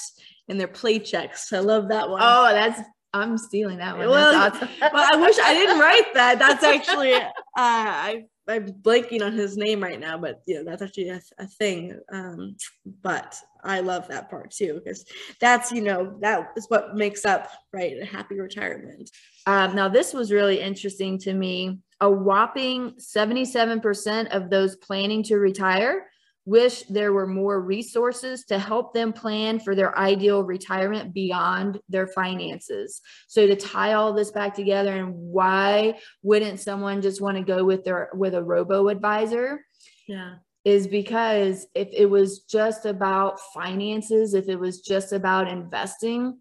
and 0.50 0.60
their 0.60 0.68
play 0.68 1.00
checks. 1.00 1.54
I 1.54 1.60
love 1.60 1.88
that 1.88 2.10
one. 2.10 2.22
Oh, 2.22 2.50
that's 2.52 2.82
I'm 3.14 3.38
stealing 3.38 3.78
that 3.78 3.98
one. 3.98 4.10
Well, 4.10 4.36
awesome. 4.36 4.70
well, 4.82 5.10
I 5.14 5.18
wish 5.18 5.38
I 5.40 5.54
didn't 5.54 5.80
write 5.80 6.14
that. 6.14 6.40
That's 6.40 6.64
actually 6.76 7.14
uh, 7.14 7.28
I 7.56 8.24
I'm 8.52 8.74
blanking 8.74 9.22
on 9.22 9.34
his 9.34 9.58
name 9.58 9.82
right 9.82 10.00
now, 10.00 10.18
but 10.18 10.42
yeah, 10.46 10.62
that's 10.66 10.82
actually 10.82 11.10
a, 11.10 11.22
a 11.40 11.48
thing. 11.48 12.00
Um, 12.12 12.56
but 13.02 13.36
I 13.64 13.80
love 13.80 14.08
that 14.08 14.30
part 14.30 14.52
too 14.52 14.82
because 14.84 15.06
that's 15.40 15.72
you 15.72 15.82
know 15.82 16.16
that 16.22 16.52
is 16.56 16.66
what 16.68 16.96
makes 16.96 17.26
up 17.26 17.50
right 17.74 18.02
a 18.02 18.06
happy 18.06 18.40
retirement. 18.40 19.10
Um, 19.46 19.76
now 19.76 19.88
this 19.88 20.14
was 20.14 20.32
really 20.32 20.60
interesting 20.60 21.18
to 21.20 21.34
me. 21.34 21.80
A 22.00 22.10
whopping 22.10 22.94
77% 22.94 24.36
of 24.36 24.50
those 24.50 24.76
planning 24.76 25.22
to 25.24 25.38
retire 25.38 26.08
wish 26.46 26.84
there 26.84 27.14
were 27.14 27.28
more 27.28 27.62
resources 27.62 28.46
to 28.46 28.58
help 28.58 28.94
them 28.94 29.14
plan 29.14 29.60
for 29.60 29.76
their 29.76 29.98
ideal 29.98 30.44
retirement 30.44 31.14
beyond 31.14 31.80
their 31.88 32.08
finances. 32.08 33.02
So 33.28 33.46
to 33.46 33.56
tie 33.56 33.94
all 33.94 34.14
this 34.14 34.32
back 34.32 34.56
together 34.56 34.92
and 34.92 35.14
why 35.16 36.00
wouldn't 36.24 36.60
someone 36.60 37.02
just 37.02 37.22
want 37.22 37.38
to 37.38 37.44
go 37.44 37.64
with 37.64 37.84
their 37.84 38.10
with 38.14 38.34
a 38.34 38.44
robo 38.44 38.88
advisor? 38.88 39.66
Yeah. 40.08 40.36
Is 40.64 40.88
because 40.88 41.68
if 41.76 41.90
it 41.92 42.08
was 42.08 42.40
just 42.42 42.86
about 42.86 43.40
finances, 43.54 44.34
if 44.34 44.48
it 44.50 44.60
was 44.60 44.82
just 44.82 45.14
about 45.14 45.48
investing, 45.48 46.38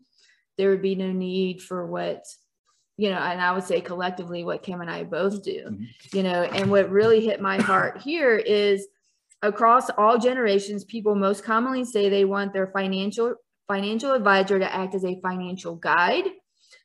there 0.59 0.71
would 0.71 0.83
be 0.83 0.95
no 0.95 1.11
need 1.13 1.63
for 1.63 1.87
what 1.87 2.25
you 2.97 3.09
know, 3.09 3.17
and 3.17 3.41
I 3.41 3.53
would 3.53 3.65
say 3.65 3.81
collectively 3.81 4.45
what 4.45 4.63
Kim 4.63 4.83
and 4.83 4.91
I 4.91 5.05
both 5.05 5.43
do, 5.43 5.65
Mhm. 5.71 5.87
you 6.13 6.23
know, 6.23 6.43
and 6.43 6.71
what 6.71 6.91
really 6.91 7.25
hit 7.25 7.41
my 7.41 7.57
heart 7.57 8.03
here 8.03 8.37
is 8.37 8.87
across 9.43 9.91
all 9.91 10.19
generations, 10.19 10.85
people 10.85 11.15
most 11.15 11.45
commonly 11.45 11.85
say 11.85 12.09
they 12.09 12.25
want 12.25 12.53
their 12.53 12.69
financial 12.69 13.35
financial 13.69 14.13
advisor 14.13 14.59
to 14.59 14.75
act 14.75 14.97
as 14.97 15.05
a 15.05 15.21
financial 15.21 15.77
guide 15.77 16.25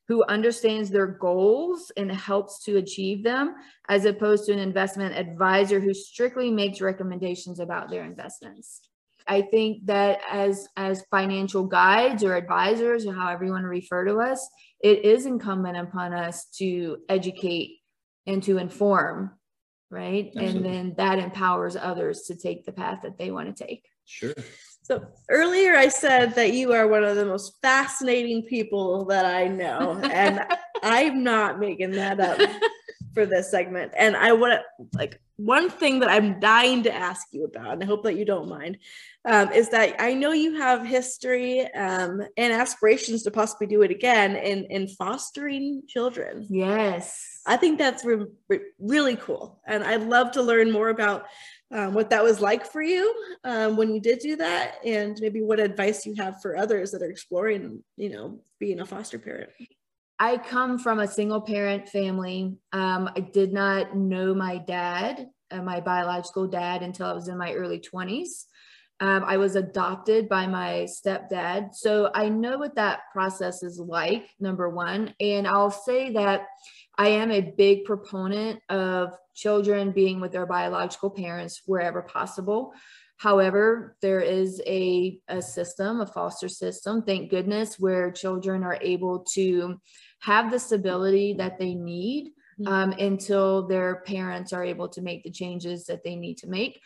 who 0.07 0.23
understands 0.25 0.91
their 0.91 1.07
goals 1.07 1.91
and 1.97 2.11
helps 2.11 2.63
to 2.63 2.77
achieve 2.77 3.23
them 3.23 3.55
as 3.89 4.05
opposed 4.05 4.45
to 4.45 4.53
an 4.53 4.59
investment 4.59 5.15
advisor 5.17 5.79
who 5.79 5.95
strictly 5.95 6.51
makes 6.51 6.81
recommendations 6.81 7.59
about 7.59 7.89
their 7.89 8.03
investments. 8.03 8.81
I 9.27 9.41
think 9.41 9.87
that 9.87 10.19
as 10.29 10.67
as 10.77 11.03
financial 11.09 11.65
guides 11.65 12.23
or 12.23 12.35
advisors 12.35 13.07
or 13.07 13.13
however 13.13 13.45
you 13.45 13.51
want 13.51 13.63
to 13.63 13.69
refer 13.69 14.05
to 14.05 14.17
us, 14.17 14.47
it 14.79 15.03
is 15.03 15.25
incumbent 15.25 15.77
upon 15.77 16.13
us 16.13 16.45
to 16.57 16.97
educate 17.09 17.79
and 18.27 18.43
to 18.43 18.59
inform 18.59 19.31
right? 19.95 20.27
Absolutely. 20.35 20.55
And 20.57 20.65
then 20.65 20.93
that 20.97 21.19
empowers 21.19 21.77
others 21.77 22.23
to 22.23 22.35
take 22.35 22.65
the 22.65 22.73
path 22.73 22.99
that 23.03 23.17
they 23.17 23.31
want 23.31 23.55
to 23.55 23.65
take. 23.65 23.87
Sure. 24.05 24.33
So 24.83 25.03
earlier 25.29 25.75
I 25.75 25.87
said 25.87 26.35
that 26.35 26.53
you 26.53 26.73
are 26.73 26.87
one 26.87 27.03
of 27.03 27.15
the 27.15 27.25
most 27.25 27.53
fascinating 27.61 28.43
people 28.43 29.05
that 29.05 29.25
I 29.25 29.47
know, 29.47 29.99
and 30.03 30.45
I'm 30.83 31.23
not 31.23 31.59
making 31.59 31.91
that 31.91 32.19
up 32.19 32.39
for 33.13 33.25
this 33.25 33.49
segment. 33.49 33.93
And 33.97 34.15
I 34.15 34.33
want 34.33 34.53
to 34.53 34.85
like 34.93 35.19
one 35.37 35.69
thing 35.69 35.99
that 36.01 36.09
I'm 36.09 36.39
dying 36.39 36.83
to 36.83 36.93
ask 36.93 37.27
you 37.31 37.45
about, 37.45 37.73
and 37.73 37.83
I 37.83 37.87
hope 37.87 38.03
that 38.03 38.15
you 38.15 38.25
don't 38.25 38.47
mind, 38.47 38.77
um, 39.25 39.51
is 39.51 39.69
that 39.69 39.95
I 39.99 40.13
know 40.13 40.33
you 40.33 40.55
have 40.55 40.85
history 40.85 41.61
um, 41.73 42.21
and 42.37 42.53
aspirations 42.53 43.23
to 43.23 43.31
possibly 43.31 43.67
do 43.67 43.81
it 43.81 43.89
again 43.89 44.35
in 44.35 44.65
in 44.65 44.87
fostering 44.87 45.81
children. 45.87 46.45
Yes. 46.49 47.34
I 47.45 47.57
think 47.57 47.77
that's 47.77 48.03
re- 48.03 48.25
re- 48.49 48.61
really 48.79 49.15
cool, 49.15 49.61
and 49.67 49.83
I'd 49.83 50.03
love 50.03 50.31
to 50.31 50.41
learn 50.41 50.71
more 50.71 50.89
about 50.89 51.25
um, 51.71 51.93
what 51.93 52.09
that 52.09 52.23
was 52.23 52.41
like 52.41 52.65
for 52.65 52.81
you 52.81 53.13
um, 53.43 53.75
when 53.75 53.93
you 53.93 53.99
did 53.99 54.19
do 54.19 54.35
that, 54.37 54.75
and 54.85 55.17
maybe 55.21 55.41
what 55.41 55.59
advice 55.59 56.05
you 56.05 56.15
have 56.15 56.41
for 56.41 56.55
others 56.55 56.91
that 56.91 57.01
are 57.01 57.09
exploring, 57.09 57.83
you 57.97 58.09
know, 58.09 58.39
being 58.59 58.79
a 58.79 58.85
foster 58.85 59.19
parent. 59.19 59.49
I 60.19 60.37
come 60.37 60.79
from 60.79 60.99
a 60.99 61.07
single 61.07 61.41
parent 61.41 61.89
family. 61.89 62.55
Um, 62.71 63.09
I 63.15 63.19
did 63.19 63.51
not 63.51 63.95
know 63.95 64.33
my 64.33 64.57
dad, 64.57 65.27
uh, 65.51 65.61
my 65.61 65.81
biological 65.81 66.47
dad, 66.47 66.83
until 66.83 67.07
I 67.07 67.13
was 67.13 67.27
in 67.27 67.37
my 67.37 67.53
early 67.53 67.79
20s. 67.79 68.45
Um, 69.01 69.25
I 69.25 69.35
was 69.35 69.57
adopted 69.57 70.29
by 70.29 70.47
my 70.47 70.87
stepdad. 70.87 71.75
So 71.75 72.11
I 72.15 72.29
know 72.29 72.57
what 72.57 72.75
that 72.75 73.01
process 73.11 73.61
is 73.61 73.77
like, 73.77 74.29
number 74.39 74.69
one. 74.69 75.13
And 75.19 75.45
I'll 75.45 75.71
say 75.71 76.13
that 76.13 76.45
I 76.97 77.09
am 77.09 77.31
a 77.31 77.41
big 77.41 77.85
proponent 77.85 78.61
of 78.69 79.13
children 79.33 79.91
being 79.91 80.19
with 80.19 80.31
their 80.31 80.45
biological 80.45 81.09
parents 81.09 81.61
wherever 81.65 82.01
possible. 82.01 82.73
However, 83.17 83.95
there 84.01 84.19
is 84.19 84.61
a, 84.65 85.19
a 85.29 85.41
system, 85.41 86.01
a 86.01 86.05
foster 86.05 86.49
system, 86.49 87.01
thank 87.01 87.29
goodness, 87.29 87.79
where 87.79 88.11
children 88.11 88.63
are 88.63 88.77
able 88.81 89.19
to 89.33 89.79
have 90.19 90.51
the 90.51 90.59
stability 90.59 91.33
that 91.33 91.57
they 91.59 91.75
need 91.75 92.31
Mhm. 92.59 92.67
um, 92.67 92.91
until 92.93 93.67
their 93.67 94.01
parents 94.05 94.53
are 94.53 94.63
able 94.63 94.87
to 94.87 95.01
make 95.01 95.23
the 95.23 95.29
changes 95.29 95.85
that 95.87 96.03
they 96.03 96.15
need 96.15 96.37
to 96.37 96.47
make. 96.47 96.79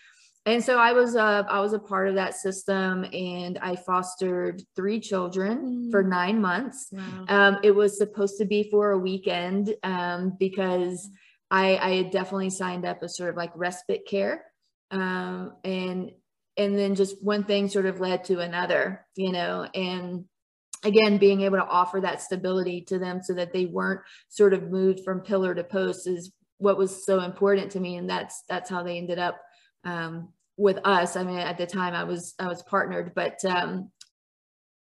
And 0.49 0.63
so 0.63 0.79
I 0.79 0.93
was 0.93 1.15
uh, 1.15 1.43
I 1.47 1.59
was 1.59 1.73
a 1.73 1.79
part 1.79 2.07
of 2.09 2.15
that 2.15 2.33
system, 2.33 3.05
and 3.13 3.59
I 3.61 3.75
fostered 3.75 4.63
three 4.75 4.99
children 4.99 5.89
for 5.91 6.03
Mm. 6.03 6.09
nine 6.09 6.41
months. 6.41 6.87
Wow. 6.91 7.25
Um, 7.27 7.57
it 7.63 7.69
was 7.69 7.99
supposed 7.99 8.39
to 8.39 8.45
be 8.45 8.67
for 8.71 8.91
a 8.91 8.97
weekend 8.97 9.75
um, 9.83 10.35
because 10.39 11.07
I, 11.51 11.77
I 11.77 11.89
had 11.97 12.09
definitely 12.09 12.49
signed 12.49 12.83
up 12.83 13.03
as 13.03 13.15
sort 13.15 13.29
of 13.29 13.37
like 13.37 13.51
respite 13.55 14.07
care, 14.07 14.45
um, 14.89 15.53
and 15.63 16.11
and 16.57 16.75
then 16.75 16.95
just 16.95 17.23
one 17.23 17.43
thing 17.43 17.69
sort 17.69 17.85
of 17.85 17.99
led 17.99 18.23
to 18.25 18.39
another, 18.39 19.05
you 19.15 19.31
know, 19.31 19.67
and 19.75 20.25
again 20.83 21.19
being 21.19 21.41
able 21.41 21.57
to 21.57 21.65
offer 21.65 22.01
that 22.01 22.21
stability 22.23 22.81
to 22.81 22.97
them 22.97 23.21
so 23.21 23.33
that 23.35 23.53
they 23.53 23.65
weren't 23.67 24.01
sort 24.29 24.53
of 24.53 24.71
moved 24.71 25.01
from 25.03 25.19
pillar 25.21 25.53
to 25.53 25.63
post 25.63 26.07
is 26.07 26.31
what 26.57 26.77
was 26.77 27.05
so 27.05 27.19
important 27.21 27.71
to 27.73 27.79
me, 27.79 27.97
and 27.97 28.09
that's 28.09 28.43
that's 28.49 28.69
how 28.69 28.81
they 28.81 28.97
ended 28.97 29.19
up 29.19 29.39
um, 29.83 30.33
with 30.59 30.77
us. 30.83 31.15
I 31.15 31.23
mean, 31.23 31.37
at 31.37 31.57
the 31.57 31.65
time 31.65 31.93
I 31.95 32.03
was 32.03 32.35
I 32.37 32.47
was 32.47 32.61
partnered, 32.61 33.13
but 33.15 33.43
um, 33.45 33.91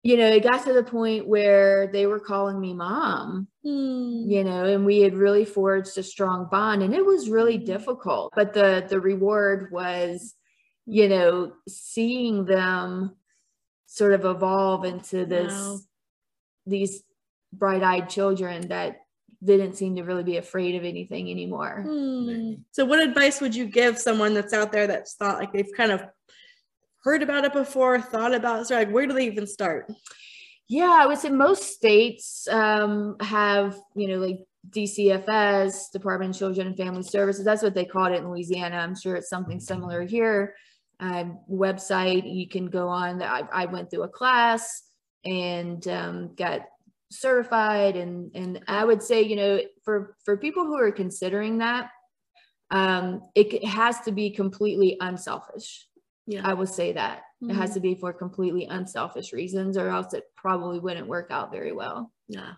you 0.04 0.18
know, 0.18 0.28
it 0.28 0.44
got 0.44 0.66
to 0.66 0.74
the 0.74 0.84
point 0.84 1.28
where 1.28 1.88
they 1.88 2.08
were 2.08 2.20
calling 2.20 2.60
me 2.60 2.74
mom, 2.74 3.48
Hmm. 3.64 4.24
you 4.28 4.44
know, 4.44 4.66
and 4.66 4.86
we 4.86 5.02
had 5.02 5.14
really 5.14 5.46
forged 5.46 5.98
a 5.98 6.04
strong 6.04 6.48
bond 6.50 6.82
and 6.82 6.94
it 6.96 7.06
was 7.06 7.30
really 7.30 7.58
difficult. 7.58 8.34
But 8.36 8.54
the 8.54 8.86
the 8.90 9.00
reward 9.00 9.72
was, 9.72 10.34
you 10.86 11.08
know, 11.10 11.54
seeing 11.68 12.46
them 12.46 13.16
sort 13.86 14.14
of 14.14 14.26
evolve 14.26 14.84
into 14.86 15.26
this 15.26 15.54
Wow. 15.54 15.80
these 16.66 17.04
bright-eyed 17.54 18.10
children 18.10 18.68
that 18.70 19.07
didn't 19.44 19.74
seem 19.74 19.96
to 19.96 20.04
really 20.04 20.24
be 20.24 20.38
afraid 20.38 20.76
of 20.76 20.84
anything 20.84 21.30
anymore. 21.30 21.84
Hmm. 21.88 22.54
So, 22.72 22.86
what 22.86 23.02
advice 23.02 23.40
would 23.42 23.56
you 23.56 23.66
give 23.66 23.98
someone 24.00 24.34
that's 24.34 24.54
out 24.54 24.72
there 24.72 24.88
that's 24.88 25.16
thought 25.16 25.40
like 25.40 25.54
they've 25.54 25.72
kind 25.76 25.92
of 25.92 26.04
heard 27.04 27.22
about 27.22 27.46
it 27.46 27.54
before, 27.54 28.02
thought 28.02 28.34
about 28.34 28.62
it? 28.62 28.68
So, 28.68 28.76
like, 28.76 28.92
where 28.92 29.06
do 29.06 29.14
they 29.14 29.28
even 29.28 29.48
start? 29.48 29.92
Yeah, 30.68 30.98
I 31.00 31.06
would 31.06 31.18
say 31.18 31.30
most 31.30 31.74
states 31.74 32.48
um, 32.50 33.16
have, 33.22 33.80
you 33.96 34.08
know, 34.08 34.18
like 34.18 34.40
DCFS, 34.70 35.92
Department 35.92 36.36
of 36.36 36.40
Children 36.40 36.68
and 36.68 36.78
Family 36.78 37.04
Services. 37.04 37.46
That's 37.46 37.64
what 37.64 37.74
they 37.74 37.86
called 37.86 38.12
it 38.12 38.20
in 38.20 38.30
Louisiana. 38.30 38.78
I'm 38.78 38.96
sure 38.96 39.16
it's 39.16 39.30
something 39.30 39.60
similar 39.60 40.04
here. 40.04 40.56
Um, 41.00 41.40
website 41.50 42.24
you 42.26 42.50
can 42.50 42.68
go 42.68 42.88
on. 42.90 43.22
I, 43.22 43.44
I 43.54 43.66
went 43.66 43.92
through 43.92 44.04
a 44.04 44.10
class 44.10 44.82
and 45.24 45.88
um, 45.88 46.36
got 46.36 46.62
certified, 47.12 47.96
and 47.96 48.32
and 48.36 48.62
I 48.68 48.84
would 48.86 49.02
say, 49.02 49.22
you 49.22 49.36
know, 49.36 49.62
for 49.84 50.16
for 50.24 50.38
people 50.38 50.66
who 50.66 50.78
are 50.78 50.92
considering 50.92 51.60
that, 51.60 51.90
um, 52.72 53.22
it 53.36 53.64
has 53.64 54.02
to 54.02 54.12
be 54.12 54.30
completely 54.30 54.98
unselfish. 55.00 55.88
Yeah. 56.26 56.42
I 56.44 56.54
would 56.54 56.70
say 56.70 56.92
that 56.92 57.22
it 57.42 57.54
has 57.54 57.74
to 57.76 57.80
be 57.80 57.96
for 57.96 58.12
completely 58.12 58.66
unselfish 58.66 59.32
reasons, 59.32 59.78
or 59.78 59.90
else 59.90 60.14
it 60.14 60.26
probably 60.36 60.80
wouldn't 60.80 61.08
work 61.08 61.28
out 61.32 61.52
very 61.52 61.72
well. 61.72 62.12
Yeah. 62.28 62.54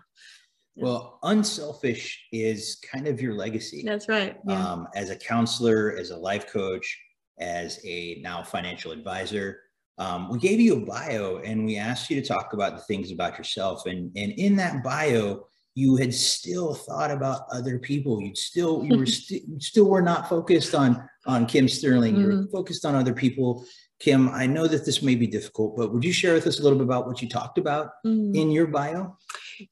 Well, 0.75 1.19
unselfish 1.23 2.25
is 2.31 2.81
kind 2.91 3.07
of 3.07 3.21
your 3.21 3.33
legacy. 3.33 3.83
That's 3.85 4.07
right. 4.07 4.37
Yeah. 4.47 4.65
um, 4.65 4.87
as 4.95 5.09
a 5.09 5.15
counselor, 5.15 5.95
as 5.97 6.11
a 6.11 6.17
life 6.17 6.47
coach, 6.47 6.97
as 7.39 7.79
a 7.85 8.19
now 8.21 8.43
financial 8.43 8.91
advisor. 8.91 9.59
Um, 9.99 10.29
we 10.29 10.39
gave 10.39 10.59
you 10.59 10.77
a 10.77 10.85
bio 10.85 11.37
and 11.39 11.65
we 11.65 11.77
asked 11.77 12.09
you 12.09 12.19
to 12.19 12.27
talk 12.27 12.53
about 12.53 12.75
the 12.75 12.81
things 12.83 13.11
about 13.11 13.37
yourself. 13.37 13.85
And, 13.85 14.11
and 14.15 14.31
in 14.31 14.55
that 14.55 14.81
bio, 14.83 15.45
you 15.75 15.97
had 15.97 16.13
still 16.13 16.73
thought 16.73 17.11
about 17.11 17.41
other 17.51 17.77
people. 17.77 18.21
You'd 18.21 18.37
still, 18.37 18.83
you 18.83 18.97
were 18.97 19.05
st- 19.19 19.61
still 19.61 19.89
were 19.89 20.01
not 20.01 20.29
focused 20.29 20.73
on, 20.73 21.07
on 21.25 21.45
Kim 21.45 21.67
Stirling. 21.67 22.15
You 22.15 22.27
were 22.27 22.47
focused 22.51 22.85
on 22.85 22.95
other 22.95 23.13
people. 23.13 23.65
Kim, 23.99 24.29
I 24.29 24.45
know 24.45 24.65
that 24.65 24.85
this 24.85 25.01
may 25.01 25.15
be 25.15 25.27
difficult, 25.27 25.75
but 25.75 25.93
would 25.93 26.05
you 26.05 26.13
share 26.13 26.33
with 26.33 26.47
us 26.47 26.59
a 26.59 26.63
little 26.63 26.77
bit 26.77 26.85
about 26.85 27.05
what 27.05 27.21
you 27.21 27.27
talked 27.27 27.57
about 27.57 27.89
Mm. 28.05 28.33
in 28.33 28.49
your 28.51 28.67
bio? 28.67 29.17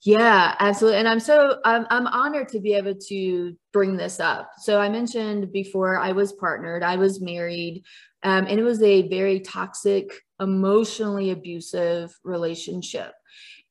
Yeah, 0.02 0.56
absolutely. 0.60 1.00
And 1.00 1.08
I'm 1.08 1.22
so 1.22 1.60
I'm 1.64 1.88
I'm 1.90 2.08
honored 2.08 2.50
to 2.50 2.60
be 2.60 2.74
able 2.74 2.96
to 3.08 3.56
bring 3.72 3.96
this 3.96 4.20
up. 4.20 4.52
So 4.60 4.82
I 4.82 4.90
mentioned 4.90 5.54
before 5.54 5.98
I 5.98 6.12
was 6.12 6.34
partnered, 6.34 6.84
I 6.84 6.98
was 6.98 7.22
married, 7.22 7.84
um, 8.24 8.46
and 8.48 8.60
it 8.60 8.64
was 8.64 8.82
a 8.82 9.08
very 9.08 9.40
toxic, 9.40 10.12
emotionally 10.40 11.32
abusive 11.32 12.18
relationship. 12.24 13.14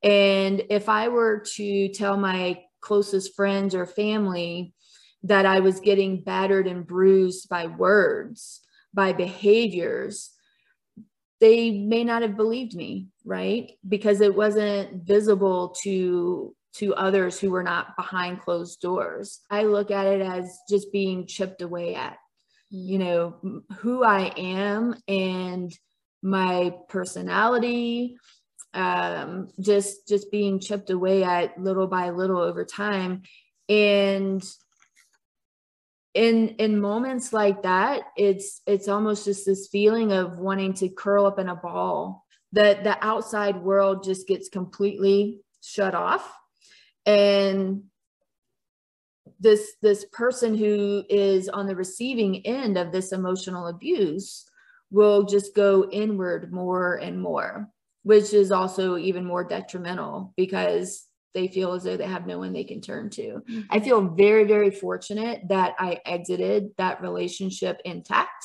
And 0.03 0.63
if 0.71 0.89
I 0.89 1.09
were 1.09 1.43
to 1.57 1.89
tell 1.89 2.17
my 2.17 2.63
closest 2.81 3.35
friends 3.35 3.75
or 3.75 3.87
family 3.87 4.73
that 5.25 5.47
I 5.47 5.61
was 5.61 5.81
getting 5.81 6.23
battered 6.23 6.67
and 6.67 6.87
bruised 6.87 7.49
by 7.49 7.67
words, 7.67 8.61
by 8.95 9.13
behaviors, 9.13 10.31
they 11.41 11.71
may 11.71 12.05
not 12.05 12.23
have 12.23 12.37
believed 12.37 12.75
me, 12.75 13.09
right? 13.25 13.73
Because 13.87 14.21
it 14.21 14.35
wasn't 14.35 15.05
visible 15.05 15.75
to 15.83 16.55
to 16.75 16.95
others 16.95 17.41
who 17.41 17.51
were 17.51 17.63
not 17.63 17.97
behind 17.97 18.43
closed 18.43 18.81
doors. 18.83 19.41
I 19.51 19.63
look 19.63 19.91
at 19.91 20.07
it 20.07 20.21
as 20.21 20.59
just 20.69 20.93
being 20.93 21.27
chipped 21.27 21.63
away 21.63 21.95
at. 21.95 22.19
You 22.71 22.99
know, 22.99 23.63
who 23.79 24.03
I 24.03 24.33
am 24.37 24.97
and 25.07 25.73
my 26.23 26.75
personality 26.89 28.17
um 28.75 29.49
just 29.61 30.09
just 30.09 30.31
being 30.31 30.59
chipped 30.59 30.91
away 30.91 31.23
at 31.23 31.59
little 31.61 31.87
by 31.87 32.11
little 32.11 32.39
over 32.39 32.65
time. 32.65 33.23
And 33.69 34.45
in 36.15 36.49
in 36.59 36.81
moments 36.81 37.33
like 37.33 37.63
that 37.63 38.03
it's 38.17 38.63
it's 38.67 38.89
almost 38.89 39.25
just 39.25 39.45
this 39.45 39.69
feeling 39.69 40.13
of 40.13 40.39
wanting 40.39 40.73
to 40.75 40.89
curl 40.89 41.27
up 41.27 41.39
in 41.39 41.49
a 41.49 41.55
ball. 41.55 42.25
That 42.53 42.85
the 42.85 42.97
outside 43.05 43.63
world 43.63 44.05
just 44.05 44.27
gets 44.27 44.49
completely 44.49 45.41
shut 45.63 45.95
off. 45.95 46.31
And 47.05 47.85
this 49.41 49.75
this 49.83 50.05
person 50.13 50.57
who 50.57 51.05
is 51.09 51.49
on 51.49 51.67
the 51.67 51.77
receiving 51.77 52.45
end 52.47 52.79
of 52.79 52.93
this 52.93 53.13
emotional 53.13 53.69
abuse 53.69 54.45
will 54.91 55.25
just 55.25 55.55
go 55.55 55.89
inward 55.91 56.53
more 56.53 56.97
and 56.97 57.21
more 57.21 57.69
which 58.07 58.33
is 58.33 58.53
also 58.53 58.97
even 58.97 59.25
more 59.25 59.43
detrimental 59.43 60.33
because 60.37 61.09
they 61.35 61.49
feel 61.49 61.73
as 61.73 61.83
though 61.83 61.97
they 61.97 62.07
have 62.07 62.25
no 62.25 62.39
one 62.39 62.53
they 62.53 62.63
can 62.63 62.81
turn 62.81 63.11
to. 63.11 63.43
Mm-hmm. 63.51 63.63
I 63.69 63.81
feel 63.81 64.01
very, 64.01 64.45
very 64.45 64.71
fortunate 64.71 65.43
that 65.49 65.75
I 65.81 65.99
exited 66.07 66.69
that 66.79 67.03
relationship 67.03 67.81
intact. 67.85 68.45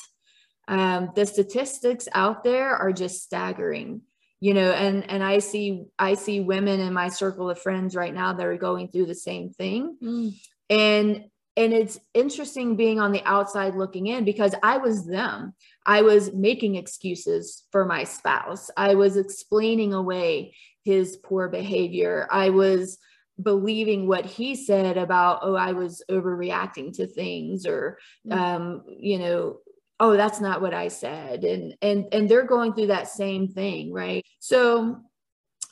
Um, 0.66 1.12
the 1.14 1.24
statistics 1.24 2.08
out 2.12 2.42
there 2.42 2.74
are 2.74 2.92
just 2.92 3.22
staggering 3.22 4.02
you 4.40 4.54
know 4.54 4.72
and 4.72 5.08
and 5.08 5.22
i 5.22 5.38
see 5.38 5.84
i 6.00 6.14
see 6.14 6.40
women 6.40 6.80
in 6.80 6.92
my 6.92 7.08
circle 7.08 7.48
of 7.48 7.60
friends 7.60 7.94
right 7.94 8.12
now 8.12 8.32
that 8.32 8.44
are 8.44 8.56
going 8.56 8.88
through 8.88 9.06
the 9.06 9.14
same 9.14 9.50
thing 9.50 9.96
mm. 10.02 10.34
And 10.70 11.24
and 11.54 11.74
it's 11.74 12.00
interesting 12.14 12.76
being 12.76 12.98
on 12.98 13.12
the 13.12 13.22
outside 13.24 13.74
looking 13.74 14.06
in 14.06 14.24
because 14.24 14.54
i 14.62 14.78
was 14.78 15.06
them 15.06 15.54
i 15.86 16.02
was 16.02 16.32
making 16.32 16.76
excuses 16.76 17.64
for 17.70 17.84
my 17.84 18.04
spouse 18.04 18.70
i 18.76 18.94
was 18.94 19.16
explaining 19.16 19.92
away 19.92 20.54
his 20.84 21.16
poor 21.16 21.48
behavior. 21.48 22.26
I 22.30 22.50
was 22.50 22.98
believing 23.40 24.06
what 24.06 24.26
he 24.26 24.54
said 24.54 24.96
about, 24.96 25.40
oh, 25.42 25.54
I 25.54 25.72
was 25.72 26.02
overreacting 26.10 26.94
to 26.96 27.06
things 27.06 27.66
or, 27.66 27.98
mm. 28.26 28.36
um, 28.36 28.82
you 28.86 29.18
know, 29.18 29.58
oh, 30.00 30.16
that's 30.16 30.40
not 30.40 30.60
what 30.60 30.74
I 30.74 30.88
said. 30.88 31.44
And, 31.44 31.76
and, 31.80 32.06
and 32.12 32.28
they're 32.28 32.46
going 32.46 32.74
through 32.74 32.88
that 32.88 33.08
same 33.08 33.48
thing. 33.48 33.92
Right. 33.92 34.24
So 34.40 35.00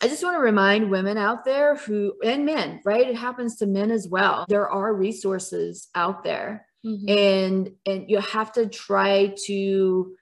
I 0.03 0.09
just 0.09 0.23
want 0.23 0.37
to 0.37 0.41
remind 0.41 0.91
women 0.91 1.19
out 1.19 1.45
there 1.45 1.77
who, 1.77 2.15
and 2.25 2.47
men, 2.47 2.81
right? 2.85 3.07
It 3.07 3.17
happens 3.17 3.57
to 3.57 3.67
men 3.67 3.91
as 3.91 4.09
well. 4.09 4.47
There 4.49 4.69
are 4.69 4.95
resources 4.95 5.89
out 5.95 6.25
there. 6.25 6.67
Mm-hmm. 6.87 7.09
And 7.11 7.71
and 7.85 8.09
you 8.09 8.21
have 8.21 8.53
to 8.53 8.67
try 8.67 9.35
to 9.45 10.15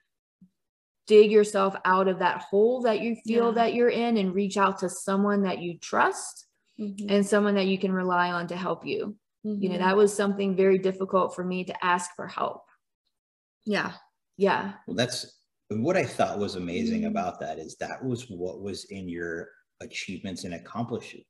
dig 1.07 1.31
yourself 1.31 1.75
out 1.85 2.07
of 2.09 2.19
that 2.19 2.41
hole 2.41 2.81
that 2.81 2.99
you 2.99 3.15
feel 3.25 3.47
yeah. 3.47 3.53
that 3.53 3.73
you're 3.73 3.89
in 3.89 4.17
and 4.17 4.35
reach 4.35 4.57
out 4.57 4.77
to 4.79 4.89
someone 4.89 5.43
that 5.43 5.59
you 5.59 5.77
trust 5.79 6.45
mm-hmm. 6.79 7.09
and 7.09 7.25
someone 7.25 7.55
that 7.55 7.67
you 7.67 7.77
can 7.77 7.93
rely 7.93 8.31
on 8.31 8.47
to 8.47 8.57
help 8.57 8.85
you. 8.85 9.15
Mm-hmm. 9.45 9.63
You 9.63 9.69
know, 9.69 9.75
mm-hmm. 9.75 9.85
that 9.85 9.97
was 9.97 10.13
something 10.13 10.55
very 10.55 10.77
difficult 10.77 11.33
for 11.33 11.45
me 11.45 11.63
to 11.63 11.85
ask 11.85 12.11
for 12.15 12.27
help. 12.27 12.63
Yeah. 13.65 13.93
Yeah. 14.35 14.73
Well, 14.85 14.95
that's 14.97 15.39
what 15.69 15.95
I 15.95 16.03
thought 16.03 16.39
was 16.39 16.55
amazing 16.55 17.01
mm-hmm. 17.01 17.11
about 17.11 17.39
that 17.39 17.57
is 17.57 17.75
that 17.77 18.03
was 18.03 18.29
what 18.29 18.61
was 18.61 18.85
in 18.85 19.07
your 19.07 19.47
achievements 19.81 20.43
and 20.43 20.53
accomplishments 20.53 21.25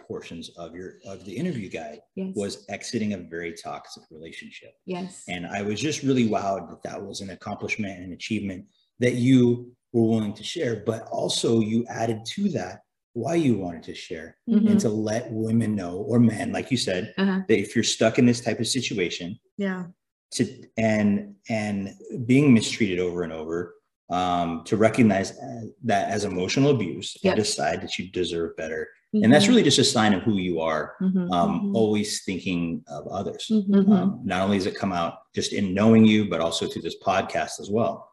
portions 0.00 0.50
of 0.56 0.74
your 0.74 0.94
of 1.06 1.24
the 1.24 1.36
interview 1.36 1.68
guide 1.68 1.98
yes. 2.14 2.32
was 2.36 2.64
exiting 2.68 3.14
a 3.14 3.18
very 3.18 3.52
toxic 3.52 4.02
relationship. 4.10 4.72
Yes. 4.86 5.24
And 5.28 5.46
I 5.46 5.62
was 5.62 5.80
just 5.80 6.02
really 6.02 6.28
wowed 6.28 6.68
that 6.70 6.82
that 6.84 7.02
was 7.02 7.20
an 7.20 7.30
accomplishment 7.30 8.00
and 8.00 8.12
achievement 8.12 8.66
that 9.00 9.14
you 9.14 9.72
were 9.92 10.08
willing 10.08 10.34
to 10.34 10.44
share, 10.44 10.82
but 10.86 11.08
also 11.08 11.60
you 11.60 11.84
added 11.88 12.24
to 12.24 12.48
that 12.50 12.80
why 13.14 13.36
you 13.36 13.56
wanted 13.56 13.82
to 13.84 13.94
share 13.94 14.36
mm-hmm. 14.50 14.66
and 14.66 14.80
to 14.80 14.88
let 14.88 15.30
women 15.30 15.74
know 15.74 15.98
or 15.98 16.18
men, 16.18 16.52
like 16.52 16.70
you 16.70 16.76
said, 16.76 17.14
uh-huh. 17.16 17.40
that 17.48 17.58
if 17.58 17.74
you're 17.74 17.84
stuck 17.84 18.18
in 18.18 18.26
this 18.26 18.40
type 18.40 18.58
of 18.58 18.66
situation, 18.66 19.38
yeah, 19.56 19.84
to 20.32 20.64
and 20.76 21.34
and 21.48 21.94
being 22.26 22.52
mistreated 22.52 22.98
over 22.98 23.22
and 23.22 23.32
over, 23.32 23.74
um, 24.10 24.62
to 24.64 24.76
recognize 24.76 25.38
that 25.84 26.10
as 26.10 26.24
emotional 26.24 26.70
abuse 26.70 27.16
yep. 27.22 27.32
and 27.32 27.44
decide 27.44 27.82
that 27.82 27.98
you 27.98 28.10
deserve 28.10 28.56
better. 28.56 28.88
Mm-hmm. 29.14 29.24
And 29.24 29.32
that's 29.32 29.44
mm-hmm. 29.44 29.52
really 29.52 29.62
just 29.62 29.78
a 29.78 29.84
sign 29.84 30.12
of 30.12 30.22
who 30.22 30.36
you 30.38 30.60
are, 30.60 30.96
mm-hmm. 31.00 31.32
Um, 31.32 31.60
mm-hmm. 31.60 31.76
always 31.76 32.24
thinking 32.24 32.84
of 32.88 33.06
others. 33.06 33.48
Mm-hmm. 33.50 33.92
Um, 33.92 34.20
not 34.24 34.42
only 34.42 34.58
does 34.58 34.66
it 34.66 34.76
come 34.76 34.92
out 34.92 35.18
just 35.34 35.52
in 35.52 35.72
knowing 35.72 36.04
you, 36.04 36.28
but 36.28 36.40
also 36.40 36.66
through 36.66 36.82
this 36.82 36.96
podcast 37.02 37.60
as 37.60 37.70
well. 37.70 38.10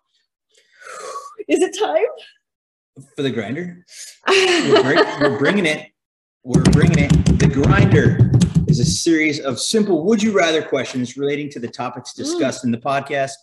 Is 1.47 1.61
it 1.61 1.77
time? 1.77 2.05
For 3.15 3.23
the 3.23 3.31
grinder? 3.31 3.85
we're, 4.27 4.83
bring, 4.83 4.97
we're 5.19 5.39
bringing 5.39 5.65
it. 5.65 5.91
We're 6.43 6.63
bringing 6.63 6.99
it. 6.99 7.11
The 7.39 7.47
grinder 7.47 8.31
is 8.67 8.79
a 8.79 8.85
series 8.85 9.39
of 9.39 9.59
simple 9.59 10.05
would 10.05 10.23
you 10.23 10.31
rather 10.31 10.61
questions 10.61 11.17
relating 11.17 11.49
to 11.49 11.59
the 11.59 11.67
topics 11.67 12.13
discussed 12.13 12.61
mm. 12.61 12.65
in 12.65 12.71
the 12.71 12.77
podcast, 12.77 13.33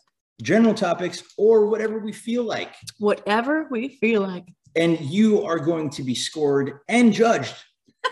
general 0.43 0.74
topics, 0.74 1.22
or 1.36 1.66
whatever 1.66 1.99
we 1.99 2.12
feel 2.12 2.45
like. 2.45 2.74
Whatever 2.99 3.66
we 3.70 3.89
feel 3.89 4.22
like. 4.22 4.45
And 4.76 5.01
you 5.01 5.43
are 5.45 5.59
going 5.59 5.91
to 5.91 6.03
be 6.03 6.14
scored 6.14 6.80
and 6.89 7.12
judged 7.12 7.55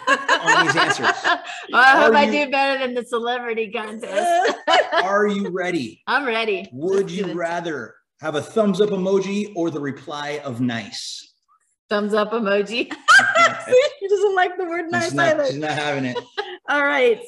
on 0.09 0.66
these 0.66 0.77
answers. 0.77 1.07
Well, 1.24 1.43
oh, 1.72 1.79
I 1.79 2.03
hope 2.03 2.14
I 2.14 2.31
do 2.31 2.51
better 2.51 2.85
than 2.85 2.95
the 2.95 3.05
celebrity 3.05 3.70
contest. 3.70 4.57
are 4.93 5.27
you 5.27 5.49
ready? 5.53 6.03
I'm 6.07 6.27
ready. 6.27 6.68
Would 6.72 7.11
you 7.11 7.33
rather 7.35 7.95
have 8.20 8.35
a 8.35 8.43
thumbs 8.43 8.81
up 8.81 8.91
emoji 8.91 9.53
or 9.55 9.70
the 9.70 9.81
reply 9.81 10.41
of 10.45 10.61
nice. 10.61 11.35
Thumbs 11.89 12.14
up 12.14 12.33
emoji. 12.33 12.91
he 12.91 14.09
doesn't 14.09 14.35
like 14.35 14.57
the 14.57 14.64
word 14.64 14.91
nice 14.91 15.05
she's 15.05 15.14
not, 15.14 15.29
either. 15.29 15.47
She's 15.47 15.59
not 15.59 15.72
having 15.72 16.07
it. 16.07 16.18
All 16.68 16.83
right. 16.83 17.20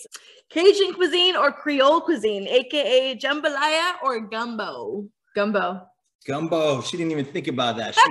Cajun 0.50 0.94
cuisine 0.94 1.36
or 1.36 1.52
Creole 1.52 2.00
cuisine, 2.00 2.48
aka 2.48 3.16
jambalaya 3.16 3.94
or 4.02 4.20
gumbo? 4.20 5.06
Gumbo. 5.34 5.82
Gumbo. 6.26 6.80
She 6.80 6.96
didn't 6.96 7.12
even 7.12 7.24
think 7.24 7.48
about 7.48 7.76
that. 7.76 7.94
She, 7.94 8.10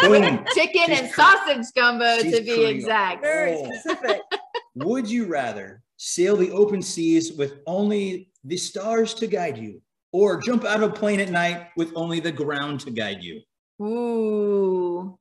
boom. 0.06 0.44
Chicken 0.54 0.86
she's 0.86 1.00
and 1.00 1.12
cr- 1.12 1.20
sausage 1.20 1.66
gumbo 1.74 2.18
to 2.18 2.30
be 2.30 2.44
Creole. 2.44 2.66
exact. 2.66 3.22
Very 3.22 3.54
oh. 3.54 3.70
specific. 3.72 4.20
Would 4.76 5.10
you 5.10 5.26
rather 5.26 5.82
sail 5.96 6.36
the 6.36 6.50
open 6.52 6.82
seas 6.82 7.32
with 7.32 7.58
only 7.66 8.30
the 8.44 8.56
stars 8.56 9.12
to 9.14 9.26
guide 9.26 9.58
you 9.58 9.82
or 10.12 10.40
jump 10.40 10.64
out 10.64 10.82
of 10.82 10.90
a 10.90 10.92
plane 10.92 11.20
at 11.20 11.30
night 11.30 11.68
with 11.76 11.92
only 11.94 12.20
the 12.20 12.32
ground 12.32 12.80
to 12.80 12.90
guide 12.90 13.22
you? 13.22 13.40
Ooh, 13.80 15.18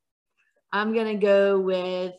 I'm 0.71 0.93
going 0.93 1.19
to 1.19 1.25
go 1.25 1.59
with 1.59 2.13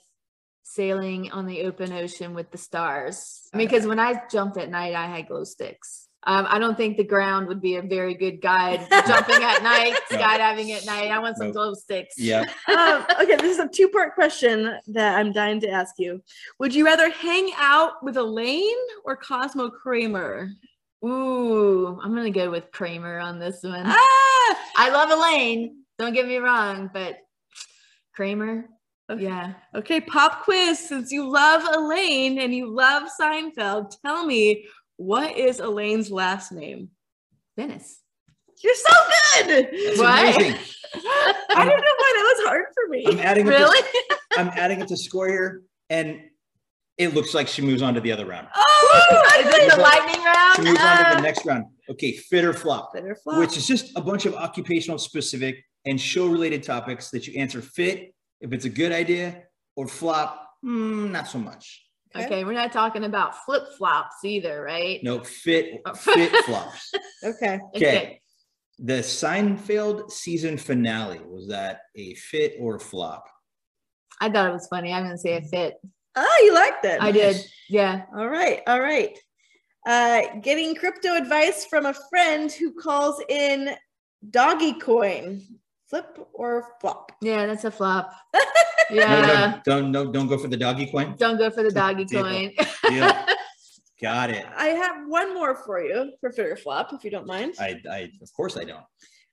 sailing 0.74 1.30
on 1.30 1.46
the 1.46 1.62
open 1.62 1.92
ocean 1.92 2.34
with 2.34 2.50
the 2.50 2.58
stars. 2.58 3.48
Because 3.52 3.86
when 3.86 3.98
I 3.98 4.22
jumped 4.30 4.56
at 4.56 4.70
night, 4.70 4.94
I 4.94 5.06
had 5.06 5.28
glow 5.28 5.44
sticks. 5.44 6.08
Um, 6.24 6.46
I 6.48 6.60
don't 6.60 6.76
think 6.76 6.96
the 6.96 7.04
ground 7.04 7.48
would 7.48 7.60
be 7.60 7.76
a 7.76 7.82
very 7.82 8.14
good 8.14 8.40
guide 8.40 8.86
jumping 8.90 9.42
at 9.42 9.62
night, 9.62 9.98
no. 10.10 10.18
skydiving 10.18 10.70
at 10.70 10.86
night. 10.86 11.10
I 11.10 11.18
want 11.18 11.36
some 11.36 11.48
nope. 11.48 11.54
glow 11.54 11.74
sticks. 11.74 12.14
Yeah. 12.16 12.42
um, 12.68 13.04
okay, 13.20 13.36
this 13.36 13.58
is 13.58 13.58
a 13.58 13.68
two 13.68 13.88
part 13.88 14.14
question 14.14 14.78
that 14.88 15.18
I'm 15.18 15.32
dying 15.32 15.60
to 15.60 15.68
ask 15.68 15.96
you. 15.98 16.22
Would 16.60 16.74
you 16.74 16.84
rather 16.84 17.10
hang 17.10 17.50
out 17.58 18.04
with 18.04 18.16
Elaine 18.16 18.76
or 19.04 19.16
Cosmo 19.16 19.68
Kramer? 19.68 20.50
Ooh, 21.04 21.98
I'm 22.00 22.14
gonna 22.14 22.30
go 22.30 22.50
with 22.50 22.70
Kramer 22.70 23.18
on 23.18 23.40
this 23.40 23.64
one. 23.64 23.82
Ah! 23.84 24.58
I 24.76 24.90
love 24.92 25.10
Elaine. 25.10 25.82
Don't 25.98 26.12
get 26.12 26.28
me 26.28 26.36
wrong, 26.36 26.88
but 26.92 27.16
Kramer. 28.14 28.68
Okay. 29.12 29.24
Yeah. 29.24 29.52
Okay, 29.74 30.00
pop 30.00 30.44
quiz. 30.44 30.78
Since 30.78 31.12
you 31.12 31.28
love 31.28 31.62
Elaine 31.74 32.38
and 32.38 32.54
you 32.54 32.74
love 32.74 33.08
Seinfeld, 33.20 33.94
tell 34.04 34.24
me 34.24 34.64
what 34.96 35.36
is 35.36 35.60
Elaine's 35.60 36.10
last 36.10 36.50
name? 36.50 36.88
Benes. 37.56 38.00
You're 38.62 38.74
so 38.74 38.94
good. 39.44 39.68
That's 39.70 39.98
what? 39.98 40.36
amazing. 40.36 40.58
I 40.94 41.64
don't 41.64 41.66
know 41.66 41.94
why 41.98 42.12
that 42.16 42.34
was 42.36 42.46
hard 42.46 42.64
for 42.74 42.88
me. 42.88 43.04
I'm 43.06 43.18
adding 43.18 43.46
really. 43.46 43.78
It 43.78 44.10
to, 44.10 44.18
I'm 44.40 44.48
adding 44.48 44.80
it 44.80 44.88
to 44.88 44.96
score 44.96 45.28
here, 45.28 45.62
and 45.90 46.20
it 46.96 47.14
looks 47.14 47.34
like 47.34 47.48
she 47.48 47.60
moves 47.60 47.82
on 47.82 47.94
to 47.94 48.00
the 48.00 48.12
other 48.12 48.24
round. 48.24 48.46
Oh, 48.54 49.32
is 49.40 49.54
it 49.54 49.76
the 49.76 49.82
lightning 49.82 50.24
round? 50.24 50.56
She 50.56 50.62
moves 50.62 50.80
uh, 50.80 50.84
on 50.84 50.96
to 50.98 51.04
the 51.04 51.18
uh. 51.18 51.20
next 51.20 51.44
round. 51.44 51.64
Okay, 51.90 52.12
fit 52.12 52.44
or 52.44 52.52
flop. 52.52 52.92
Fit 52.94 53.04
or 53.04 53.16
flop. 53.16 53.38
Which 53.38 53.56
is 53.56 53.66
just 53.66 53.96
a 53.96 54.00
bunch 54.00 54.26
of 54.26 54.34
occupational 54.34 54.98
specific 54.98 55.64
and 55.84 56.00
show 56.00 56.28
related 56.28 56.62
topics 56.62 57.10
that 57.10 57.26
you 57.26 57.38
answer 57.38 57.60
fit 57.60 58.14
if 58.43 58.53
it's 58.53 58.64
a 58.66 58.70
good 58.70 58.93
idea 58.93 59.45
or 59.76 59.86
flop, 59.88 60.49
mm, 60.64 61.11
not 61.11 61.28
so 61.28 61.38
much. 61.38 61.86
Okay. 62.14 62.26
okay. 62.26 62.45
we're 62.45 62.53
not 62.53 62.72
talking 62.72 63.05
about 63.05 63.45
flip 63.47 63.62
flops 63.78 64.16
either, 64.24 64.61
right? 64.62 65.01
No, 65.03 65.20
fit 65.20 65.80
fit 65.97 66.30
flops. 66.45 66.93
Okay. 67.24 67.59
Okay. 67.74 68.20
The 68.78 68.95
Seinfeld 68.95 70.11
season 70.11 70.59
finale 70.59 71.20
was 71.24 71.49
that 71.49 71.82
a 71.97 72.14
fit 72.14 72.57
or 72.61 72.78
flop? 72.78 73.26
I 74.20 74.28
thought 74.28 74.49
it 74.49 74.53
was 74.53 74.66
funny. 74.66 74.93
I'm 74.93 75.05
gonna 75.05 75.16
say 75.16 75.36
a 75.36 75.43
fit. 75.43 75.76
Oh, 76.16 76.43
you 76.45 76.53
liked 76.53 76.84
it. 76.84 77.01
I 77.01 77.12
did. 77.12 77.36
Yeah. 77.70 78.03
All 78.14 78.28
right. 78.28 78.61
All 78.66 78.80
right. 78.80 79.16
Uh, 79.86 80.22
getting 80.43 80.74
crypto 80.74 81.14
advice 81.14 81.64
from 81.64 81.86
a 81.86 81.95
friend 82.11 82.53
who 82.53 82.72
calls 82.72 83.22
in 83.28 83.70
doggy 84.30 84.74
coin. 84.74 85.40
Flip 85.93 86.26
or 86.32 86.68
flop? 86.80 87.12
Yeah, 87.20 87.45
that's 87.45 87.64
a 87.64 87.70
flop. 87.70 88.12
No, 88.90 88.97
Yeah. 88.99 89.61
don't, 89.64 89.90
don't, 89.93 90.12
don't 90.12 90.26
go 90.26 90.36
for 90.36 90.49
the 90.49 90.57
doggy 90.57 90.86
coin. 90.86 91.14
Don't 91.18 91.38
go 91.38 91.49
for 91.51 91.62
the 91.62 91.70
doggy 91.70 92.05
Deal. 92.05 92.22
coin. 92.24 92.53
Deal. 92.88 93.11
Got 94.03 94.30
it. 94.30 94.45
I 94.55 94.66
have 94.68 95.07
one 95.07 95.32
more 95.32 95.55
for 95.55 95.80
you 95.82 96.12
for 96.20 96.30
fit 96.32 96.47
or 96.47 96.57
flop, 96.57 96.93
if 96.93 97.03
you 97.05 97.11
don't 97.11 97.26
mind. 97.26 97.55
I, 97.59 97.80
I, 97.90 98.11
of 98.20 98.30
course 98.34 98.57
I 98.59 98.64
don't. 98.64 98.84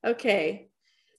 Okay. 0.05 0.69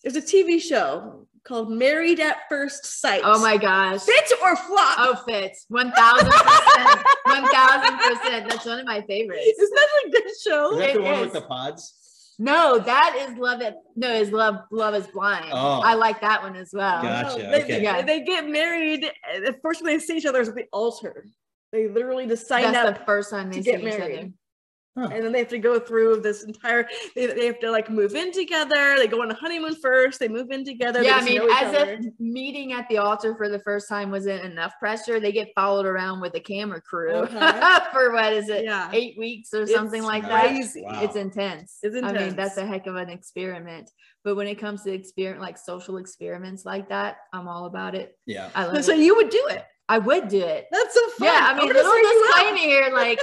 There's 0.03 0.17
a 0.17 0.23
TV 0.23 0.59
show 0.61 1.27
called 1.45 1.71
Married 1.71 2.21
at 2.21 2.39
First 2.49 2.87
Sight. 2.87 3.21
oh 3.25 3.43
my 3.43 3.59
gosh. 3.59 4.03
Fit 4.03 4.33
or 4.43 4.57
flop? 4.57 4.95
Oh, 4.99 5.23
fits. 5.27 5.67
One 5.69 5.93
thousand 5.93 6.31
percent. 6.31 7.01
One 7.25 7.47
thousand 7.51 7.99
percent. 7.99 8.49
That's 8.49 8.65
one 8.65 8.79
of 8.79 8.87
my 8.87 9.03
favorites. 9.03 9.47
Isn't 9.47 9.75
that 9.75 9.89
a 10.07 10.11
good 10.11 10.31
show? 10.43 10.73
Is 10.73 10.79
that 10.79 10.95
the 10.95 11.01
It 11.01 11.03
one 11.03 11.15
is. 11.17 11.21
with 11.25 11.33
the 11.35 11.43
pods? 11.43 11.95
No, 12.41 12.79
that 12.79 13.27
is 13.29 13.37
love 13.37 13.61
it. 13.61 13.75
No, 13.97 14.11
is 14.15 14.33
love 14.33 14.63
love 14.71 14.95
is 14.95 15.07
blind. 15.09 15.51
Oh. 15.53 15.83
I 15.85 15.93
like 15.93 16.23
that 16.23 16.43
one 16.43 16.57
as 16.57 16.71
well. 16.73 17.03
Gotcha. 17.03 17.37
They, 17.37 17.63
okay. 17.65 17.83
Yeah. 17.83 18.01
they 18.01 18.23
get 18.23 18.49
married. 18.49 19.05
The 19.45 19.55
first 19.61 19.83
when 19.83 19.93
they 19.93 19.99
see 19.99 20.17
each 20.17 20.25
other 20.25 20.41
is 20.41 20.49
at 20.49 20.55
the 20.55 20.65
altar. 20.73 21.27
They 21.71 21.89
literally 21.89 22.27
just 22.27 22.49
sign 22.49 22.63
That's 22.73 22.89
up 22.89 22.99
the 22.99 23.05
first 23.05 23.31
time 23.31 23.51
they 23.51 23.59
to 23.59 23.63
see 23.63 23.71
get 23.73 23.81
each 23.81 23.99
married. 23.99 24.33
Other. 24.97 25.15
and 25.15 25.25
then 25.25 25.33
they 25.33 25.39
have 25.39 25.49
to 25.49 25.59
go 25.59 25.79
through 25.79 26.21
this 26.21 26.43
entire 26.45 26.87
they, 27.15 27.27
they 27.27 27.47
have 27.47 27.59
to 27.61 27.71
like 27.71 27.89
move 27.91 28.15
in 28.15 28.33
together 28.33 28.97
they 28.97 29.07
go 29.07 29.23
on 29.23 29.31
a 29.31 29.35
honeymoon 29.35 29.75
first 29.77 30.19
they 30.19 30.29
move 30.29 30.51
in 30.51 30.65
together 30.65 31.03
Yeah, 31.03 31.17
I 31.17 31.25
mean, 31.25 31.41
as 31.43 31.75
other. 31.75 31.93
if 31.93 32.07
meeting 32.19 32.73
at 32.73 32.89
the 32.89 32.99
altar 32.99 33.35
for 33.37 33.49
the 33.49 33.61
first 33.61 33.89
time 33.89 34.11
wasn't 34.11 34.45
enough 34.45 34.73
pressure, 34.81 35.21
they 35.21 35.33
get 35.33 35.49
followed 35.55 35.87
around 35.87 36.21
with 36.21 36.35
a 36.35 36.41
camera 36.41 36.81
crew 36.81 37.13
Uh-huh. 37.21 37.81
for 37.93 38.13
what 38.13 38.33
is 38.33 38.49
it, 38.49 38.65
Yeah. 38.65 38.91
eight 38.93 39.17
weeks 39.19 39.55
or 39.55 39.63
It's 39.63 39.73
something 39.73 40.03
like 40.03 40.23
that. 40.25 40.53
Wow. 40.77 41.03
It's 41.03 41.17
intense. 41.17 41.79
It's 41.83 41.95
intense. 41.95 42.19
I 42.19 42.25
mean, 42.27 42.37
that's 42.37 42.57
a 42.57 42.67
heck 42.67 42.87
of 42.87 42.97
an 42.97 43.11
experiment. 43.11 43.91
But 44.25 44.37
when 44.37 44.47
it 44.49 44.57
comes 44.57 44.83
to 44.83 44.93
experiment, 44.93 45.41
like 45.41 45.57
social 45.57 45.97
experiments 45.99 46.65
like 46.65 46.89
that, 46.91 47.17
I'm 47.33 47.49
all 47.49 47.67
about 47.67 47.95
it. 47.95 48.19
Yeah. 48.27 48.51
I 48.55 48.67
love 48.67 48.85
so 48.85 48.93
it. 48.93 48.99
you 48.99 49.15
would 49.17 49.31
do 49.31 49.47
it 49.51 49.65
I 49.89 49.99
would 49.99 50.29
do 50.29 50.41
it. 50.41 50.67
that's 50.71 50.95
so 50.95 51.09
fun 51.19 51.27
Yeah, 51.29 51.41
I 51.43 51.55
mean, 51.55 51.67
gonna 51.69 51.79
little 51.79 51.93
sign 51.93 52.55
disclaimer 52.55 52.57
here, 52.59 52.91
like 52.93 53.21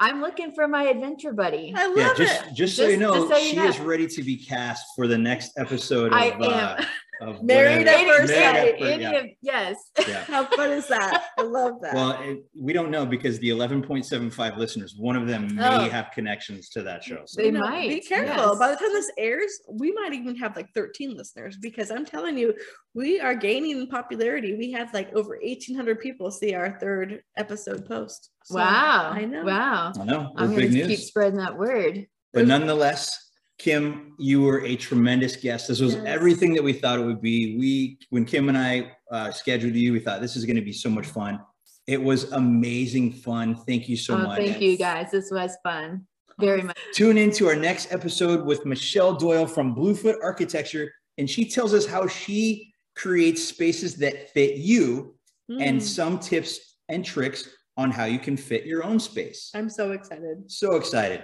I'm 0.00 0.20
looking 0.20 0.52
for 0.52 0.66
my 0.66 0.84
adventure 0.84 1.32
buddy. 1.32 1.72
i 1.76 1.86
love 1.86 1.96
Yeah, 1.96 2.10
it 2.10 2.16
just 2.16 2.54
just 2.54 2.76
so 2.76 2.82
Just- 2.82 2.92
you 2.92 2.96
know, 2.98 3.28
so 3.28 3.36
you 3.36 3.50
she 3.50 3.56
know. 3.56 3.66
is 3.66 3.78
ready 3.78 4.06
to 4.08 4.22
be 4.22 4.36
cast 4.36 4.84
for 4.96 5.06
the 5.06 5.16
next 5.18 5.52
episode 5.56 6.12
of, 6.12 6.18
I 6.18 6.30
uh, 6.30 6.76
am. 6.78 6.86
Of 7.20 7.42
Married 7.42 7.86
at 7.86 8.06
first 8.06 8.32
sight. 8.32 8.74
Any 8.80 9.02
yeah, 9.02 9.10
of- 9.12 9.26
yes. 9.42 9.76
yeah. 10.08 10.24
how 10.34 10.44
fun 10.44 10.70
is 10.72 10.86
that 10.88 11.24
i 11.38 11.42
love 11.42 11.74
that 11.82 11.94
Well, 11.94 12.18
it, 12.22 12.44
we 12.58 12.72
don't 12.72 12.90
know 12.90 13.06
because 13.06 13.38
the 13.38 13.50
11.75 13.50 14.56
listeners, 14.56 14.94
one 14.98 15.16
of 15.16 15.26
them 15.26 15.54
may 15.54 15.64
Oh. 15.86 15.88
have 15.88 16.10
connections 16.12 16.68
to 16.70 16.82
that 16.82 17.02
show. 17.04 17.22
So 17.26 17.40
They 17.40 17.46
You 17.46 17.52
know, 17.52 17.60
might, 17.60 17.88
be 17.88 18.00
careful 18.00 18.34
yes. 18.50 18.58
by 18.58 18.68
the 18.70 18.76
time 18.76 18.92
this 18.92 19.10
airs 19.18 19.60
we 19.68 19.92
might 19.92 20.12
even 20.12 20.36
have 20.36 20.56
like 20.56 20.68
13 20.74 21.16
listeners 21.16 21.56
because 21.56 21.90
i'm 21.90 22.04
telling 22.04 22.36
you 22.38 22.54
we 22.94 23.20
are 23.20 23.34
gaining 23.34 23.78
in 23.78 23.86
popularity 23.86 24.56
we 24.56 24.70
have 24.72 24.92
like 24.94 25.12
over 25.14 25.38
1800 25.42 26.00
people 26.00 26.30
see 26.30 26.54
our 26.54 26.78
third 26.80 27.22
episode 27.36 27.86
post 27.86 28.30
So, 28.44 28.56
wow. 28.56 29.10
i 29.14 29.24
know 29.24 29.44
Wow. 29.44 29.92
I 30.00 30.04
know 30.04 30.32
we're 30.34 30.42
I'm 30.42 30.50
going 30.50 30.60
big 30.60 30.70
to 30.72 30.76
news. 30.78 30.86
keep 30.88 30.98
spreading 31.00 31.38
that 31.38 31.56
word. 31.56 32.06
But 32.32 32.46
nonetheless, 32.46 33.30
Kim, 33.58 34.14
you 34.18 34.42
were 34.42 34.62
a 34.64 34.76
tremendous 34.76 35.36
guest. 35.36 35.68
This 35.68 35.80
was 35.80 35.94
Yes. 35.94 36.04
everything 36.06 36.54
that 36.54 36.62
we 36.62 36.72
thought 36.72 36.98
it 36.98 37.04
would 37.04 37.20
be. 37.22 37.56
We, 37.56 37.98
when 38.10 38.24
Kim 38.24 38.48
and 38.48 38.58
I 38.58 38.92
uh, 39.10 39.30
scheduled 39.30 39.74
you, 39.74 39.92
we 39.92 40.00
thought 40.00 40.20
this 40.20 40.36
is 40.36 40.44
going 40.44 40.56
to 40.56 40.62
be 40.62 40.72
so 40.72 40.90
much 40.90 41.06
fun. 41.06 41.40
It 41.86 42.02
was 42.02 42.32
amazing 42.32 43.12
fun. 43.12 43.54
Thank 43.54 43.88
you 43.88 43.96
so 43.96 44.14
oh, 44.14 44.18
much. 44.18 44.38
thank 44.38 44.60
you 44.60 44.76
guys. 44.76 45.10
This 45.12 45.30
was 45.30 45.56
fun. 45.62 46.06
Very 46.40 46.62
much. 46.62 46.76
Tune 46.94 47.16
in 47.16 47.30
to 47.32 47.46
our 47.46 47.54
next 47.54 47.92
episode 47.92 48.44
with 48.44 48.66
Michelle 48.66 49.14
Doyle 49.14 49.46
from 49.46 49.72
Bluefoot 49.74 50.16
Architecture, 50.22 50.92
and 51.18 51.30
she 51.30 51.44
tells 51.48 51.72
us 51.72 51.86
how 51.86 52.08
she 52.08 52.72
creates 52.96 53.44
spaces 53.44 53.94
that 53.96 54.30
fit 54.30 54.56
you 54.56 55.14
and 55.48 55.78
Mm, 55.78 55.82
some 55.82 56.18
tips 56.18 56.76
and 56.88 57.04
tricks 57.04 57.48
on 57.76 57.90
how 57.90 58.04
you 58.06 58.18
can 58.18 58.36
fit 58.36 58.64
your 58.64 58.82
own 58.82 58.98
space. 58.98 59.50
i'm 59.54 59.68
so 59.68 59.92
excited 59.92 60.50
So 60.50 60.76
excited. 60.76 61.22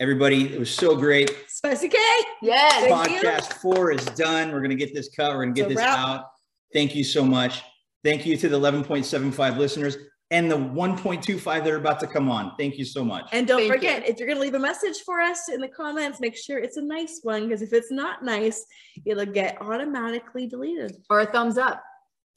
Everybody, 0.00 0.54
it 0.54 0.58
was 0.58 0.70
so 0.74 0.96
great. 0.96 1.30
spicy 1.48 1.88
K. 1.88 1.98
Yes. 2.42 2.86
Thank 2.88 3.10
you. 3.22 3.28
Podcast 3.28 3.52
four 3.60 3.92
is 3.92 4.04
done. 4.06 4.50
We're 4.50 4.60
going 4.60 4.70
to 4.70 4.76
get 4.76 4.94
this 4.94 5.10
cut. 5.14 5.32
We're 5.34 5.44
going 5.44 5.54
to 5.54 5.60
get 5.60 5.70
It's 5.70 5.72
a 5.72 5.74
this 5.82 5.84
wrap. 5.84 5.98
out. 5.98 6.24
Thank 6.72 6.94
you 6.94 7.04
so 7.04 7.22
much. 7.24 7.62
Thank 8.02 8.24
you 8.24 8.36
to 8.38 8.48
the 8.48 8.58
11.75 8.58 9.58
listeners 9.58 9.98
and 10.30 10.50
the 10.50 10.56
1.25 10.56 11.44
that 11.44 11.66
are 11.68 11.76
about 11.76 12.00
to 12.00 12.06
come 12.06 12.30
on. 12.30 12.52
Thank 12.58 12.78
you 12.78 12.84
so 12.86 13.04
much. 13.04 13.28
And 13.32 13.46
don't 13.46 13.58
Thank 13.60 13.72
forget, 13.74 14.06
you. 14.06 14.12
if 14.12 14.18
you're 14.18 14.26
going 14.26 14.38
to 14.38 14.42
leave 14.42 14.54
a 14.54 14.58
message 14.58 15.00
for 15.04 15.20
us 15.20 15.50
in 15.50 15.60
the 15.60 15.68
comments, 15.68 16.18
make 16.18 16.34
sure 16.36 16.58
it's 16.58 16.78
a 16.78 16.82
nice 16.82 17.20
one 17.22 17.46
because 17.48 17.60
if 17.60 17.74
it's 17.74 17.90
not 17.92 18.24
nice, 18.24 18.64
it'll 19.04 19.26
get 19.26 19.60
automatically 19.60 20.46
deleted. 20.46 20.96
Or 21.10 21.20
a 21.20 21.26
thumbs 21.26 21.58
up. 21.58 21.82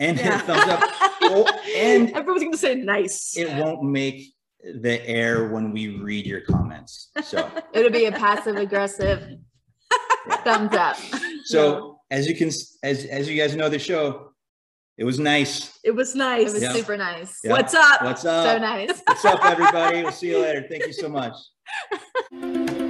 And 0.01 0.18
Yeah. 0.18 0.39
thumbs 0.39 0.64
up. 0.68 0.84
Oh, 1.26 1.47
and 1.78 2.11
Everyone's 2.11 2.41
going 2.41 2.51
to 2.51 2.57
say 2.57 2.76
nice. 2.76 3.38
it 3.38 3.47
won't 3.55 3.82
make 3.84 4.32
the 4.64 5.05
air 5.07 5.49
when 5.49 5.72
we 5.72 5.97
read 5.97 6.26
your 6.26 6.41
comments. 6.41 7.09
So, 7.24 7.49
It'll 7.74 7.91
be 7.91 8.05
a 8.05 8.11
passive 8.11 8.55
aggressive 8.55 9.38
thumbs 10.43 10.74
up. 10.76 10.95
so 11.45 11.99
as 12.11 12.28
you 12.28 12.36
can, 12.36 12.47
as 12.47 13.05
as 13.05 13.30
you 13.30 13.36
guys 13.38 13.55
know, 13.55 13.70
the 13.70 13.80
show, 13.80 14.30
it 14.97 15.03
was 15.03 15.20
nice. 15.20 15.78
It 15.84 15.91
was 15.91 16.16
nice. 16.16 16.49
It 16.49 16.53
was 16.53 16.64
Yeah. 16.64 16.74
super 16.74 16.97
nice. 16.97 17.39
Yeah. 17.43 17.51
What's 17.51 17.74
up? 17.74 18.03
What's 18.03 18.26
up? 18.26 18.45
So 18.45 18.57
nice. 18.59 19.01
What's 19.05 19.26
up, 19.26 19.43
everybody? 19.43 20.03
We'll 20.03 20.11
see 20.11 20.30
you 20.30 20.39
later. 20.39 20.66
Thank 20.70 20.86
you 20.86 20.93
so 20.93 21.09
much. 21.09 21.34